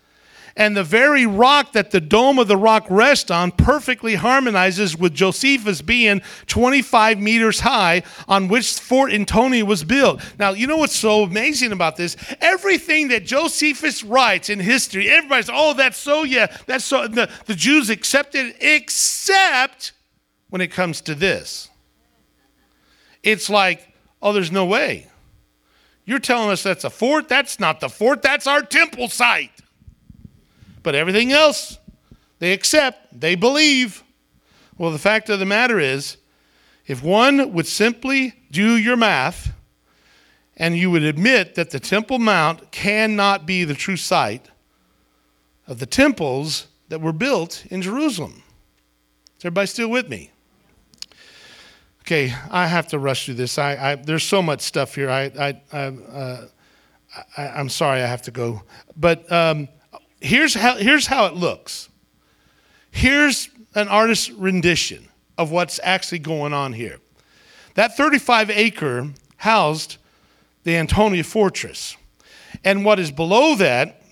and 0.56 0.76
the 0.76 0.84
very 0.84 1.26
rock 1.26 1.72
that 1.72 1.90
the 1.90 2.00
dome 2.00 2.38
of 2.38 2.48
the 2.48 2.56
rock 2.56 2.86
rests 2.88 3.30
on 3.30 3.52
perfectly 3.52 4.14
harmonizes 4.14 4.96
with 4.96 5.12
Josephus 5.12 5.82
being 5.82 6.22
25 6.46 7.18
meters 7.18 7.60
high 7.60 8.02
on 8.26 8.48
which 8.48 8.72
Fort 8.78 9.12
Antonia 9.12 9.64
was 9.64 9.84
built. 9.84 10.20
Now, 10.38 10.50
you 10.50 10.66
know 10.66 10.78
what's 10.78 10.96
so 10.96 11.24
amazing 11.24 11.72
about 11.72 11.96
this? 11.96 12.16
Everything 12.40 13.08
that 13.08 13.26
Josephus 13.26 14.02
writes 14.02 14.48
in 14.48 14.58
history, 14.58 15.10
everybody's, 15.10 15.50
oh, 15.52 15.74
that's 15.74 15.98
so, 15.98 16.22
yeah, 16.22 16.46
that's 16.66 16.84
so, 16.84 17.06
the, 17.06 17.30
the 17.44 17.54
Jews 17.54 17.90
accepted, 17.90 18.54
except 18.60 19.92
when 20.48 20.62
it 20.62 20.68
comes 20.68 21.02
to 21.02 21.14
this. 21.14 21.68
It's 23.22 23.50
like, 23.50 23.92
oh, 24.22 24.32
there's 24.32 24.52
no 24.52 24.64
way. 24.64 25.08
You're 26.06 26.20
telling 26.20 26.50
us 26.50 26.62
that's 26.62 26.84
a 26.84 26.90
fort? 26.90 27.28
That's 27.28 27.60
not 27.60 27.80
the 27.80 27.88
fort, 27.88 28.22
that's 28.22 28.46
our 28.46 28.62
temple 28.62 29.08
site. 29.08 29.50
But 30.86 30.94
everything 30.94 31.32
else, 31.32 31.80
they 32.38 32.52
accept, 32.52 33.18
they 33.20 33.34
believe. 33.34 34.04
Well, 34.78 34.92
the 34.92 35.00
fact 35.00 35.28
of 35.28 35.40
the 35.40 35.44
matter 35.44 35.80
is, 35.80 36.16
if 36.86 37.02
one 37.02 37.52
would 37.54 37.66
simply 37.66 38.34
do 38.52 38.76
your 38.76 38.94
math 38.94 39.52
and 40.56 40.78
you 40.78 40.92
would 40.92 41.02
admit 41.02 41.56
that 41.56 41.70
the 41.70 41.80
Temple 41.80 42.20
Mount 42.20 42.70
cannot 42.70 43.46
be 43.46 43.64
the 43.64 43.74
true 43.74 43.96
site 43.96 44.48
of 45.66 45.80
the 45.80 45.86
temples 45.86 46.68
that 46.88 47.00
were 47.00 47.12
built 47.12 47.66
in 47.68 47.82
Jerusalem. 47.82 48.44
Is 49.38 49.44
everybody 49.44 49.66
still 49.66 49.88
with 49.88 50.08
me? 50.08 50.30
Okay, 52.02 52.32
I 52.48 52.68
have 52.68 52.86
to 52.90 53.00
rush 53.00 53.24
through 53.24 53.34
this. 53.34 53.58
I, 53.58 53.72
I 53.72 53.94
there's 53.96 54.22
so 54.22 54.40
much 54.40 54.60
stuff 54.60 54.94
here. 54.94 55.10
I, 55.10 55.32
I, 55.36 55.60
I, 55.72 55.78
uh, 55.78 56.46
am 57.36 57.70
sorry 57.70 58.02
I 58.02 58.06
have 58.06 58.22
to 58.22 58.30
go. 58.30 58.62
But 58.96 59.32
um, 59.32 59.66
here's 60.26 60.54
how, 60.54 60.76
here's 60.76 61.06
how 61.06 61.26
it 61.26 61.34
looks. 61.34 61.88
Here's 62.90 63.48
an 63.74 63.88
artist's 63.88 64.30
rendition 64.30 65.08
of 65.38 65.50
what's 65.50 65.78
actually 65.82 66.18
going 66.18 66.52
on 66.52 66.72
here. 66.72 66.98
That 67.74 67.96
35 67.96 68.50
acre 68.50 69.10
housed 69.36 69.98
the 70.64 70.76
Antonia 70.76 71.24
fortress. 71.24 71.96
And 72.64 72.84
what 72.84 72.98
is 72.98 73.10
below 73.10 73.54
that, 73.56 74.02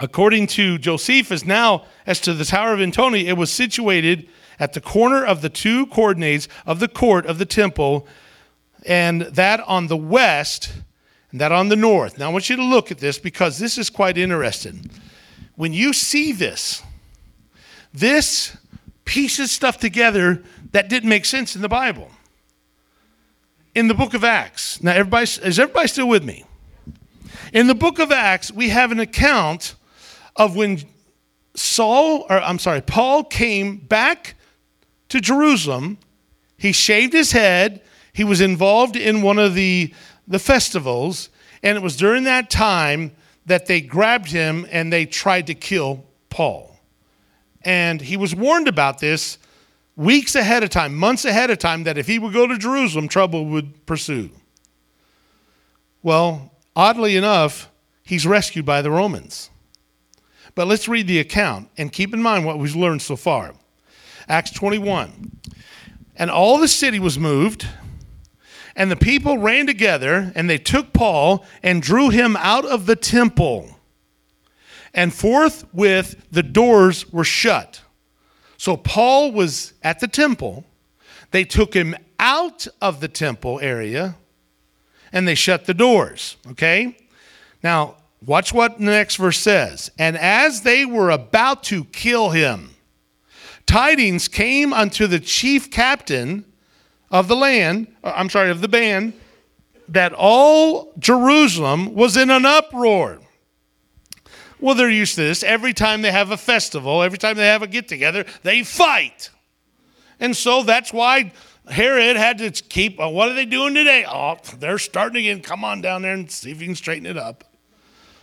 according 0.00 0.48
to 0.48 0.76
Josephus, 0.78 1.44
now 1.44 1.84
as 2.06 2.20
to 2.22 2.34
the 2.34 2.44
Tower 2.44 2.74
of 2.74 2.80
Antonia, 2.80 3.28
it 3.28 3.36
was 3.36 3.52
situated 3.52 4.28
at 4.58 4.72
the 4.72 4.80
corner 4.80 5.24
of 5.24 5.40
the 5.40 5.48
two 5.48 5.86
coordinates 5.86 6.48
of 6.66 6.80
the 6.80 6.88
court 6.88 7.26
of 7.26 7.38
the 7.38 7.46
temple, 7.46 8.06
and 8.84 9.22
that 9.22 9.60
on 9.60 9.86
the 9.86 9.96
west 9.96 10.72
and 11.30 11.40
that 11.40 11.52
on 11.52 11.68
the 11.68 11.76
north. 11.76 12.18
Now 12.18 12.28
I 12.28 12.32
want 12.32 12.50
you 12.50 12.56
to 12.56 12.64
look 12.64 12.90
at 12.90 12.98
this 12.98 13.18
because 13.18 13.58
this 13.58 13.78
is 13.78 13.88
quite 13.88 14.18
interesting 14.18 14.90
when 15.60 15.74
you 15.74 15.92
see 15.92 16.32
this, 16.32 16.82
this 17.92 18.56
pieces 19.04 19.50
stuff 19.50 19.76
together 19.76 20.42
that 20.72 20.88
didn't 20.88 21.10
make 21.10 21.26
sense 21.26 21.54
in 21.54 21.60
the 21.60 21.68
Bible. 21.68 22.10
In 23.74 23.86
the 23.86 23.92
book 23.92 24.14
of 24.14 24.24
Acts. 24.24 24.82
Now, 24.82 24.92
everybody, 24.92 25.24
is 25.24 25.58
everybody 25.58 25.86
still 25.88 26.08
with 26.08 26.24
me? 26.24 26.46
In 27.52 27.66
the 27.66 27.74
book 27.74 27.98
of 27.98 28.10
Acts, 28.10 28.50
we 28.50 28.70
have 28.70 28.90
an 28.90 29.00
account 29.00 29.74
of 30.34 30.56
when 30.56 30.80
Saul, 31.54 32.24
or 32.30 32.40
I'm 32.40 32.58
sorry, 32.58 32.80
Paul 32.80 33.24
came 33.24 33.76
back 33.76 34.36
to 35.10 35.20
Jerusalem. 35.20 35.98
He 36.56 36.72
shaved 36.72 37.12
his 37.12 37.32
head. 37.32 37.82
He 38.14 38.24
was 38.24 38.40
involved 38.40 38.96
in 38.96 39.20
one 39.20 39.38
of 39.38 39.52
the, 39.52 39.92
the 40.26 40.38
festivals. 40.38 41.28
And 41.62 41.76
it 41.76 41.82
was 41.82 41.98
during 41.98 42.24
that 42.24 42.48
time 42.48 43.12
that 43.46 43.66
they 43.66 43.80
grabbed 43.80 44.30
him 44.30 44.66
and 44.70 44.92
they 44.92 45.06
tried 45.06 45.46
to 45.48 45.54
kill 45.54 46.04
Paul. 46.28 46.76
And 47.62 48.00
he 48.00 48.16
was 48.16 48.34
warned 48.34 48.68
about 48.68 48.98
this 48.98 49.38
weeks 49.96 50.34
ahead 50.34 50.62
of 50.62 50.70
time, 50.70 50.94
months 50.94 51.24
ahead 51.24 51.50
of 51.50 51.58
time, 51.58 51.84
that 51.84 51.98
if 51.98 52.06
he 52.06 52.18
would 52.18 52.32
go 52.32 52.46
to 52.46 52.56
Jerusalem, 52.56 53.08
trouble 53.08 53.44
would 53.46 53.84
pursue. 53.86 54.30
Well, 56.02 56.52
oddly 56.74 57.16
enough, 57.16 57.70
he's 58.02 58.26
rescued 58.26 58.64
by 58.64 58.82
the 58.82 58.90
Romans. 58.90 59.50
But 60.54 60.66
let's 60.66 60.88
read 60.88 61.06
the 61.06 61.20
account 61.20 61.68
and 61.76 61.92
keep 61.92 62.14
in 62.14 62.22
mind 62.22 62.44
what 62.44 62.58
we've 62.58 62.74
learned 62.74 63.02
so 63.02 63.16
far. 63.16 63.54
Acts 64.28 64.50
21. 64.52 65.38
And 66.16 66.30
all 66.30 66.58
the 66.58 66.68
city 66.68 66.98
was 66.98 67.18
moved 67.18 67.66
and 68.76 68.90
the 68.90 68.96
people 68.96 69.38
ran 69.38 69.66
together, 69.66 70.32
and 70.34 70.48
they 70.48 70.58
took 70.58 70.92
Paul 70.92 71.44
and 71.62 71.82
drew 71.82 72.10
him 72.10 72.36
out 72.36 72.64
of 72.64 72.86
the 72.86 72.96
temple. 72.96 73.76
And 74.94 75.14
forthwith 75.14 76.26
the 76.30 76.42
doors 76.42 77.12
were 77.12 77.24
shut. 77.24 77.82
So 78.56 78.76
Paul 78.76 79.32
was 79.32 79.72
at 79.82 80.00
the 80.00 80.08
temple. 80.08 80.64
They 81.30 81.44
took 81.44 81.74
him 81.74 81.94
out 82.18 82.66
of 82.82 83.00
the 83.00 83.08
temple 83.08 83.60
area 83.60 84.16
and 85.12 85.26
they 85.26 85.34
shut 85.34 85.64
the 85.64 85.74
doors. 85.74 86.36
Okay? 86.50 86.96
Now, 87.62 87.96
watch 88.24 88.52
what 88.52 88.78
the 88.78 88.84
next 88.84 89.16
verse 89.16 89.38
says. 89.38 89.90
And 89.98 90.16
as 90.16 90.62
they 90.62 90.84
were 90.84 91.10
about 91.10 91.62
to 91.64 91.84
kill 91.84 92.30
him, 92.30 92.70
tidings 93.66 94.28
came 94.28 94.72
unto 94.72 95.06
the 95.06 95.20
chief 95.20 95.70
captain 95.70 96.44
of 97.10 97.28
the 97.28 97.36
land, 97.36 97.88
uh, 98.04 98.12
I'm 98.14 98.30
sorry, 98.30 98.50
of 98.50 98.60
the 98.60 98.68
band, 98.68 99.14
that 99.88 100.12
all 100.12 100.92
Jerusalem 100.98 101.94
was 101.94 102.16
in 102.16 102.30
an 102.30 102.46
uproar. 102.46 103.20
Well, 104.60 104.74
they're 104.74 104.90
used 104.90 105.14
to 105.16 105.22
this. 105.22 105.42
Every 105.42 105.72
time 105.72 106.02
they 106.02 106.12
have 106.12 106.30
a 106.30 106.36
festival, 106.36 107.02
every 107.02 107.18
time 107.18 107.36
they 107.36 107.46
have 107.46 107.62
a 107.62 107.66
get 107.66 107.88
together, 107.88 108.24
they 108.42 108.62
fight. 108.62 109.30
And 110.20 110.36
so 110.36 110.62
that's 110.62 110.92
why 110.92 111.32
Herod 111.68 112.16
had 112.16 112.38
to 112.38 112.50
keep, 112.50 112.98
well, 112.98 113.12
what 113.12 113.28
are 113.28 113.34
they 113.34 113.46
doing 113.46 113.74
today? 113.74 114.04
Oh, 114.06 114.36
they're 114.58 114.78
starting 114.78 115.26
again. 115.26 115.42
Come 115.42 115.64
on 115.64 115.80
down 115.80 116.02
there 116.02 116.12
and 116.12 116.30
see 116.30 116.50
if 116.50 116.60
you 116.60 116.66
can 116.66 116.76
straighten 116.76 117.06
it 117.06 117.16
up. 117.16 117.44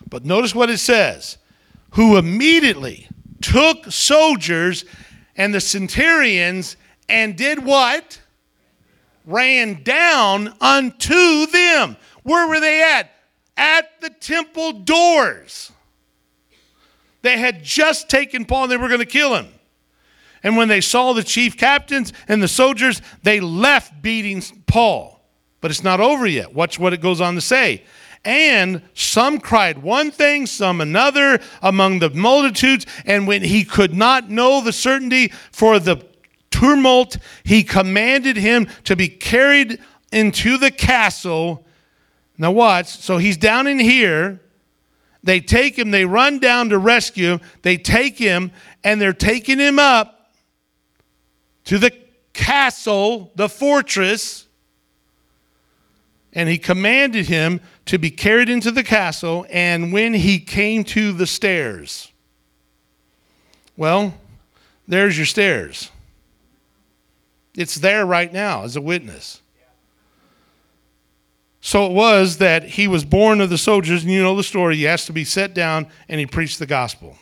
But 0.09 0.25
notice 0.25 0.53
what 0.55 0.69
it 0.69 0.77
says 0.77 1.37
who 1.91 2.17
immediately 2.17 3.07
took 3.41 3.91
soldiers 3.91 4.85
and 5.35 5.53
the 5.53 5.61
centurions 5.61 6.77
and 7.09 7.35
did 7.35 7.65
what? 7.65 8.21
Ran 9.27 9.83
down 9.83 10.53
unto 10.59 11.45
them. 11.47 11.97
Where 12.23 12.47
were 12.47 12.59
they 12.59 12.81
at? 12.81 13.11
At 13.55 14.01
the 14.01 14.09
temple 14.09 14.71
doors. 14.73 15.71
They 17.21 17.37
had 17.37 17.63
just 17.63 18.09
taken 18.09 18.45
Paul 18.45 18.63
and 18.63 18.71
they 18.71 18.77
were 18.77 18.87
going 18.87 18.99
to 18.99 19.05
kill 19.05 19.35
him. 19.35 19.47
And 20.43 20.55
when 20.55 20.69
they 20.69 20.81
saw 20.81 21.13
the 21.13 21.23
chief 21.23 21.57
captains 21.57 22.13
and 22.27 22.41
the 22.41 22.47
soldiers, 22.47 23.01
they 23.23 23.39
left 23.39 24.01
beating 24.01 24.41
Paul. 24.65 25.19
But 25.59 25.71
it's 25.71 25.83
not 25.83 25.99
over 25.99 26.25
yet. 26.25 26.53
Watch 26.53 26.79
what 26.79 26.93
it 26.93 27.01
goes 27.01 27.19
on 27.19 27.35
to 27.35 27.41
say. 27.41 27.83
And 28.23 28.81
some 28.93 29.39
cried 29.39 29.79
one 29.79 30.11
thing, 30.11 30.45
some 30.45 30.81
another 30.81 31.39
among 31.61 31.99
the 31.99 32.09
multitudes. 32.09 32.85
And 33.05 33.27
when 33.27 33.41
he 33.41 33.63
could 33.63 33.93
not 33.93 34.29
know 34.29 34.61
the 34.61 34.73
certainty 34.73 35.29
for 35.51 35.79
the 35.79 35.97
tumult, 36.51 37.17
he 37.43 37.63
commanded 37.63 38.37
him 38.37 38.67
to 38.85 38.95
be 38.95 39.07
carried 39.07 39.79
into 40.11 40.57
the 40.57 40.71
castle. 40.71 41.65
Now, 42.37 42.51
watch. 42.51 42.87
So 42.87 43.17
he's 43.17 43.37
down 43.37 43.67
in 43.67 43.79
here. 43.79 44.39
They 45.23 45.39
take 45.39 45.77
him, 45.77 45.91
they 45.91 46.05
run 46.05 46.39
down 46.39 46.69
to 46.69 46.77
rescue 46.77 47.33
him. 47.33 47.41
They 47.61 47.77
take 47.77 48.17
him, 48.17 48.51
and 48.83 49.01
they're 49.01 49.13
taking 49.13 49.59
him 49.59 49.77
up 49.79 50.31
to 51.65 51.77
the 51.77 51.91
castle, 52.33 53.31
the 53.35 53.49
fortress. 53.49 54.47
And 56.31 56.47
he 56.47 56.57
commanded 56.57 57.27
him 57.27 57.59
to 57.87 57.97
be 57.97 58.11
carried 58.11 58.47
into 58.47 58.71
the 58.71 58.83
castle. 58.83 59.45
And 59.49 59.91
when 59.91 60.13
he 60.13 60.39
came 60.39 60.83
to 60.85 61.11
the 61.11 61.27
stairs, 61.27 62.11
Well, 63.75 64.13
there's 64.87 65.17
your 65.17 65.25
stairs. 65.25 65.91
It's 67.57 67.75
there 67.75 68.05
right 68.05 68.31
now 68.31 68.63
as 68.63 68.75
a 68.75 68.81
witness. 68.81 69.41
So 71.59 71.87
it 71.87 71.91
was 71.91 72.37
that 72.37 72.63
he 72.63 72.87
was 72.87 73.03
born 73.03 73.41
of 73.41 73.49
the 73.49 73.57
soldiers, 73.57 74.03
and 74.03 74.11
you 74.11 74.21
know 74.21 74.37
the 74.37 74.43
story. 74.43 74.77
He 74.77 74.83
has 74.83 75.05
to 75.07 75.11
be 75.11 75.25
set 75.25 75.53
down 75.53 75.87
and 76.07 76.19
he 76.19 76.25
preached 76.25 76.59
the 76.59 76.65
gospel. 76.67 77.17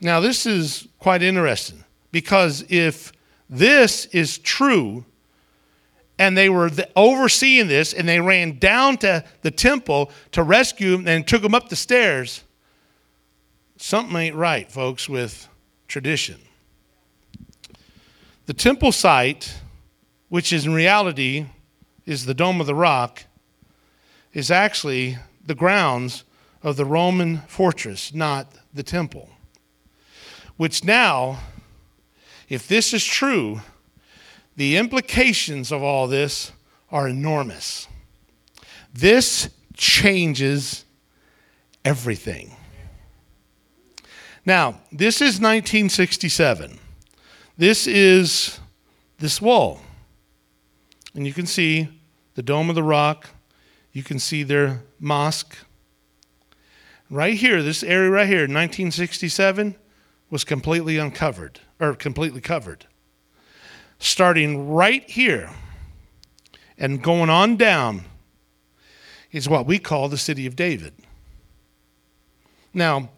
Now, 0.00 0.20
this 0.20 0.46
is 0.46 0.86
quite 1.00 1.22
interesting 1.22 1.82
because 2.12 2.64
if 2.68 3.12
this 3.50 4.04
is 4.06 4.38
true, 4.38 5.04
and 6.18 6.36
they 6.36 6.48
were 6.48 6.70
overseeing 6.94 7.66
this, 7.66 7.94
and 7.94 8.08
they 8.08 8.20
ran 8.20 8.58
down 8.58 8.98
to 8.98 9.24
the 9.42 9.50
temple 9.50 10.10
to 10.32 10.42
rescue 10.42 10.94
him 10.94 11.08
and 11.08 11.26
took 11.26 11.42
him 11.42 11.54
up 11.54 11.70
the 11.70 11.76
stairs, 11.76 12.44
something 13.78 14.16
ain't 14.16 14.36
right, 14.36 14.70
folks, 14.70 15.08
with 15.08 15.48
tradition. 15.86 16.38
The 18.48 18.54
temple 18.54 18.92
site, 18.92 19.60
which 20.30 20.54
is 20.54 20.64
in 20.64 20.72
reality 20.72 21.44
is 22.06 22.24
the 22.24 22.32
Dome 22.32 22.62
of 22.62 22.66
the 22.66 22.74
Rock, 22.74 23.24
is 24.32 24.50
actually 24.50 25.18
the 25.44 25.54
grounds 25.54 26.24
of 26.62 26.78
the 26.78 26.86
Roman 26.86 27.42
fortress, 27.46 28.14
not 28.14 28.50
the 28.72 28.82
temple. 28.82 29.28
Which 30.56 30.82
now, 30.82 31.40
if 32.48 32.66
this 32.66 32.94
is 32.94 33.04
true, 33.04 33.60
the 34.56 34.78
implications 34.78 35.70
of 35.70 35.82
all 35.82 36.06
this 36.06 36.50
are 36.90 37.06
enormous. 37.06 37.86
This 38.94 39.50
changes 39.76 40.86
everything. 41.84 42.56
Now, 44.46 44.80
this 44.90 45.16
is 45.16 45.34
1967. 45.38 46.78
This 47.58 47.88
is 47.88 48.60
this 49.18 49.42
wall. 49.42 49.80
And 51.14 51.26
you 51.26 51.32
can 51.32 51.44
see 51.44 51.88
the 52.36 52.42
Dome 52.42 52.68
of 52.68 52.76
the 52.76 52.84
Rock. 52.84 53.30
You 53.92 54.04
can 54.04 54.20
see 54.20 54.44
their 54.44 54.82
mosque. 55.00 55.56
Right 57.10 57.34
here, 57.34 57.60
this 57.60 57.82
area 57.82 58.10
right 58.10 58.28
here, 58.28 58.42
1967, 58.42 59.74
was 60.30 60.44
completely 60.44 60.98
uncovered, 60.98 61.58
or 61.80 61.94
completely 61.94 62.40
covered. 62.40 62.86
Starting 63.98 64.68
right 64.68 65.02
here 65.10 65.50
and 66.78 67.02
going 67.02 67.28
on 67.28 67.56
down 67.56 68.04
is 69.32 69.48
what 69.48 69.66
we 69.66 69.80
call 69.80 70.08
the 70.08 70.16
city 70.16 70.46
of 70.46 70.54
David. 70.54 70.92
Now, 72.72 73.10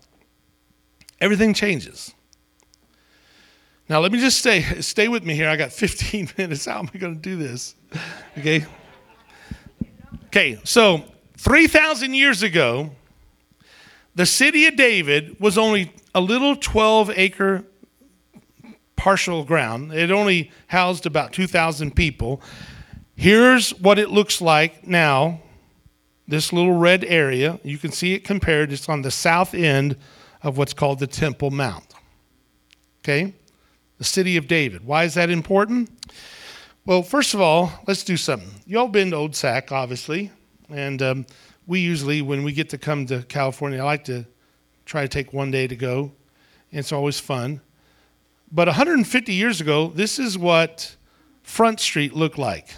everything 1.20 1.53
changes. 1.53 2.14
Now, 3.91 3.99
let 3.99 4.12
me 4.12 4.20
just 4.20 4.38
stay, 4.38 4.62
stay 4.82 5.09
with 5.09 5.24
me 5.24 5.34
here. 5.34 5.49
I 5.49 5.57
got 5.57 5.72
15 5.72 6.30
minutes. 6.38 6.64
How 6.64 6.78
am 6.78 6.88
I 6.95 6.99
going 6.99 7.16
to 7.16 7.20
do 7.20 7.36
this? 7.36 7.74
Okay. 8.38 8.64
Okay, 10.26 10.61
so 10.62 11.03
3,000 11.38 12.14
years 12.14 12.45
ago, 12.45 12.93
the 14.14 14.26
city 14.26 14.66
of 14.66 14.76
David 14.76 15.41
was 15.41 15.59
only 15.59 15.93
a 16.14 16.20
little 16.20 16.55
12 16.55 17.11
acre 17.16 17.64
partial 18.95 19.43
ground. 19.43 19.93
It 19.93 20.12
only 20.12 20.53
housed 20.68 21.05
about 21.05 21.32
2,000 21.32 21.97
people. 21.97 22.41
Here's 23.16 23.70
what 23.80 23.99
it 23.99 24.11
looks 24.11 24.41
like 24.41 24.86
now 24.86 25.43
this 26.28 26.53
little 26.53 26.74
red 26.74 27.03
area. 27.03 27.59
You 27.64 27.76
can 27.76 27.91
see 27.91 28.14
it 28.14 28.22
compared. 28.22 28.70
It's 28.70 28.88
on 28.88 29.03
the 29.03 29.11
south 29.11 29.53
end 29.53 29.97
of 30.45 30.57
what's 30.59 30.72
called 30.72 31.01
the 31.01 31.09
Temple 31.09 31.51
Mount. 31.51 31.93
Okay? 33.03 33.34
The 34.01 34.05
city 34.05 34.39
of 34.39 34.49
David. 34.49 34.83
Why 34.87 35.05
is 35.05 35.13
that 35.13 35.29
important? 35.29 35.91
Well, 36.87 37.03
first 37.03 37.35
of 37.35 37.43
all, 37.43 37.71
let's 37.87 38.03
do 38.03 38.17
something. 38.17 38.49
Y'all 38.65 38.89
been 38.89 39.11
to 39.11 39.17
Old 39.17 39.37
Sac, 39.37 39.73
obviously, 39.73 40.31
and 40.71 41.03
um, 41.03 41.27
we 41.67 41.81
usually, 41.81 42.23
when 42.23 42.43
we 42.43 42.53
get 42.53 42.71
to 42.71 42.79
come 42.79 43.05
to 43.09 43.23
California, 43.25 43.79
I 43.79 43.83
like 43.83 44.05
to 44.05 44.25
try 44.87 45.03
to 45.03 45.09
take 45.09 45.35
one 45.35 45.51
day 45.51 45.67
to 45.67 45.77
go. 45.77 46.13
And 46.71 46.79
it's 46.79 46.93
always 46.93 47.21
fun. 47.21 47.61
But 48.51 48.69
150 48.69 49.35
years 49.35 49.61
ago, 49.61 49.89
this 49.95 50.19
is 50.19 50.39
what 50.39 50.97
Front 51.43 51.79
Street 51.79 52.15
looked 52.15 52.39
like. 52.39 52.75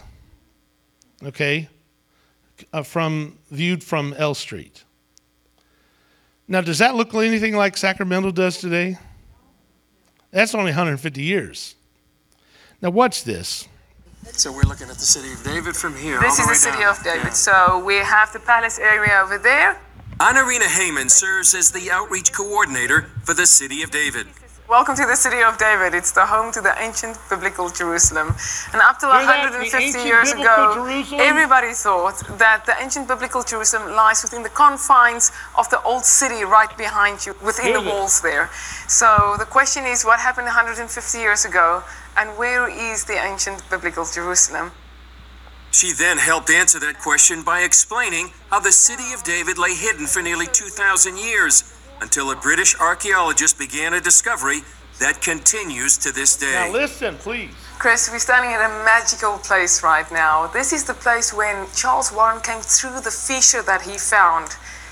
Okay, 1.22 1.68
uh, 2.72 2.82
from 2.82 3.38
viewed 3.52 3.84
from 3.84 4.12
L 4.18 4.34
Street. 4.34 4.82
Now, 6.48 6.62
does 6.62 6.78
that 6.80 6.96
look 6.96 7.14
anything 7.14 7.54
like 7.54 7.76
Sacramento 7.76 8.32
does 8.32 8.58
today? 8.58 8.98
That's 10.32 10.54
only 10.54 10.70
150 10.70 11.22
years. 11.22 11.76
Now, 12.80 12.90
watch 12.90 13.24
this? 13.24 13.68
So 14.24 14.50
we're 14.50 14.62
looking 14.62 14.88
at 14.88 14.96
the 14.96 15.04
city 15.04 15.32
of 15.32 15.42
David 15.44 15.76
from 15.76 15.94
here. 15.94 16.18
This 16.20 16.38
is 16.38 16.46
the, 16.46 16.52
the 16.52 16.54
city 16.54 16.78
down. 16.78 16.96
of 16.96 17.04
David. 17.04 17.24
Yeah. 17.24 17.30
So 17.30 17.84
we 17.84 17.96
have 17.96 18.32
the 18.32 18.40
palace 18.40 18.78
area 18.78 19.20
over 19.22 19.36
there. 19.36 19.78
Anarina 20.18 20.64
Heyman 20.64 21.10
serves 21.10 21.54
as 21.54 21.70
the 21.70 21.90
outreach 21.90 22.32
coordinator 22.32 23.10
for 23.24 23.34
the 23.34 23.46
city 23.46 23.82
of 23.82 23.90
David. 23.90 24.26
Welcome 24.68 24.94
to 24.94 25.04
the 25.04 25.16
city 25.16 25.42
of 25.42 25.58
David. 25.58 25.92
It's 25.92 26.12
the 26.12 26.24
home 26.24 26.52
to 26.52 26.60
the 26.60 26.72
ancient 26.80 27.18
biblical 27.28 27.68
Jerusalem. 27.68 28.28
And 28.72 28.80
up 28.80 28.98
to 29.00 29.06
150 29.08 29.98
years 29.98 30.30
ago, 30.30 30.74
Jerusalem? 30.74 31.20
everybody 31.20 31.72
thought 31.72 32.22
that 32.38 32.64
the 32.64 32.74
ancient 32.80 33.08
biblical 33.08 33.42
Jerusalem 33.42 33.92
lies 33.92 34.22
within 34.22 34.44
the 34.44 34.48
confines 34.48 35.32
of 35.58 35.68
the 35.70 35.82
old 35.82 36.04
city 36.04 36.44
right 36.44 36.74
behind 36.78 37.26
you, 37.26 37.34
within 37.44 37.72
the 37.72 37.80
walls 37.80 38.20
there. 38.22 38.50
So 38.86 39.34
the 39.36 39.46
question 39.46 39.84
is 39.84 40.04
what 40.04 40.20
happened 40.20 40.46
150 40.46 41.18
years 41.18 41.44
ago? 41.44 41.82
And 42.16 42.38
where 42.38 42.68
is 42.70 43.04
the 43.04 43.18
ancient 43.18 43.68
biblical 43.68 44.06
Jerusalem? 44.06 44.70
She 45.72 45.92
then 45.92 46.18
helped 46.18 46.50
answer 46.50 46.78
that 46.78 47.00
question 47.00 47.42
by 47.42 47.62
explaining 47.62 48.30
how 48.50 48.60
the 48.60 48.72
city 48.72 49.12
of 49.12 49.24
David 49.24 49.58
lay 49.58 49.74
hidden 49.74 50.06
for 50.06 50.22
nearly 50.22 50.46
2,000 50.46 51.18
years 51.18 51.64
until 52.02 52.32
a 52.32 52.36
British 52.36 52.74
archaeologist 52.80 53.56
began 53.56 53.94
a 53.94 54.00
discovery 54.00 54.62
that 54.98 55.22
continues 55.22 55.96
to 55.96 56.10
this 56.12 56.36
day. 56.36 56.52
Now, 56.52 56.72
listen, 56.72 57.14
please. 57.16 57.50
Chris, 57.78 58.10
we're 58.10 58.18
standing 58.18 58.52
at 58.52 58.60
a 58.60 58.84
magical 58.84 59.38
place 59.38 59.82
right 59.84 60.10
now. 60.10 60.48
This 60.48 60.72
is 60.72 60.84
the 60.84 60.94
place 60.94 61.32
when 61.32 61.66
Charles 61.74 62.12
Warren 62.12 62.40
came 62.42 62.60
through 62.60 63.00
the 63.00 63.10
fissure 63.10 63.62
that 63.62 63.82
he 63.82 63.98
found. 63.98 64.50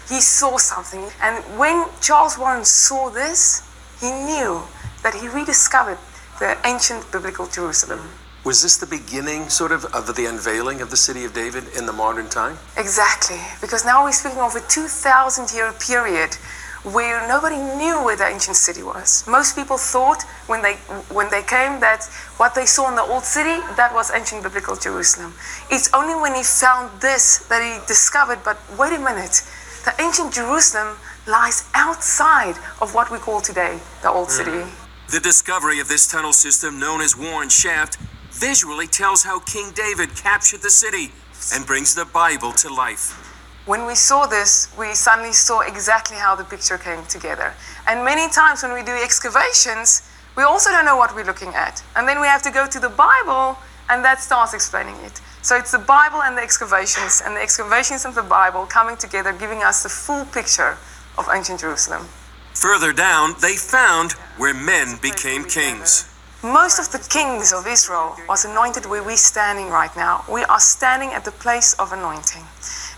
He 0.09 0.21
saw 0.21 0.57
something. 0.57 1.05
And 1.21 1.37
when 1.59 1.85
Charles 2.01 2.39
Warren 2.39 2.65
saw 2.65 3.11
this, 3.11 3.69
he 4.01 4.11
knew 4.11 4.63
that 5.03 5.15
he 5.15 5.29
rediscovered 5.29 5.99
the 6.39 6.57
ancient 6.65 7.11
biblical 7.11 7.47
Jerusalem. 7.47 8.01
Was 8.43 8.63
this 8.63 8.79
the 8.79 8.87
beginning, 8.87 9.51
sort 9.51 9.71
of, 9.71 9.85
of 9.87 10.17
the 10.17 10.25
unveiling 10.25 10.81
of 10.81 10.91
the 10.91 10.97
city 10.97 11.25
of 11.25 11.35
David 11.35 11.65
in 11.77 11.85
the 11.87 11.93
modern 11.93 12.29
time? 12.29 12.57
Exactly, 12.79 13.39
because 13.61 13.85
now 13.85 14.03
we're 14.03 14.13
speaking 14.13 14.39
of 14.39 14.57
a 14.57 14.61
2,000 14.67 15.53
year 15.53 15.73
period 15.73 16.37
where 16.83 17.27
nobody 17.29 17.57
knew 17.57 18.03
where 18.05 18.17
the 18.17 18.27
ancient 18.27 18.57
city 18.57 18.83
was. 18.83 19.27
Most 19.27 19.55
people 19.55 19.77
thought 19.77 20.23
when 20.47 20.63
they 20.63 20.75
when 21.13 21.31
they 21.31 21.43
came 21.43 21.81
that 21.81 22.05
what 22.39 22.55
they 22.55 22.65
saw 22.65 22.89
in 22.89 22.97
the 22.97 23.03
old 23.03 23.25
city 23.25 23.61
that 23.77 23.93
was 23.93 24.11
ancient 24.11 24.43
biblical 24.43 24.77
Jerusalem. 24.77 25.35
It's 25.71 25.93
only 25.93 26.15
when 26.15 26.35
he 26.35 26.43
found 26.43 27.01
this 27.01 27.39
that 27.49 27.61
he 27.61 27.87
discovered. 27.87 28.41
But 28.45 28.59
wait 28.79 28.95
a 28.95 28.99
minute, 28.99 29.43
the 29.85 29.93
ancient 30.01 30.33
Jerusalem 30.33 30.97
lies 31.27 31.69
outside 31.75 32.57
of 32.81 32.95
what 32.95 33.11
we 33.11 33.19
call 33.19 33.41
today 33.41 33.79
the 34.03 34.11
old 34.11 34.29
mm. 34.29 34.39
city. 34.39 34.73
The 35.11 35.21
discovery 35.21 35.81
of 35.81 35.89
this 35.89 36.07
tunnel 36.07 36.33
system, 36.33 36.79
known 36.79 37.01
as 37.01 37.17
Warren 37.17 37.49
Shaft, 37.49 37.99
visually 38.31 38.87
tells 38.87 39.25
how 39.25 39.41
King 39.41 39.73
David 39.75 40.15
captured 40.17 40.63
the 40.63 40.71
city 40.71 41.13
and 41.53 41.67
brings 41.67 41.95
the 41.95 42.05
Bible 42.05 42.53
to 42.53 42.73
life. 42.73 43.30
When 43.67 43.87
we 43.87 43.95
saw 43.95 44.27
this, 44.27 44.73
we 44.79 44.95
suddenly 44.95 45.33
saw 45.33 45.61
exactly 45.61 46.17
how 46.17 46.35
the 46.35 46.45
picture 46.45 46.79
came 46.79 47.05
together. 47.07 47.53
And 47.87 48.05
many 48.05 48.31
times 48.33 48.63
when 48.63 48.73
we 48.73 48.83
do 48.83 48.93
excavations, 48.93 50.03
we 50.37 50.43
also 50.45 50.71
don't 50.71 50.87
know 50.87 50.97
what 50.97 51.15
we're 51.15 51.27
looking 51.27 51.55
at. 51.55 51.83
And 51.95 52.09
then 52.09 52.21
we 52.21 52.27
have 52.27 52.43
to 52.43 52.51
go 52.51 52.67
to 52.67 52.81
the 52.81 52.89
Bible, 52.89 53.59
and 53.91 54.03
that 54.05 54.21
starts 54.21 54.55
explaining 54.55 54.97
it. 55.05 55.21
So 55.43 55.57
it's 55.57 55.73
the 55.73 55.79
Bible 55.79 56.23
and 56.23 56.37
the 56.37 56.43
excavations, 56.43 57.23
and 57.25 57.37
the 57.37 57.43
excavations 57.43 58.05
of 58.07 58.15
the 58.15 58.23
Bible 58.23 58.65
coming 58.65 58.97
together, 58.97 59.33
giving 59.33 59.63
us 59.63 59.83
the 59.83 59.89
full 59.89 60.25
picture 60.27 60.79
of 61.19 61.29
ancient 61.33 61.61
Jerusalem. 61.61 62.09
Further 62.55 62.93
down, 62.93 63.35
they 63.41 63.57
found 63.57 64.13
where 64.39 64.55
men 64.55 64.97
became 65.03 65.45
kings. 65.45 66.07
Most 66.43 66.79
of 66.79 66.91
the 66.93 67.07
kings 67.09 67.53
of 67.53 67.67
Israel 67.67 68.17
was 68.27 68.47
anointed 68.47 68.87
where 68.87 69.03
we're 69.03 69.17
standing 69.17 69.69
right 69.69 69.95
now. 69.95 70.25
We 70.31 70.45
are 70.45 70.61
standing 70.61 71.11
at 71.11 71.27
the 71.27 71.33
place 71.33 71.75
of 71.75 71.93
anointing. 71.93 72.45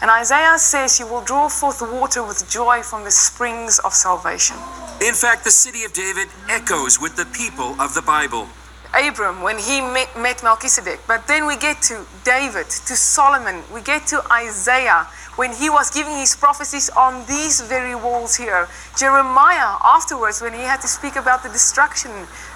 And 0.03 0.11
Isaiah 0.11 0.59
says, 0.59 0.99
You 0.99 1.07
will 1.07 1.23
draw 1.23 1.49
forth 1.49 1.81
water 1.81 2.27
with 2.27 2.51
joy 2.51 2.83
from 2.83 3.05
the 3.05 3.13
springs 3.13 3.79
of 3.79 3.95
salvation. 3.95 4.57
In 5.01 5.15
fact, 5.15 5.45
the 5.45 5.53
city 5.53 5.85
of 5.85 5.93
David 5.93 6.27
echoes 6.51 7.01
with 7.01 7.15
the 7.15 7.25
people 7.27 7.81
of 7.81 7.95
the 7.95 8.03
Bible. 8.03 8.49
Abram 8.93 9.43
when 9.43 9.59
he 9.59 9.81
met, 9.81 10.11
met 10.19 10.43
Melchizedek. 10.43 10.99
But 11.07 11.29
then 11.29 11.47
we 11.47 11.57
get 11.57 11.81
to 11.83 12.05
David, 12.25 12.67
to 12.67 12.97
Solomon, 12.97 13.63
we 13.73 13.81
get 13.81 14.09
to 14.09 14.21
Isaiah 14.31 15.07
when 15.37 15.53
he 15.55 15.71
was 15.71 15.89
giving 15.89 16.17
his 16.19 16.35
prophecies 16.35 16.91
on 16.91 17.25
these 17.27 17.61
very 17.61 17.95
walls 17.95 18.35
here. 18.35 18.69
Jeremiah 18.99 19.79
afterwards 19.85 20.43
when 20.43 20.53
he 20.53 20.63
had 20.63 20.81
to 20.81 20.89
speak 20.89 21.15
about 21.15 21.45
the 21.45 21.49
destruction 21.49 22.11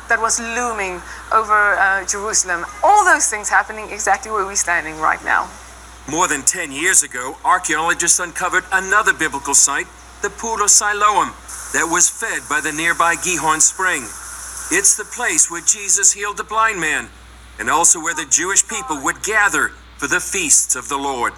that 0.09 0.21
was 0.21 0.41
looming 0.41 1.01
over 1.33 1.79
uh, 1.79 2.05
Jerusalem. 2.07 2.67
All 2.83 3.05
those 3.05 3.29
things 3.31 3.49
happening 3.49 3.89
exactly 3.91 4.33
where 4.33 4.45
we're 4.45 4.57
standing 4.57 4.99
right 4.99 5.25
now. 5.25 5.49
More 6.09 6.29
than 6.29 6.43
10 6.43 6.71
years 6.71 7.03
ago, 7.03 7.37
archaeologists 7.45 8.21
uncovered 8.21 8.63
another 8.73 9.13
biblical 9.13 9.55
site, 9.55 9.89
the 10.23 10.31
Pool 10.31 10.63
of 10.63 10.71
Siloam, 10.71 11.35
that 11.73 11.89
was 11.91 12.09
fed 12.09 12.49
by 12.49 12.61
the 12.61 12.71
nearby 12.71 13.17
Gihon 13.17 13.61
Spring. 13.61 14.03
It's 14.71 14.97
the 14.97 15.05
place 15.05 15.51
where 15.51 15.63
Jesus 15.63 16.13
healed 16.13 16.37
the 16.37 16.45
blind 16.45 16.81
man, 16.81 17.09
and 17.59 17.69
also 17.69 18.01
where 18.01 18.15
the 18.15 18.25
Jewish 18.31 18.69
people 18.69 19.03
would 19.03 19.25
gather 19.25 19.71
for 19.99 20.07
the 20.07 20.21
feasts 20.21 20.77
of 20.77 20.89
the 20.89 20.97
Lord. 20.97 21.33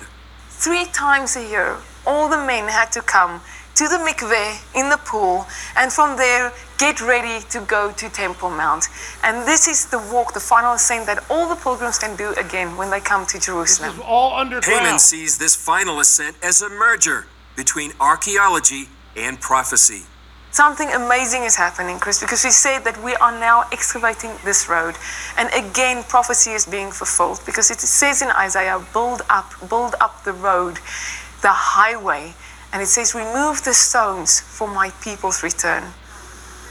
Three 0.50 0.84
times 0.84 1.34
a 1.34 1.48
year, 1.48 1.78
all 2.06 2.28
the 2.28 2.36
men 2.36 2.68
had 2.68 2.92
to 2.92 3.00
come 3.00 3.40
to 3.74 3.88
the 3.88 3.96
mikveh 3.96 4.60
in 4.78 4.90
the 4.90 4.98
pool, 4.98 5.46
and 5.76 5.90
from 5.90 6.18
there 6.18 6.52
get 6.78 7.00
ready 7.00 7.44
to 7.50 7.60
go 7.60 7.92
to 7.92 8.08
Temple 8.08 8.50
Mount. 8.50 8.88
And 9.24 9.46
this 9.46 9.66
is 9.68 9.86
the 9.86 9.98
walk, 9.98 10.32
the 10.32 10.40
final 10.40 10.74
ascent 10.74 11.06
that 11.06 11.24
all 11.28 11.48
the 11.48 11.56
pilgrims 11.60 11.98
can 11.98 12.16
do 12.16 12.32
again 12.34 12.76
when 12.76 12.90
they 12.90 13.00
come 13.00 13.26
to 13.26 13.36
This 13.36 13.46
Jerusalem. 13.46 13.94
is 13.96 14.00
all 14.06 14.34
underground. 14.38 14.80
Haman 14.80 14.98
sees 14.98 15.38
this 15.38 15.54
final 15.56 16.00
ascent 16.00 16.36
as 16.42 16.62
a 16.62 16.68
merger 16.68 17.26
between 17.56 17.92
archaeology 18.00 18.88
and 19.16 19.40
prophecy. 19.40 20.04
Something 20.50 20.88
amazing 20.92 21.42
is 21.42 21.56
happening, 21.56 21.98
Chris, 21.98 22.20
because 22.20 22.42
we 22.42 22.50
said 22.50 22.80
that 22.84 23.02
we 23.04 23.14
are 23.16 23.32
now 23.32 23.64
excavating 23.70 24.30
this 24.44 24.68
road. 24.68 24.94
And 25.36 25.50
again, 25.52 26.04
prophecy 26.04 26.52
is 26.52 26.64
being 26.64 26.90
fulfilled 26.90 27.40
because 27.44 27.70
it 27.70 27.80
says 27.80 28.22
in 28.22 28.28
Isaiah, 28.30 28.82
build 28.92 29.22
up, 29.28 29.52
build 29.68 29.94
up 30.00 30.24
the 30.24 30.32
road, 30.32 30.76
the 31.42 31.52
highway. 31.52 32.34
And 32.72 32.82
it 32.82 32.86
says, 32.86 33.14
remove 33.14 33.62
the 33.64 33.74
stones 33.74 34.40
for 34.40 34.68
my 34.68 34.90
people's 35.02 35.42
return. 35.42 35.84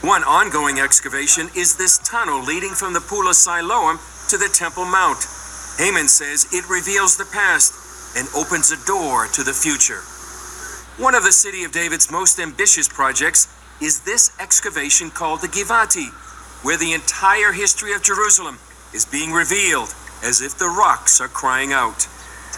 One 0.02 0.24
ongoing 0.24 0.80
excavation 0.80 1.50
is 1.56 1.76
this 1.76 1.98
tunnel 1.98 2.44
leading 2.44 2.70
from 2.70 2.94
the 2.94 3.02
Pool 3.02 3.28
of 3.28 3.36
Siloam 3.36 3.98
to 4.30 4.38
the 4.38 4.48
Temple 4.48 4.86
Mount. 4.86 5.26
Haman 5.80 6.08
says 6.08 6.46
it 6.54 6.70
reveals 6.70 7.18
the 7.18 7.26
past 7.26 8.16
and 8.16 8.28
opens 8.38 8.70
a 8.70 8.86
door 8.86 9.26
to 9.34 9.42
the 9.42 9.54
future. 9.54 10.02
One 11.02 11.16
of 11.16 11.24
the 11.24 11.32
City 11.32 11.64
of 11.64 11.72
David's 11.72 12.12
most 12.12 12.40
ambitious 12.40 12.88
projects 12.88 13.48
is 13.82 14.02
this 14.02 14.32
excavation 14.40 15.10
called 15.10 15.42
the 15.42 15.48
Givati, 15.48 16.14
where 16.64 16.78
the 16.78 16.94
entire 16.94 17.52
history 17.52 17.94
of 17.94 18.04
Jerusalem 18.04 18.60
is 18.94 19.04
being 19.04 19.32
revealed 19.32 19.96
as 20.24 20.42
if 20.42 20.60
the 20.60 20.70
rocks 20.70 21.20
are 21.20 21.28
crying 21.28 21.74
out. 21.74 22.08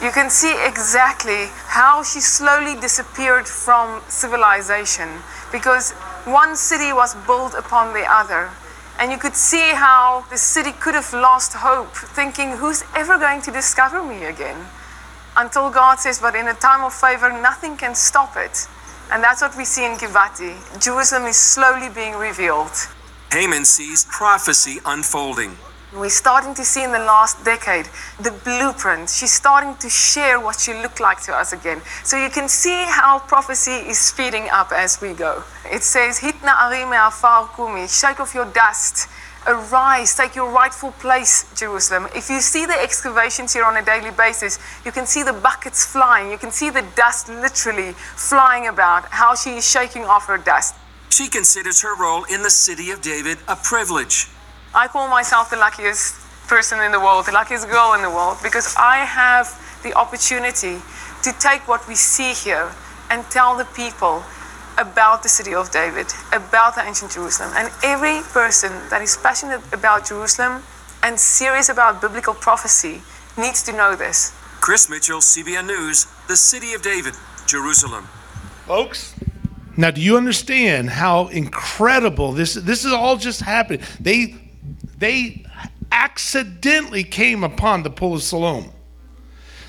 You 0.04 0.12
can 0.12 0.30
see 0.30 0.56
exactly 0.68 1.48
how 1.68 2.04
she 2.04 2.20
slowly 2.20 2.80
disappeared 2.80 3.48
from 3.48 4.02
civilization 4.10 5.08
because 5.52 5.94
one 6.26 6.56
city 6.56 6.94
was 6.94 7.16
built 7.26 7.54
upon 7.54 7.94
the 7.94 8.06
other. 8.10 8.50
And 9.00 9.12
you 9.12 9.18
could 9.18 9.36
see 9.36 9.72
how 9.74 10.26
the 10.30 10.38
city 10.38 10.72
could 10.74 10.94
have 10.94 11.14
lost 11.14 11.54
hope, 11.54 11.96
thinking, 11.96 12.52
who's 12.58 12.84
ever 12.96 13.18
going 13.18 13.42
to 13.44 13.52
discover 13.52 14.04
me 14.04 14.26
again? 14.26 14.58
Until 15.38 15.70
God 15.70 16.00
says, 16.00 16.20
but 16.20 16.36
in 16.36 16.48
a 16.48 16.54
time 16.54 16.84
of 16.84 16.94
favor, 16.94 17.32
nothing 17.32 17.78
can 17.78 17.96
stop 17.96 18.36
it. 18.36 18.68
And 19.12 19.24
that's 19.24 19.42
what 19.42 19.56
we 19.56 19.64
see 19.64 19.86
in 19.86 19.94
Givati. 19.94 20.54
Jerusalem 20.82 21.26
is 21.26 21.38
slowly 21.38 21.90
being 21.90 22.16
revealed. 22.16 22.72
Haman 23.32 23.64
sees 23.64 24.06
prophecy 24.06 24.80
unfolding. 24.86 25.58
We're 25.92 26.10
starting 26.10 26.54
to 26.54 26.64
see 26.64 26.84
in 26.84 26.92
the 26.92 27.00
last 27.00 27.44
decade 27.44 27.88
the 28.22 28.30
blueprint. 28.30 29.10
She's 29.10 29.34
starting 29.34 29.76
to 29.78 29.90
share 29.90 30.40
what 30.40 30.60
she 30.60 30.72
looked 30.74 31.00
like 31.00 31.20
to 31.24 31.34
us 31.34 31.52
again. 31.52 31.82
So 32.04 32.16
you 32.16 32.30
can 32.30 32.48
see 32.48 32.86
how 32.86 33.18
prophecy 33.18 33.90
is 33.90 33.98
speeding 33.98 34.48
up 34.52 34.72
as 34.72 35.02
we 35.02 35.14
go. 35.14 35.44
It 35.66 35.82
says, 35.82 36.20
Hitna 36.20 36.54
arime 36.54 36.94
afar 37.08 37.50
kumi, 37.56 37.88
shake 37.88 38.20
off 38.20 38.36
your 38.36 38.46
dust. 38.46 39.10
Arise, 39.48 40.14
take 40.14 40.36
your 40.36 40.52
rightful 40.52 40.92
place, 41.00 41.52
Jerusalem. 41.56 42.08
If 42.14 42.30
you 42.30 42.40
see 42.40 42.68
the 42.68 42.80
excavations 42.80 43.54
here 43.54 43.64
on 43.64 43.76
a 43.78 43.84
daily 43.84 44.12
basis, 44.12 44.60
you 44.86 44.92
can 44.92 45.08
see 45.08 45.24
the 45.24 45.34
buckets 45.34 45.84
flying. 45.92 46.30
You 46.30 46.38
can 46.38 46.52
see 46.52 46.70
the 46.70 46.86
dust 46.96 47.30
literally 47.30 47.94
flying 48.16 48.68
about, 48.68 49.06
how 49.06 49.34
she 49.34 49.58
is 49.58 49.68
shaking 49.68 50.04
off 50.04 50.28
her 50.28 50.38
dust. 50.38 50.76
She 51.10 51.30
considers 51.30 51.82
her 51.82 52.00
role 52.00 52.26
in 52.26 52.44
the 52.44 52.52
City 52.52 52.92
of 52.92 53.02
David 53.02 53.40
a 53.48 53.56
privilege. 53.56 54.28
I 54.74 54.88
call 54.88 55.08
myself 55.10 55.50
the 55.50 55.58
luckiest 55.58 56.16
person 56.48 56.80
in 56.82 56.92
the 56.92 57.00
world, 57.00 57.26
the 57.26 57.32
luckiest 57.32 57.70
girl 57.70 57.94
in 57.94 58.02
the 58.02 58.10
world, 58.10 58.38
because 58.44 58.76
I 58.78 58.98
have 59.06 59.48
the 59.84 59.94
opportunity 59.94 60.78
to 61.24 61.32
take 61.40 61.68
what 61.68 61.88
we 61.88 61.96
see 61.96 62.34
here 62.34 62.72
and 63.10 63.24
tell 63.30 63.58
the 63.58 63.66
people 63.66 64.24
about 64.78 65.24
the 65.24 65.30
city 65.30 65.54
of 65.54 65.72
David, 65.72 66.08
about 66.32 66.76
the 66.76 66.82
ancient 66.82 67.12
Jerusalem. 67.12 67.52
And 67.56 67.72
every 67.84 68.22
person 68.32 68.72
that 68.90 69.02
is 69.02 69.18
passionate 69.18 69.62
about 69.74 70.08
Jerusalem 70.08 70.64
and 71.04 71.20
serious 71.20 71.70
about 71.70 72.02
biblical 72.02 72.34
prophecy 72.34 73.02
needs 73.38 73.64
to 73.64 73.72
know 73.72 73.96
this. 73.96 74.34
Chris 74.62 74.90
Mitchell, 74.90 75.20
CBN 75.20 75.68
News, 75.68 76.08
the 76.28 76.36
City 76.38 76.74
of 76.74 76.82
David, 76.82 77.14
Jerusalem. 77.48 78.08
folks. 78.66 79.16
Now, 79.78 79.92
do 79.92 80.02
you 80.02 80.18
understand 80.18 80.90
how 80.90 81.28
incredible 81.30 82.34
this? 82.34 82.54
This 82.54 82.84
is 82.86 82.92
all 82.92 83.16
just 83.16 83.42
happening. 83.42 83.82
They, 84.00 84.36
they 85.00 85.46
accidentally 85.92 87.04
came 87.04 87.44
upon 87.44 87.84
the 87.84 87.90
pool 87.90 88.16
of 88.16 88.24
Siloam. 88.24 88.72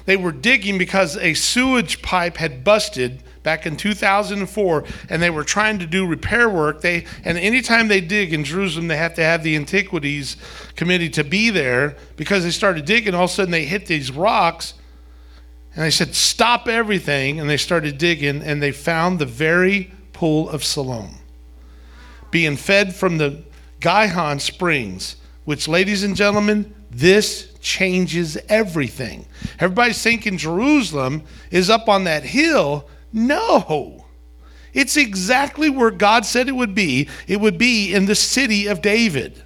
They 0.07 0.17
were 0.17 0.33
digging 0.33 0.79
because 0.79 1.17
a 1.17 1.35
sewage 1.35 2.03
pipe 2.03 2.37
had 2.37 2.65
busted 2.65 3.23
back 3.43 3.65
in 3.65 3.77
2004, 3.77 4.85
and 5.09 5.23
they 5.23 5.31
were 5.31 5.45
trying 5.45 5.79
to 5.79 5.87
do 5.87 6.07
repair 6.07 6.49
work. 6.49 6.81
They 6.83 7.07
and 7.25 7.39
anytime 7.39 7.89
they 7.89 8.01
dig 8.01 8.33
in 8.33 8.45
Jerusalem, 8.45 8.89
they 8.89 8.97
have 8.97 9.15
to 9.15 9.23
have 9.23 9.43
the 9.43 9.57
Antiquities 9.57 10.37
Committee 10.77 11.11
to 11.11 11.25
be 11.25 11.51
there 11.51 11.97
because 12.17 12.45
they 12.45 12.51
started 12.51 12.85
digging. 12.85 13.15
All 13.15 13.25
of 13.25 13.31
a 13.31 13.33
sudden, 13.33 13.53
they 13.53 13.65
hit 13.65 13.87
these 13.87 14.11
rocks 14.11 14.75
and 15.75 15.85
they 15.85 15.91
said, 15.91 16.15
Stop 16.15 16.69
everything. 16.69 17.39
And 17.39 17.49
they 17.49 17.57
started 17.57 17.97
digging, 17.99 18.43
and 18.43 18.63
they 18.63 18.73
found 18.73 19.19
the 19.19 19.27
very 19.27 19.93
pool 20.13 20.49
of 20.51 20.65
Siloam 20.65 21.15
being 22.31 22.57
fed 22.57 22.95
from 22.95 23.19
the 23.19 23.43
Gihon 23.81 24.39
springs, 24.39 25.17
which, 25.51 25.67
ladies 25.67 26.05
and 26.05 26.15
gentlemen, 26.15 26.73
this 26.93 27.53
changes 27.61 28.39
everything. 28.49 29.27
Everybody's 29.59 30.01
thinking 30.01 30.37
Jerusalem 30.37 31.25
is 31.51 31.69
up 31.69 31.89
on 31.89 32.05
that 32.05 32.23
hill. 32.23 32.89
No. 33.13 34.05
It's 34.73 34.97
exactly 34.97 35.69
where 35.69 35.91
God 35.91 36.25
said 36.25 36.49
it 36.49 36.55
would 36.55 36.73
be. 36.73 37.09
It 37.27 37.41
would 37.41 37.59
be 37.59 37.93
in 37.93 38.05
the 38.05 38.15
city 38.15 38.69
of 38.69 38.81
David 38.81 39.43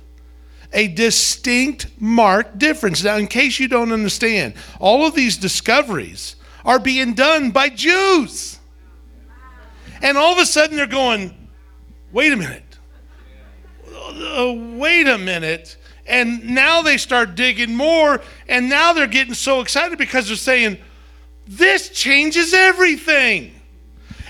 a 0.75 0.89
distinct 0.89 1.87
marked 1.99 2.59
difference. 2.59 3.03
Now, 3.03 3.17
in 3.17 3.27
case 3.27 3.59
you 3.59 3.67
don't 3.67 3.91
understand, 3.91 4.53
all 4.79 5.07
of 5.07 5.15
these 5.15 5.39
discoveries 5.39 6.37
are 6.67 6.79
being 6.79 7.15
done 7.15 7.51
by 7.51 7.71
Jews. 7.71 8.59
And 10.03 10.19
all 10.19 10.35
of 10.35 10.39
a 10.39 10.45
sudden 10.45 10.77
they're 10.77 10.87
going, 10.87 11.49
wait 12.13 12.31
a 12.31 12.37
minute. 12.37 12.79
Uh, 13.91 14.53
wait 14.77 15.09
a 15.09 15.17
minute. 15.17 15.79
And 16.07 16.51
now 16.51 16.83
they 16.83 16.99
start 16.99 17.35
digging 17.35 17.75
more, 17.75 18.21
and 18.49 18.69
now 18.69 18.93
they're 18.93 19.07
getting 19.07 19.35
so 19.35 19.61
excited 19.61 19.97
because 19.97 20.27
they're 20.27 20.37
saying, 20.37 20.79
this 21.47 21.89
changes 21.89 22.53
everything. 22.53 23.53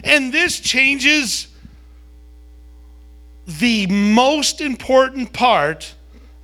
And 0.05 0.33
this 0.33 0.61
changes 0.61 1.49
the 3.47 3.87
most 3.87 4.61
important 4.61 5.33
part 5.33 5.95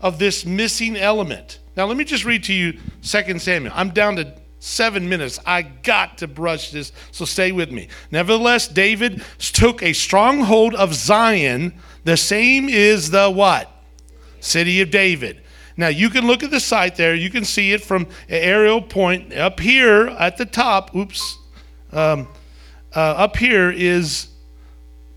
of 0.01 0.19
this 0.19 0.45
missing 0.45 0.97
element. 0.97 1.59
Now, 1.77 1.87
let 1.87 1.97
me 1.97 2.05
just 2.05 2.25
read 2.25 2.45
to 2.45 2.53
you 2.53 2.79
2 3.03 3.39
Samuel. 3.39 3.73
I'm 3.75 3.91
down 3.91 4.17
to 4.17 4.35
seven 4.59 5.09
minutes. 5.09 5.39
I 5.47 5.63
got 5.63 6.19
to 6.19 6.29
brush 6.29 6.71
this, 6.71 6.93
so 7.11 7.25
stay 7.25 7.53
with 7.53 7.71
me. 7.71 7.89
Nevertheless, 8.11 8.69
David 8.69 9.23
took 9.39 9.83
a 9.83 9.93
stronghold 9.93 10.75
of 10.75 10.95
Zion. 10.95 11.75
The 12.05 12.17
same 12.17 12.69
is 12.69 13.11
the 13.11 13.31
what? 13.31 13.70
City 14.41 14.81
of 14.81 14.91
David. 14.91 15.43
Now, 15.77 15.89
you 15.89 16.11
can 16.11 16.27
look 16.27 16.43
at 16.43 16.51
the 16.51 16.61
site 16.61 16.97
there. 16.97 17.15
You 17.15 17.31
can 17.31 17.45
see 17.45 17.73
it 17.73 17.83
from 17.83 18.07
aerial 18.29 18.83
point 18.83 19.33
up 19.33 19.61
here 19.61 20.09
at 20.09 20.37
the 20.37 20.45
top. 20.45 20.95
Oops. 20.95 21.39
Um, 21.93 22.29
uh, 22.95 23.01
up 23.01 23.37
here 23.37 23.71
is 23.71 24.29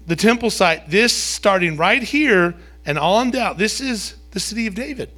the 0.06 0.16
temple 0.16 0.50
site. 0.50 0.90
This 0.90 1.14
starting 1.14 1.76
right 1.76 2.02
here 2.02 2.56
and 2.86 2.98
all 2.98 3.16
on 3.18 3.32
down. 3.32 3.58
This 3.58 3.82
is 3.82 4.16
the 4.32 4.40
city 4.40 4.68
of 4.68 4.76
David. 4.76 5.10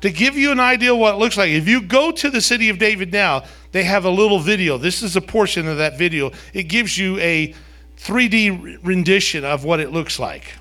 To 0.00 0.10
give 0.10 0.36
you 0.36 0.50
an 0.50 0.58
idea 0.58 0.94
what 0.94 1.14
it 1.14 1.18
looks 1.18 1.36
like, 1.36 1.50
if 1.50 1.68
you 1.68 1.80
go 1.80 2.10
to 2.10 2.28
the 2.28 2.40
city 2.40 2.68
of 2.68 2.78
David 2.78 3.12
now, 3.12 3.44
they 3.70 3.84
have 3.84 4.04
a 4.04 4.10
little 4.10 4.40
video. 4.40 4.76
This 4.76 5.02
is 5.02 5.14
a 5.14 5.20
portion 5.20 5.68
of 5.68 5.78
that 5.78 5.96
video. 5.96 6.32
It 6.52 6.64
gives 6.64 6.98
you 6.98 7.18
a 7.18 7.54
3D 7.98 8.80
rendition 8.82 9.44
of 9.44 9.64
what 9.64 9.78
it 9.78 9.92
looks 9.92 10.18
like. 10.18 10.54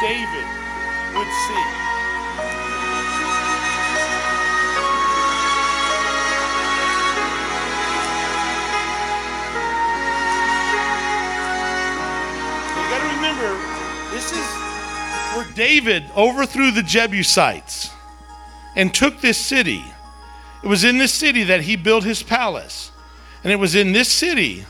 David 0.00 0.46
would 1.12 1.26
see. 1.26 1.64
You 12.74 12.84
got 12.88 13.00
to 13.00 13.08
remember, 13.16 13.58
this 14.14 14.30
is 14.30 14.46
where 15.34 15.46
David 15.56 16.04
overthrew 16.16 16.70
the 16.70 16.84
Jebusites 16.84 17.90
and 18.76 18.94
took 18.94 19.20
this 19.20 19.36
city. 19.36 19.82
It 20.62 20.68
was 20.68 20.84
in 20.84 20.98
this 20.98 21.12
city 21.12 21.42
that 21.42 21.62
he 21.62 21.74
built 21.74 22.04
his 22.04 22.22
palace. 22.22 22.92
And 23.42 23.52
it 23.52 23.56
was 23.56 23.74
in 23.74 23.92
this 23.92 24.08
city 24.08 24.64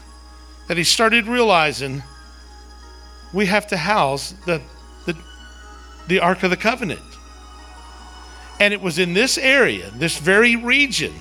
that 0.69 0.79
he 0.79 0.85
started 0.85 1.27
realizing 1.27 2.03
we 3.35 3.45
have 3.45 3.67
to 3.67 3.77
house 3.77 4.33
the, 4.47 4.63
the, 6.09 6.21
Ark 6.21 6.43
of 6.43 6.51
the 6.51 6.57
Covenant. 6.57 7.01
And 8.61 8.75
it 8.75 8.81
was 8.81 8.99
in 8.99 9.15
this 9.15 9.39
area, 9.39 9.91
this 9.91 10.19
very 10.19 10.57
region, 10.57 11.15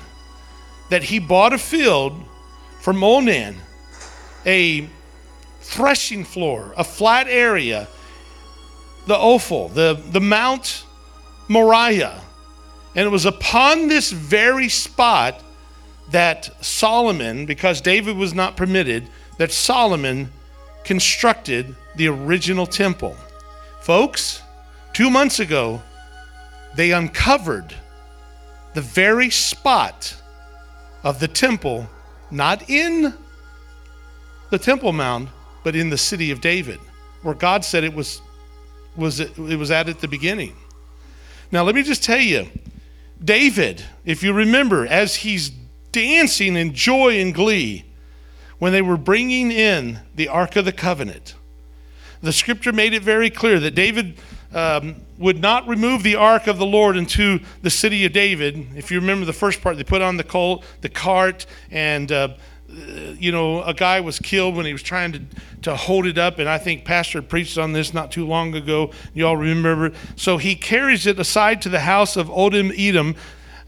that 0.90 1.04
he 1.04 1.20
bought 1.20 1.54
a 1.54 1.58
field 1.58 2.24
from 2.82 2.98
Ornan, 2.98 3.56
a 4.46 4.90
threshing 5.62 6.24
floor, 6.24 6.74
a 6.78 6.84
flat 6.84 7.28
area, 7.28 7.88
the 9.06 9.16
Ophel, 9.16 9.70
the, 9.70 10.02
the 10.12 10.22
Mount 10.22 10.86
Moriah. 11.48 12.22
And 12.96 13.06
it 13.06 13.10
was 13.10 13.26
upon 13.26 13.88
this 13.88 14.12
very 14.12 14.70
spot 14.70 15.44
that 16.10 16.50
Solomon, 16.66 17.46
because 17.46 17.82
David 17.82 18.16
was 18.16 18.34
not 18.34 18.58
permitted, 18.58 19.08
that 19.38 19.52
Solomon 19.52 20.32
constructed 20.84 21.76
the 21.96 22.08
original 22.08 22.66
temple. 22.66 23.16
Folks, 23.82 24.42
two 24.98 25.12
months 25.12 25.40
ago, 25.40 25.80
they 26.74 26.92
uncovered 26.92 27.72
the 28.74 28.82
very 28.82 29.30
spot 29.30 30.20
of 31.04 31.20
the 31.20 31.28
temple, 31.28 31.88
not 32.32 32.68
in 32.68 33.14
the 34.50 34.58
Temple 34.58 34.92
Mount, 34.94 35.30
but 35.64 35.76
in 35.76 35.92
the 35.92 36.00
city 36.00 36.32
of 36.32 36.42
David, 36.42 36.80
where 37.22 37.36
God 37.36 37.64
said 37.64 37.84
it 37.84 37.94
was, 37.94 38.24
was 38.96 39.20
it, 39.20 39.38
it 39.38 39.58
was 39.58 39.70
at 39.70 39.88
at 39.88 40.00
the 40.00 40.08
beginning. 40.08 40.56
Now, 41.52 41.62
let 41.62 41.76
me 41.76 41.84
just 41.84 42.04
tell 42.04 42.20
you, 42.20 42.48
David, 43.24 43.84
if 44.04 44.24
you 44.24 44.34
remember, 44.34 44.88
as 44.88 45.18
he's 45.18 45.52
dancing 45.92 46.56
in 46.56 46.74
joy 46.74 47.22
and 47.22 47.36
glee 47.36 47.86
when 48.58 48.72
they 48.74 48.82
were 48.82 48.98
bringing 48.98 49.52
in 49.52 50.00
the 50.16 50.28
Ark 50.28 50.56
of 50.56 50.66
the 50.66 50.72
Covenant, 50.72 51.36
the 52.24 52.34
scripture 52.34 52.74
made 52.74 52.96
it 52.96 53.04
very 53.04 53.30
clear 53.30 53.60
that 53.60 53.76
David 53.76 54.18
um, 54.54 54.96
would 55.18 55.42
not 55.42 55.68
remove 55.68 56.04
the 56.04 56.16
ark 56.16 56.48
of 56.48 56.58
the 56.58 56.66
Lord 56.66 56.98
into 56.98 57.40
the 57.62 57.70
city 57.70 58.06
of 58.06 58.14
David. 58.14 58.68
If 58.76 58.92
you 58.92 59.00
remember 59.00 59.26
the 59.26 59.34
first 59.34 59.62
part, 59.62 59.78
they 59.78 59.84
put 59.84 60.02
on 60.02 60.18
the 60.18 60.24
colt, 60.24 60.64
the 60.82 60.90
cart, 60.90 61.46
and 61.72 62.12
uh, 62.12 62.30
you 62.70 63.32
know 63.32 63.64
a 63.64 63.74
guy 63.74 64.00
was 64.02 64.20
killed 64.20 64.56
when 64.56 64.66
he 64.66 64.74
was 64.74 64.84
trying 64.84 65.12
to 65.14 65.22
to 65.64 65.76
hold 65.76 66.06
it 66.06 66.18
up. 66.18 66.40
And 66.40 66.48
I 66.48 66.58
think 66.58 66.86
Pastor 66.86 67.22
preached 67.22 67.58
on 67.58 67.74
this 67.74 67.94
not 67.94 68.12
too 68.12 68.26
long 68.26 68.56
ago. 68.56 68.92
You 69.14 69.28
all 69.28 69.38
remember? 69.38 69.92
So 70.16 70.38
he 70.38 70.56
carries 70.56 71.06
it 71.06 71.20
aside 71.20 71.62
to 71.64 71.70
the 71.70 71.82
house 71.82 72.16
of 72.16 72.30
Obed 72.30 72.74
Edom, 72.78 73.16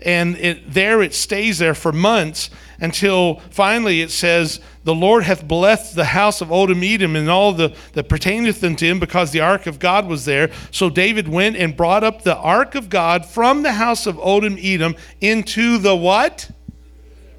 and 0.01 0.37
it, 0.37 0.73
there 0.73 1.01
it 1.01 1.13
stays 1.13 1.57
there 1.59 1.75
for 1.75 1.91
months 1.91 2.49
until 2.79 3.35
finally 3.49 4.01
it 4.01 4.11
says, 4.11 4.61
The 4.85 4.95
Lord 4.95 5.23
hath 5.23 5.45
blessed 5.45 5.95
the 5.95 6.05
house 6.05 6.39
of 6.39 6.51
Obed 6.51 6.81
Edom 6.81 7.15
and 7.15 7.29
all 7.29 7.51
the, 7.51 7.75
that 7.93 8.07
pertaineth 8.07 8.63
unto 8.63 8.85
him, 8.85 8.99
because 8.99 9.31
the 9.31 9.41
ark 9.41 9.67
of 9.67 9.79
God 9.79 10.07
was 10.07 10.25
there. 10.25 10.51
So 10.71 10.89
David 10.89 11.27
went 11.27 11.57
and 11.57 11.75
brought 11.75 12.03
up 12.03 12.23
the 12.23 12.37
ark 12.37 12.75
of 12.75 12.89
God 12.89 13.25
from 13.25 13.63
the 13.63 13.73
house 13.73 14.05
of 14.07 14.17
Obed 14.19 14.57
Edom 14.63 14.95
into 15.19 15.77
the 15.77 15.95
what? 15.95 16.49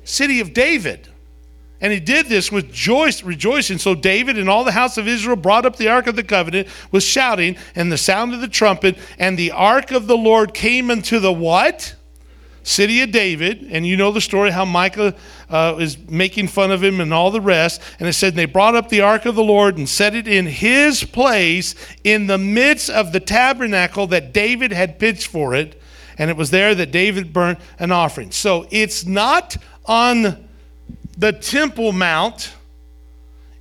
City 0.05 0.41
of 0.41 0.53
David. 0.53 1.09
And 1.83 1.95
he 1.95 2.01
did 2.01 2.27
this 2.27 2.53
with 2.53 2.71
joy, 2.71 3.11
rejoicing. 3.25 3.79
So 3.79 3.95
David 3.95 4.37
and 4.37 4.51
all 4.51 4.65
the 4.65 4.73
house 4.73 4.99
of 4.99 5.09
Israel 5.09 5.37
brought 5.37 5.65
up 5.65 5.77
the 5.77 5.89
ark 5.89 6.07
of 6.07 6.17
the 6.17 6.23
covenant 6.23 6.69
with 6.91 7.03
shouting 7.03 7.57
and 7.75 7.91
the 7.91 7.97
sound 7.97 8.35
of 8.35 8.43
the 8.43 8.49
trumpet. 8.49 8.99
And 9.19 9.39
the 9.39 9.53
ark 9.53 9.91
of 9.91 10.07
the 10.07 10.17
Lord 10.17 10.53
came 10.53 10.91
into 10.91 11.21
the 11.21 11.33
what? 11.33 11.95
City 12.63 13.03
of 13.03 13.11
David. 13.11 13.69
And 13.71 13.87
you 13.87 13.97
know 13.97 14.13
the 14.13 14.21
story 14.21 14.51
how 14.51 14.65
Michal 14.65 15.13
uh, 15.49 15.77
is 15.79 15.99
making 16.09 16.49
fun 16.49 16.71
of 16.71 16.83
him 16.83 17.01
and 17.01 17.13
all 17.13 17.31
the 17.31 17.41
rest. 17.41 17.81
And 17.99 18.09
it 18.09 18.13
said 18.13 18.35
they 18.35 18.47
brought 18.47 18.75
up 18.75 18.89
the 18.89 19.01
ark 19.01 19.27
of 19.27 19.35
the 19.35 19.45
Lord 19.45 19.79
and 19.79 19.89
set 19.89 20.15
it 20.15 20.29
in 20.29 20.47
his 20.47 21.05
place 21.05 21.75
in 22.05 22.27
the 22.27 22.39
midst 22.39 22.91
of 22.91 23.13
the 23.13 23.21
tabernacle 23.21 24.07
that 24.09 24.33
David 24.33 24.73
had 24.73 24.99
pitched 24.99 25.27
for 25.27 25.55
it. 25.55 25.81
And 26.19 26.31
it 26.31 26.37
was 26.37 26.51
there 26.51 26.75
that 26.75 26.91
David 26.91 27.33
burnt 27.33 27.59
an 27.79 27.93
offering. 27.93 28.31
So 28.31 28.67
it's 28.71 29.07
not 29.07 29.57
on 29.87 30.49
the 31.21 31.33
temple 31.33 31.93
mount 31.93 32.55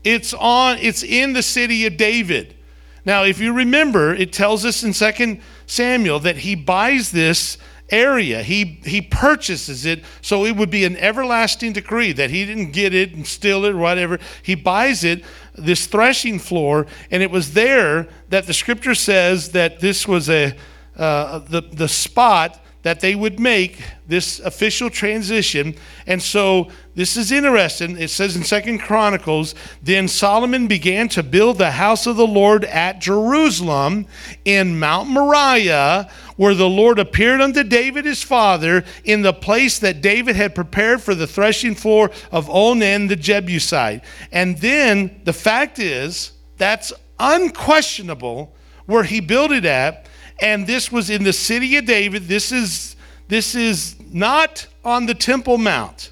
it's 0.03 0.33
on 0.33 0.77
it's 0.77 1.03
in 1.03 1.33
the 1.33 1.43
city 1.43 1.85
of 1.85 1.97
david 1.97 2.55
now 3.03 3.23
if 3.23 3.39
you 3.39 3.51
remember 3.51 4.13
it 4.13 4.31
tells 4.31 4.63
us 4.63 4.83
in 4.83 4.93
2 4.93 5.39
samuel 5.65 6.19
that 6.19 6.37
he 6.37 6.55
buys 6.55 7.11
this 7.11 7.57
area. 7.91 8.43
He 8.43 8.79
he 8.83 9.01
purchases 9.01 9.85
it 9.85 10.03
so 10.21 10.45
it 10.45 10.55
would 10.55 10.69
be 10.69 10.85
an 10.85 10.97
everlasting 10.97 11.73
decree 11.73 12.11
that 12.13 12.29
he 12.29 12.45
didn't 12.45 12.71
get 12.71 12.93
it 12.93 13.13
and 13.13 13.25
steal 13.25 13.65
it 13.65 13.73
or 13.73 13.77
whatever. 13.77 14.19
He 14.43 14.55
buys 14.55 15.03
it 15.03 15.23
this 15.55 15.87
threshing 15.87 16.39
floor 16.39 16.87
and 17.11 17.23
it 17.23 17.31
was 17.31 17.53
there 17.53 18.07
that 18.29 18.47
the 18.47 18.53
scripture 18.53 18.95
says 18.95 19.51
that 19.51 19.79
this 19.79 20.07
was 20.07 20.29
a 20.29 20.55
uh, 20.97 21.39
the 21.39 21.61
the 21.61 21.87
spot 21.87 22.59
that 22.81 23.01
they 23.01 23.13
would 23.13 23.39
make 23.39 23.83
this 24.07 24.39
official 24.39 24.89
transition. 24.89 25.75
And 26.07 26.21
so 26.21 26.69
this 26.95 27.17
is 27.17 27.31
interesting. 27.31 27.97
It 27.97 28.09
says 28.09 28.35
in 28.35 28.43
second 28.43 28.79
chronicles 28.79 29.53
then 29.81 30.07
solomon 30.07 30.67
began 30.67 31.07
to 31.09 31.23
build 31.23 31.57
the 31.57 31.71
house 31.71 32.07
of 32.07 32.15
the 32.15 32.27
lord 32.27 32.65
at 32.65 32.99
jerusalem 32.99 34.05
in 34.45 34.79
mount 34.79 35.09
moriah 35.09 36.09
where 36.39 36.53
the 36.53 36.69
lord 36.69 36.97
appeared 36.97 37.41
unto 37.41 37.63
david 37.63 38.05
his 38.05 38.23
father 38.23 38.83
in 39.03 39.21
the 39.21 39.33
place 39.33 39.79
that 39.79 40.01
david 40.01 40.35
had 40.35 40.55
prepared 40.55 41.01
for 41.01 41.13
the 41.13 41.27
threshing 41.27 41.75
floor 41.75 42.09
of 42.31 42.47
ornan 42.47 43.09
the 43.09 43.15
jebusite 43.15 44.03
and 44.31 44.57
then 44.59 45.19
the 45.25 45.33
fact 45.33 45.79
is 45.79 46.31
that's 46.57 46.93
unquestionable 47.19 48.53
where 48.85 49.03
he 49.03 49.19
built 49.19 49.51
it 49.51 49.65
at 49.65 50.07
and 50.41 50.65
this 50.65 50.91
was 50.91 51.09
in 51.09 51.23
the 51.23 51.33
city 51.33 51.75
of 51.77 51.85
David. 51.85 52.27
This 52.27 52.51
is 52.51 52.95
this 53.27 53.55
is 53.55 53.95
not 54.11 54.65
on 54.83 55.05
the 55.05 55.13
Temple 55.13 55.57
Mount. 55.57 56.11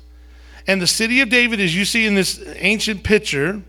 And 0.67 0.81
the 0.81 0.87
city 0.87 1.21
of 1.21 1.29
David, 1.29 1.59
as 1.59 1.75
you 1.75 1.85
see 1.85 2.05
in 2.05 2.13
this 2.13 2.43
ancient 2.57 3.03
picture, 3.03 3.63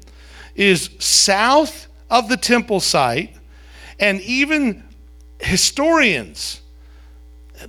is 0.56 0.90
south 0.98 1.86
of 2.10 2.28
the 2.28 2.36
temple 2.36 2.80
site. 2.80 3.36
And 4.00 4.20
even 4.22 4.82
historians 5.40 6.60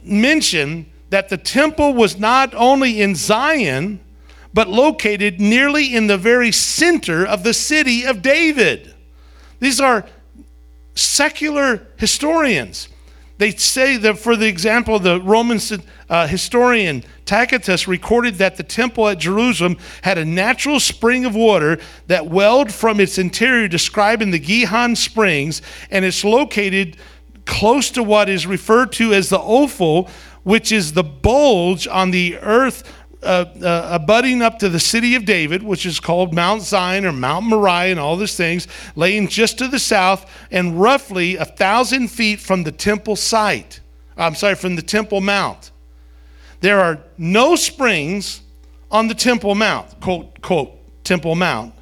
mention 0.04 0.92
that 1.10 1.30
the 1.30 1.38
temple 1.38 1.94
was 1.94 2.20
not 2.20 2.54
only 2.54 3.02
in 3.02 3.16
Zion, 3.16 4.00
but 4.54 4.68
located 4.68 5.40
nearly 5.40 5.94
in 5.94 6.08
the 6.08 6.18
very 6.18 6.52
center 6.52 7.26
of 7.26 7.44
the 7.44 7.54
city 7.54 8.06
of 8.06 8.22
David. 8.22 8.94
These 9.60 9.80
are 9.80 10.06
secular 10.96 11.88
historians. 11.98 12.90
They 13.38 13.52
say 13.52 13.96
that, 13.98 14.18
for 14.18 14.36
the 14.36 14.48
example, 14.48 15.00
the 15.00 15.22
Roman 15.22 15.60
uh, 16.10 16.28
historian 16.28 17.06
Tacitus 17.26 17.88
recorded 17.88 18.36
that 18.36 18.58
the 18.58 18.64
temple 18.64 19.08
at 19.08 19.20
Jerusalem 19.20 19.78
had 20.02 20.18
a 20.18 20.26
natural 20.26 20.80
spring 20.80 21.24
of 21.24 21.36
water 21.36 21.80
that 22.08 22.28
welled 22.28 22.74
from 22.74 23.00
its 23.00 23.18
interior, 23.18 23.70
describing 23.70 24.32
the 24.32 24.40
Gihon 24.40 24.96
Springs, 24.96 25.62
and 25.90 26.04
it's 26.04 26.26
located 26.26 26.98
close 27.50 27.90
to 27.92 28.04
what 28.04 28.30
is 28.30 28.46
referred 28.46 28.92
to 28.94 29.12
as 29.12 29.30
the 29.30 29.40
Ophel, 29.40 30.08
which 30.44 30.72
is 30.72 30.94
the 30.94 31.04
bulge 31.04 31.88
on 31.88 32.12
the 32.12 32.38
earth 32.38 32.96
uh, 33.22 33.46
uh, 33.62 33.90
abutting 33.92 34.42
up 34.42 34.60
to 34.60 34.70
the 34.70 34.80
city 34.80 35.16
of 35.16 35.26
David, 35.26 35.62
which 35.64 35.86
is 35.86 36.00
called 36.00 36.34
Mount 36.34 36.62
Zion 36.62 37.06
or 37.06 37.12
Mount 37.12 37.46
Moriah 37.46 37.92
and 37.92 38.00
all 38.00 38.16
these 38.16 38.38
things, 38.38 38.68
laying 38.96 39.28
just 39.28 39.58
to 39.58 39.68
the 39.68 39.80
south 39.80 40.32
and 40.52 40.80
roughly 40.80 41.36
a 41.36 41.44
thousand 41.44 42.08
feet 42.10 42.40
from 42.40 42.64
the 42.64 42.72
temple 42.72 43.18
site. 43.18 43.82
I'm 44.16 44.36
sorry, 44.36 44.56
from 44.56 44.76
the 44.76 44.82
Temple 44.82 45.22
Mount. 45.22 45.72
There 46.60 46.82
are 46.82 47.00
no 47.18 47.56
springs 47.56 48.42
on 48.92 49.08
the 49.08 49.16
Temple 49.16 49.56
Mount, 49.56 50.00
quote, 50.02 50.42
quote, 50.42 50.72
Temple 51.06 51.36
Mount. 51.36 51.74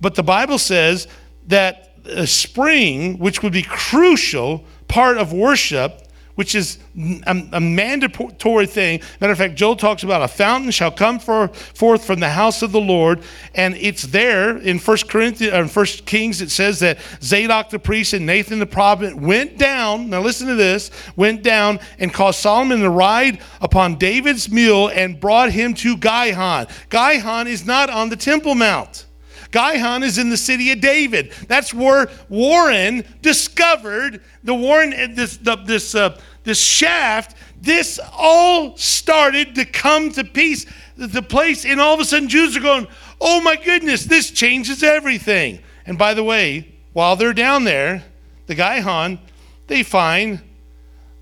But 0.00 0.14
the 0.14 0.22
Bible 0.22 0.58
says 0.58 1.08
that 1.48 1.94
a 2.06 2.26
spring, 2.26 3.18
which 3.18 3.42
would 3.42 3.52
be 3.52 3.62
crucial 3.62 4.64
part 4.92 5.16
of 5.16 5.32
worship, 5.32 6.02
which 6.34 6.54
is 6.54 6.78
a, 7.26 7.48
a, 7.52 7.60
mandatory 7.60 8.66
thing. 8.66 9.00
Matter 9.22 9.32
of 9.32 9.38
fact, 9.38 9.54
Joel 9.54 9.74
talks 9.74 10.02
about 10.02 10.20
a 10.20 10.28
fountain 10.28 10.70
shall 10.70 10.90
come 10.90 11.18
for, 11.18 11.48
forth 11.48 12.04
from 12.04 12.20
the 12.20 12.28
house 12.28 12.60
of 12.60 12.72
the 12.72 12.80
Lord, 12.80 13.22
and 13.54 13.74
it's 13.76 14.02
there 14.02 14.58
in 14.58 14.78
First 14.78 15.08
Corinthians, 15.08 15.54
uh, 15.54 15.60
or 15.60 15.66
First 15.66 16.04
Kings. 16.04 16.42
It 16.42 16.50
says 16.50 16.78
that 16.80 16.98
Zadok 17.22 17.70
the 17.70 17.78
priest 17.78 18.12
and 18.12 18.26
Nathan 18.26 18.58
the 18.58 18.66
prophet 18.66 19.16
went 19.16 19.56
down. 19.56 20.10
Now 20.10 20.20
listen 20.20 20.46
to 20.46 20.56
this: 20.56 20.90
went 21.16 21.42
down 21.42 21.80
and 21.98 22.12
caused 22.12 22.40
Solomon 22.40 22.80
to 22.80 22.90
ride 22.90 23.40
upon 23.62 23.94
David's 23.94 24.50
mule 24.50 24.90
and 24.90 25.18
brought 25.18 25.52
him 25.52 25.72
to 25.74 25.96
Gihon. 25.96 26.66
Gihon 26.90 27.46
is 27.46 27.64
not 27.64 27.88
on 27.88 28.10
the 28.10 28.16
Temple 28.16 28.54
Mount. 28.54 29.06
Gihon 29.52 30.02
is 30.02 30.18
in 30.18 30.30
the 30.30 30.36
city 30.36 30.72
of 30.72 30.80
David. 30.80 31.32
That's 31.46 31.72
where 31.72 32.10
Warren 32.28 33.04
discovered 33.20 34.22
the 34.42 34.54
Warren 34.54 35.14
this 35.14 35.36
the, 35.36 35.56
this 35.56 35.94
uh, 35.94 36.18
this 36.42 36.60
shaft. 36.60 37.36
This 37.60 38.00
all 38.12 38.76
started 38.76 39.54
to 39.54 39.64
come 39.64 40.10
to 40.12 40.24
peace. 40.24 40.66
The 40.96 41.22
place, 41.22 41.64
and 41.64 41.80
all 41.80 41.94
of 41.94 42.00
a 42.00 42.04
sudden, 42.04 42.28
Jews 42.28 42.56
are 42.56 42.60
going, 42.60 42.88
"Oh 43.20 43.40
my 43.40 43.56
goodness, 43.56 44.04
this 44.04 44.30
changes 44.30 44.82
everything." 44.82 45.60
And 45.86 45.96
by 45.98 46.14
the 46.14 46.24
way, 46.24 46.74
while 46.92 47.16
they're 47.16 47.32
down 47.32 47.64
there, 47.64 48.04
the 48.46 48.54
Gihon, 48.54 49.18
they 49.66 49.82
find 49.82 50.40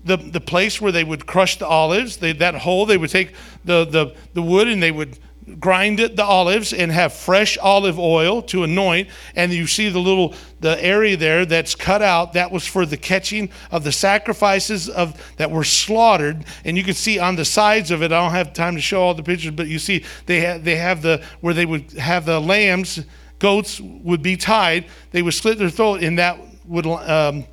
the, 0.03 0.17
the 0.17 0.41
place 0.41 0.81
where 0.81 0.91
they 0.91 1.03
would 1.03 1.25
crush 1.25 1.57
the 1.57 1.67
olives. 1.67 2.17
They, 2.17 2.33
that 2.33 2.55
hole, 2.55 2.85
they 2.85 2.97
would 2.97 3.09
take 3.09 3.33
the, 3.63 3.85
the, 3.85 4.15
the 4.33 4.41
wood 4.41 4.67
and 4.67 4.81
they 4.81 4.91
would 4.91 5.19
grind 5.59 5.99
it, 5.99 6.15
the 6.15 6.23
olives 6.23 6.73
and 6.73 6.91
have 6.91 7.13
fresh 7.13 7.57
olive 7.57 7.99
oil 7.99 8.41
to 8.43 8.63
anoint. 8.63 9.09
And 9.35 9.51
you 9.51 9.67
see 9.67 9.89
the 9.89 9.99
little 9.99 10.33
the 10.59 10.83
area 10.83 11.17
there 11.17 11.45
that's 11.45 11.73
cut 11.73 12.01
out 12.01 12.33
that 12.33 12.51
was 12.51 12.65
for 12.67 12.85
the 12.85 12.97
catching 12.97 13.49
of 13.71 13.83
the 13.83 13.91
sacrifices 13.91 14.89
of 14.89 15.19
that 15.37 15.49
were 15.49 15.63
slaughtered. 15.63 16.45
And 16.63 16.77
you 16.77 16.83
can 16.83 16.93
see 16.93 17.19
on 17.19 17.35
the 17.35 17.45
sides 17.45 17.91
of 17.91 18.03
it 18.03 18.11
i 18.11 18.21
don't 18.21 18.31
have 18.31 18.53
time 18.53 18.75
to 18.75 18.81
show 18.81 19.01
all 19.01 19.13
the 19.13 19.23
pictures 19.23 19.51
but 19.51 19.67
you 19.67 19.79
see 19.79 20.03
they 20.27 20.41
have 20.41 20.63
they 20.63 20.75
have 20.75 21.01
the 21.01 21.23
where 21.41 21.53
they 21.53 21.65
would 21.65 21.91
have 21.93 22.25
the 22.25 22.39
lambs 22.39 23.03
goats 23.41 23.81
would 23.81 24.21
be 24.21 24.37
tied. 24.37 24.85
They 25.09 25.21
would 25.21 25.33
slit 25.33 25.57
their 25.57 25.69
throat 25.69 26.03
and 26.03 26.19
that 26.19 26.39
would 26.65 26.85
um, 26.85 27.45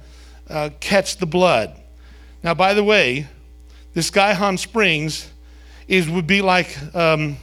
uh, 0.48 0.70
catch 0.78 1.16
the 1.16 1.26
blood. 1.26 1.74
Now 2.44 2.54
by 2.54 2.74
the 2.74 2.84
way 2.84 3.26
this 3.94 4.10
guy 4.10 4.32
Gihon 4.32 4.58
Springs 4.58 5.32
is 5.88 6.08
would 6.08 6.26
be 6.26 6.42
like 6.42 6.76
um, 6.94 7.38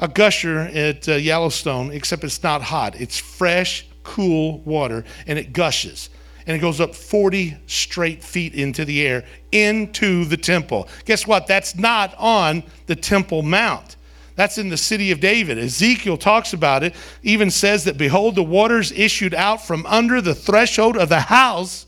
a 0.00 0.08
gusher 0.08 0.60
at 0.60 1.08
uh, 1.08 1.12
Yellowstone, 1.12 1.92
except 1.92 2.24
it's 2.24 2.42
not 2.42 2.62
hot. 2.62 2.98
It's 3.00 3.18
fresh, 3.18 3.86
cool 4.02 4.60
water, 4.60 5.04
and 5.26 5.38
it 5.38 5.52
gushes. 5.52 6.10
And 6.46 6.56
it 6.56 6.60
goes 6.60 6.80
up 6.80 6.94
40 6.94 7.56
straight 7.66 8.24
feet 8.24 8.54
into 8.54 8.84
the 8.84 9.06
air, 9.06 9.24
into 9.52 10.24
the 10.24 10.38
temple. 10.38 10.88
Guess 11.04 11.26
what? 11.26 11.46
That's 11.46 11.76
not 11.76 12.14
on 12.18 12.64
the 12.86 12.96
Temple 12.96 13.42
Mount. 13.42 13.96
That's 14.36 14.56
in 14.56 14.70
the 14.70 14.76
city 14.78 15.10
of 15.10 15.20
David. 15.20 15.58
Ezekiel 15.58 16.16
talks 16.16 16.54
about 16.54 16.82
it, 16.82 16.94
even 17.22 17.50
says 17.50 17.84
that, 17.84 17.98
Behold, 17.98 18.36
the 18.36 18.42
waters 18.42 18.90
issued 18.90 19.34
out 19.34 19.64
from 19.66 19.84
under 19.84 20.22
the 20.22 20.34
threshold 20.34 20.96
of 20.96 21.10
the 21.10 21.20
house 21.20 21.86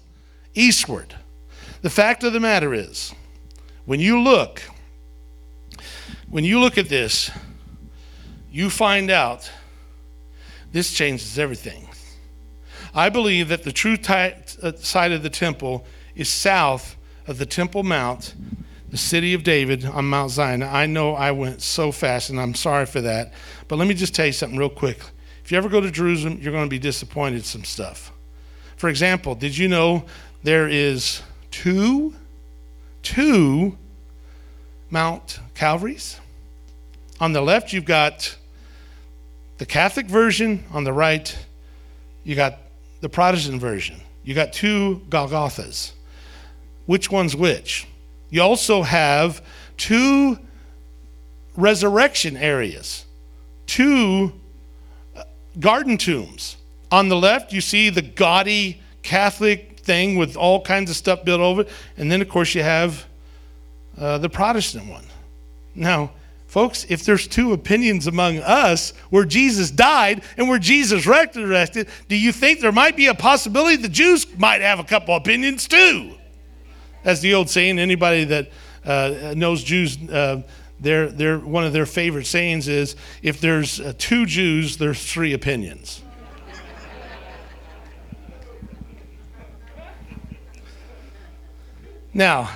eastward. 0.55 1.15
The 1.81 1.91
fact 1.91 2.23
of 2.25 2.35
the 2.35 2.41
matter 2.41 2.75
is, 2.75 3.15
when 3.87 4.01
you 4.01 4.21
look, 4.21 4.63
when 6.29 6.45
you 6.45 6.61
look 6.61 6.77
at 6.77 6.91
this, 6.91 7.31
you 8.53 8.69
find 8.69 9.11
out 9.11 9.51
this 10.73 10.93
changes 10.93 11.39
everything. 11.39 11.89
I 12.95 13.09
believe 13.09 13.49
that 13.49 13.63
the 13.63 13.73
true 13.73 13.97
uh, 14.09 14.73
side 14.77 15.13
of 15.13 15.23
the 15.23 15.31
temple 15.31 15.87
is 16.15 16.29
south 16.29 16.97
of 17.27 17.39
the 17.39 17.47
Temple 17.47 17.83
Mount, 17.83 18.35
the 18.91 18.99
city 18.99 19.33
of 19.33 19.43
David 19.43 19.87
on 19.87 20.05
Mount 20.05 20.31
Zion. 20.31 20.63
I 20.63 20.85
know 20.85 21.15
I 21.15 21.31
went 21.31 21.63
so 21.63 21.93
fast, 21.93 22.29
and 22.29 22.39
I'm 22.39 22.55
sorry 22.55 22.85
for 22.85 23.01
that. 23.01 23.33
But 23.69 23.77
let 23.77 23.89
me 23.89 23.95
just 23.95 24.15
tell 24.15 24.27
you 24.27 24.33
something 24.33 24.59
real 24.59 24.69
quick. 24.69 25.01
If 25.43 25.51
you 25.51 25.57
ever 25.57 25.71
go 25.71 25.81
to 25.81 25.91
Jerusalem, 25.91 26.39
you're 26.43 26.53
going 26.53 26.67
to 26.67 26.71
be 26.71 26.79
disappointed 26.79 27.37
in 27.37 27.43
some 27.43 27.65
stuff. 27.65 28.13
For 28.77 28.91
example, 28.91 29.35
did 29.35 29.57
you 29.57 29.69
know 29.69 30.05
there 30.43 30.69
is 30.69 31.23
two, 31.51 32.15
two 33.03 33.79
Mount 34.91 35.41
Calvaries? 35.55 36.21
On 37.19 37.33
the 37.33 37.41
left, 37.41 37.73
you've 37.73 37.85
got 37.85 38.37
the 39.59 39.67
Catholic 39.67 40.07
version 40.07 40.65
on 40.73 40.85
the 40.85 40.93
right, 40.93 41.37
you 42.25 42.35
got 42.35 42.59
the 43.01 43.09
Protestant 43.09 43.61
version. 43.61 44.01
You 44.25 44.35
got 44.35 44.53
two 44.53 45.03
Golgothas. 45.09 45.93
Which 46.87 47.11
one's 47.11 47.37
which? 47.37 47.87
You 48.31 48.43
also 48.43 48.83
have 48.83 49.45
two 49.77 50.39
resurrection 51.57 52.37
areas, 52.37 53.05
two 53.67 54.33
uh, 55.15 55.25
garden 55.61 55.99
tombs. 55.99 56.57
On 56.91 57.09
the 57.09 57.17
left, 57.17 57.53
you 57.53 57.61
see 57.61 57.91
the 57.91 58.03
gaudy 58.03 58.81
Catholic 59.03 59.81
thing 59.81 60.17
with 60.17 60.37
all 60.37 60.63
kinds 60.63 60.91
of 60.91 60.97
stuff 60.97 61.25
built 61.25 61.41
over 61.41 61.63
it. 61.63 61.69
And 61.97 62.11
then, 62.11 62.23
of 62.23 62.29
course, 62.29 62.55
you 62.55 62.63
have 62.63 63.05
uh, 63.99 64.19
the 64.19 64.29
Protestant 64.29 64.89
one. 64.89 65.05
Now, 65.75 66.13
Folks, 66.53 66.85
if 66.91 67.03
there's 67.07 67.27
two 67.27 67.55
opinions 67.55 68.07
among 68.07 68.37
us 68.37 68.93
where 69.09 69.25
Jesus 69.25 69.71
died 69.71 70.23
and 70.37 70.51
where 70.51 70.59
Jesus 70.59 71.07
resurrected, 71.07 71.89
do 72.09 72.15
you 72.15 72.31
think 72.31 72.61
there 72.61 72.71
might 72.71 72.95
be 72.95 73.07
a 73.07 73.15
possibility 73.15 73.77
the 73.77 73.89
Jews 73.89 74.27
might 74.37 74.61
have 74.61 74.79
a 74.79 74.85
couple 74.85 75.17
opinions 75.17 75.67
too? 75.67 76.13
That's 77.05 77.21
the 77.21 77.33
old 77.33 77.49
saying. 77.49 77.79
Anybody 77.79 78.25
that 78.25 78.51
uh, 78.85 79.33
knows 79.35 79.65
Jews, 79.65 79.97
uh, 80.11 80.43
their, 80.79 81.09
their, 81.09 81.39
one 81.39 81.65
of 81.65 81.73
their 81.73 81.87
favorite 81.87 82.27
sayings 82.27 82.69
is 82.69 82.97
if 83.23 83.41
there's 83.41 83.81
uh, 83.81 83.95
two 83.97 84.27
Jews, 84.27 84.77
there's 84.77 85.03
three 85.11 85.33
opinions. 85.33 86.03
now, 92.13 92.51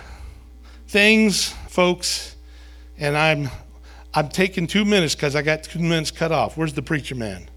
things, 0.87 1.49
folks, 1.71 2.37
and 2.99 3.17
I'm 3.17 3.49
I'm 4.17 4.31
taking 4.31 4.67
two 4.67 4.87
minutes 4.87 5.15
because 5.15 5.37
I 5.37 5.43
got 5.43 5.63
two 5.63 5.79
minutes 5.79 6.11
cut 6.11 6.33
off. 6.33 6.57
Where's 6.57 6.73
the 6.73 6.81
preacher 6.81 7.15
man? 7.15 7.51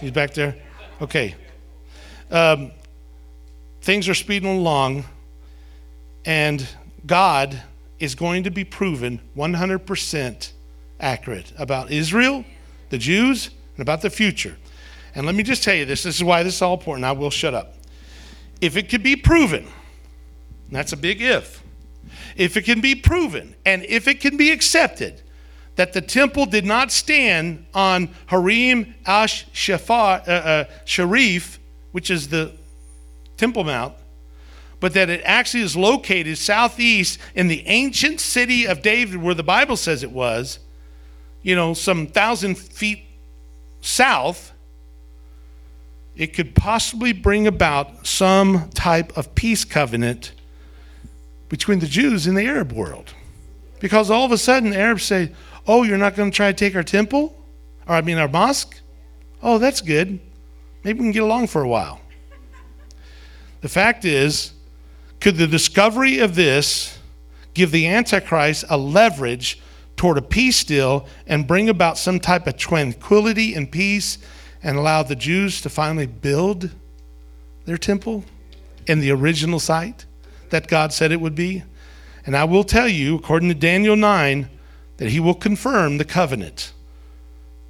He's 0.00 0.10
back 0.10 0.34
there? 0.34 0.56
Okay. 1.00 1.36
Um, 2.28 2.72
things 3.82 4.08
are 4.08 4.14
speeding 4.14 4.50
along, 4.50 5.04
and 6.24 6.66
God 7.06 7.62
is 8.00 8.16
going 8.16 8.42
to 8.42 8.50
be 8.50 8.64
proven 8.64 9.20
100% 9.36 10.52
accurate 10.98 11.52
about 11.56 11.92
Israel, 11.92 12.44
the 12.90 12.98
Jews, 12.98 13.50
and 13.76 13.82
about 13.82 14.02
the 14.02 14.10
future. 14.10 14.56
And 15.14 15.24
let 15.24 15.36
me 15.36 15.44
just 15.44 15.62
tell 15.62 15.76
you 15.76 15.84
this 15.84 16.02
this 16.02 16.16
is 16.16 16.24
why 16.24 16.42
this 16.42 16.56
is 16.56 16.62
all 16.62 16.74
important. 16.74 17.04
I 17.04 17.12
will 17.12 17.30
shut 17.30 17.54
up. 17.54 17.76
If 18.60 18.76
it 18.76 18.88
could 18.88 19.04
be 19.04 19.14
proven, 19.14 19.68
that's 20.68 20.92
a 20.92 20.96
big 20.96 21.22
if, 21.22 21.62
if 22.36 22.56
it 22.56 22.62
can 22.62 22.80
be 22.80 22.96
proven 22.96 23.54
and 23.64 23.84
if 23.84 24.08
it 24.08 24.18
can 24.20 24.36
be 24.36 24.50
accepted 24.50 25.22
that 25.76 25.92
the 25.92 26.00
temple 26.00 26.46
did 26.46 26.64
not 26.64 26.90
stand 26.90 27.64
on 27.74 28.08
Haram 28.26 28.94
Ash 29.06 29.46
Shafar, 29.50 30.26
uh, 30.26 30.30
uh, 30.30 30.64
Sharif, 30.84 31.58
which 31.92 32.10
is 32.10 32.28
the 32.28 32.52
Temple 33.36 33.64
Mount, 33.64 33.94
but 34.80 34.94
that 34.94 35.08
it 35.10 35.22
actually 35.24 35.62
is 35.62 35.76
located 35.76 36.38
southeast 36.38 37.18
in 37.34 37.48
the 37.48 37.66
ancient 37.66 38.20
city 38.20 38.66
of 38.66 38.82
David, 38.82 39.16
where 39.16 39.34
the 39.34 39.42
Bible 39.42 39.76
says 39.76 40.02
it 40.02 40.10
was, 40.10 40.58
you 41.42 41.54
know, 41.54 41.74
some 41.74 42.06
thousand 42.06 42.56
feet 42.56 43.04
south, 43.80 44.52
it 46.16 46.28
could 46.34 46.54
possibly 46.54 47.12
bring 47.12 47.46
about 47.46 48.06
some 48.06 48.70
type 48.70 49.16
of 49.16 49.34
peace 49.34 49.64
covenant 49.64 50.32
between 51.48 51.78
the 51.78 51.86
Jews 51.86 52.26
and 52.26 52.36
the 52.36 52.46
Arab 52.46 52.72
world. 52.72 53.12
Because 53.80 54.10
all 54.10 54.24
of 54.24 54.32
a 54.32 54.38
sudden, 54.38 54.72
Arabs 54.72 55.04
say, 55.04 55.32
Oh, 55.66 55.82
you're 55.82 55.98
not 55.98 56.14
going 56.14 56.30
to 56.30 56.36
try 56.36 56.52
to 56.52 56.54
take 56.56 56.76
our 56.76 56.82
temple? 56.82 57.36
Or, 57.88 57.96
I 57.96 58.00
mean, 58.00 58.18
our 58.18 58.28
mosque? 58.28 58.80
Oh, 59.42 59.58
that's 59.58 59.80
good. 59.80 60.20
Maybe 60.84 61.00
we 61.00 61.06
can 61.06 61.12
get 61.12 61.22
along 61.22 61.48
for 61.48 61.62
a 61.62 61.68
while. 61.68 62.00
The 63.60 63.68
fact 63.68 64.04
is, 64.04 64.52
could 65.20 65.36
the 65.36 65.46
discovery 65.46 66.18
of 66.18 66.34
this 66.34 66.98
give 67.54 67.72
the 67.72 67.86
Antichrist 67.86 68.64
a 68.70 68.76
leverage 68.76 69.60
toward 69.96 70.18
a 70.18 70.22
peace 70.22 70.62
deal 70.62 71.08
and 71.26 71.46
bring 71.46 71.68
about 71.68 71.98
some 71.98 72.20
type 72.20 72.46
of 72.46 72.56
tranquility 72.56 73.54
and 73.54 73.70
peace 73.70 74.18
and 74.62 74.76
allow 74.76 75.02
the 75.02 75.16
Jews 75.16 75.60
to 75.62 75.70
finally 75.70 76.06
build 76.06 76.70
their 77.64 77.78
temple 77.78 78.24
in 78.86 79.00
the 79.00 79.10
original 79.10 79.58
site 79.58 80.06
that 80.50 80.68
God 80.68 80.92
said 80.92 81.10
it 81.12 81.20
would 81.20 81.34
be? 81.34 81.64
And 82.24 82.36
I 82.36 82.44
will 82.44 82.64
tell 82.64 82.88
you, 82.88 83.16
according 83.16 83.48
to 83.48 83.54
Daniel 83.54 83.96
9, 83.96 84.48
that 84.96 85.10
he 85.10 85.20
will 85.20 85.34
confirm 85.34 85.98
the 85.98 86.04
covenant 86.04 86.72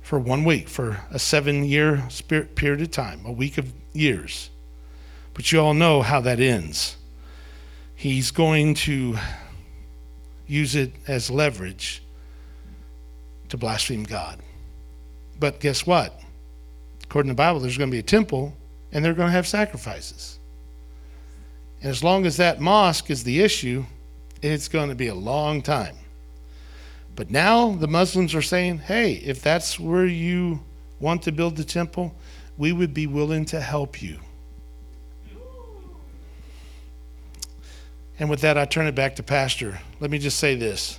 for 0.01 0.19
one 0.19 0.45
week, 0.45 0.69
for 0.69 1.01
a 1.11 1.19
seven 1.19 1.65
year 1.65 2.09
period 2.55 2.81
of 2.81 2.91
time, 2.91 3.27
a 3.27 3.33
week 3.33 3.59
of 3.59 3.73
years. 3.93 4.51
But 5.35 5.51
you 5.51 5.61
all 5.61 5.75
know 5.75 6.03
how 6.03 6.21
that 6.21 6.41
ends. 6.41 6.97
he's 7.95 8.31
going 8.31 8.75
to 8.75 9.17
use 10.47 10.75
it 10.77 10.93
as 11.09 11.31
leverage 11.31 12.03
to 13.49 13.57
blaspheme 13.57 14.05
God. 14.05 14.39
But 15.39 15.61
guess 15.61 15.87
what? 15.87 16.21
According 17.05 17.31
to 17.31 17.33
the 17.35 17.37
Bible, 17.37 17.61
there's 17.61 17.79
going 17.79 17.91
to 17.91 17.95
be 17.95 17.99
a 17.99 18.03
temple 18.03 18.57
and 18.93 19.05
they're 19.05 19.15
going 19.15 19.29
to 19.29 19.33
have 19.33 19.47
sacrifices. 19.47 20.39
And 21.81 21.91
as 21.91 22.03
long 22.03 22.27
as 22.27 22.37
that 22.37 22.61
mosque 22.61 23.11
is 23.11 23.25
the 23.25 23.41
issue, 23.43 23.85
it's 24.43 24.69
going 24.69 24.89
to 24.89 24.95
be 24.95 25.09
a 25.09 25.15
long 25.15 25.63
time. 25.63 25.97
But 27.17 27.31
now 27.31 27.71
the 27.73 27.89
Muslims 27.89 28.35
are 28.35 28.43
saying, 28.43 28.79
hey, 28.79 29.15
if 29.15 29.41
that's 29.43 29.81
where 29.81 30.07
you 30.07 30.61
want 31.01 31.23
to 31.23 31.33
build 31.33 31.57
the 31.57 31.65
temple, 31.65 32.15
we 32.59 32.73
would 32.73 32.93
be 32.93 33.07
willing 33.07 33.47
to 33.47 33.61
help 33.61 34.03
you. 34.03 34.21
And 38.19 38.31
with 38.31 38.43
that, 38.43 38.57
I 38.57 38.67
turn 38.67 38.87
it 38.87 38.95
back 38.95 39.17
to 39.17 39.23
Pastor. 39.23 39.79
Let 39.99 40.11
me 40.11 40.19
just 40.19 40.39
say 40.39 40.55
this. 40.55 40.99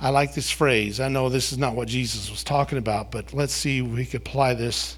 I 0.00 0.10
like 0.10 0.34
this 0.34 0.50
phrase. 0.50 1.00
I 1.00 1.08
know 1.08 1.28
this 1.28 1.52
is 1.52 1.58
not 1.58 1.74
what 1.74 1.88
Jesus 1.88 2.30
was 2.30 2.44
talking 2.44 2.78
about, 2.78 3.10
but 3.10 3.32
let's 3.32 3.52
see 3.52 3.78
if 3.78 3.86
we 3.86 4.06
can 4.06 4.18
apply 4.18 4.54
this 4.54 4.96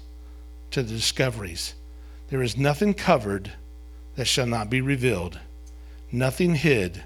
to 0.71 0.83
the 0.83 0.93
discoveries. 0.93 1.75
There 2.29 2.41
is 2.41 2.55
nothing 2.57 2.93
covered 2.93 3.51
that 4.15 4.25
shall 4.25 4.45
not 4.45 4.69
be 4.69 4.79
revealed, 4.79 5.39
nothing 6.11 6.55
hid 6.55 7.03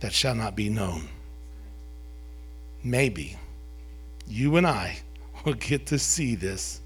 that 0.00 0.12
shall 0.12 0.34
not 0.34 0.54
be 0.54 0.68
known. 0.68 1.08
Maybe 2.88 3.36
you 4.26 4.56
and 4.56 4.66
I 4.66 4.98
will 5.44 5.52
get 5.52 5.84
to 5.88 5.98
see 5.98 6.34
this 6.36 6.80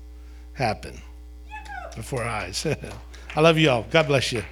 happen 0.53 1.01
before 1.95 2.25
our 2.25 2.29
eyes. 2.29 2.67
I 3.37 3.41
love 3.41 3.57
you 3.57 3.71
all. 3.71 3.87
God 3.89 4.09
bless 4.09 4.33
you. 4.33 4.43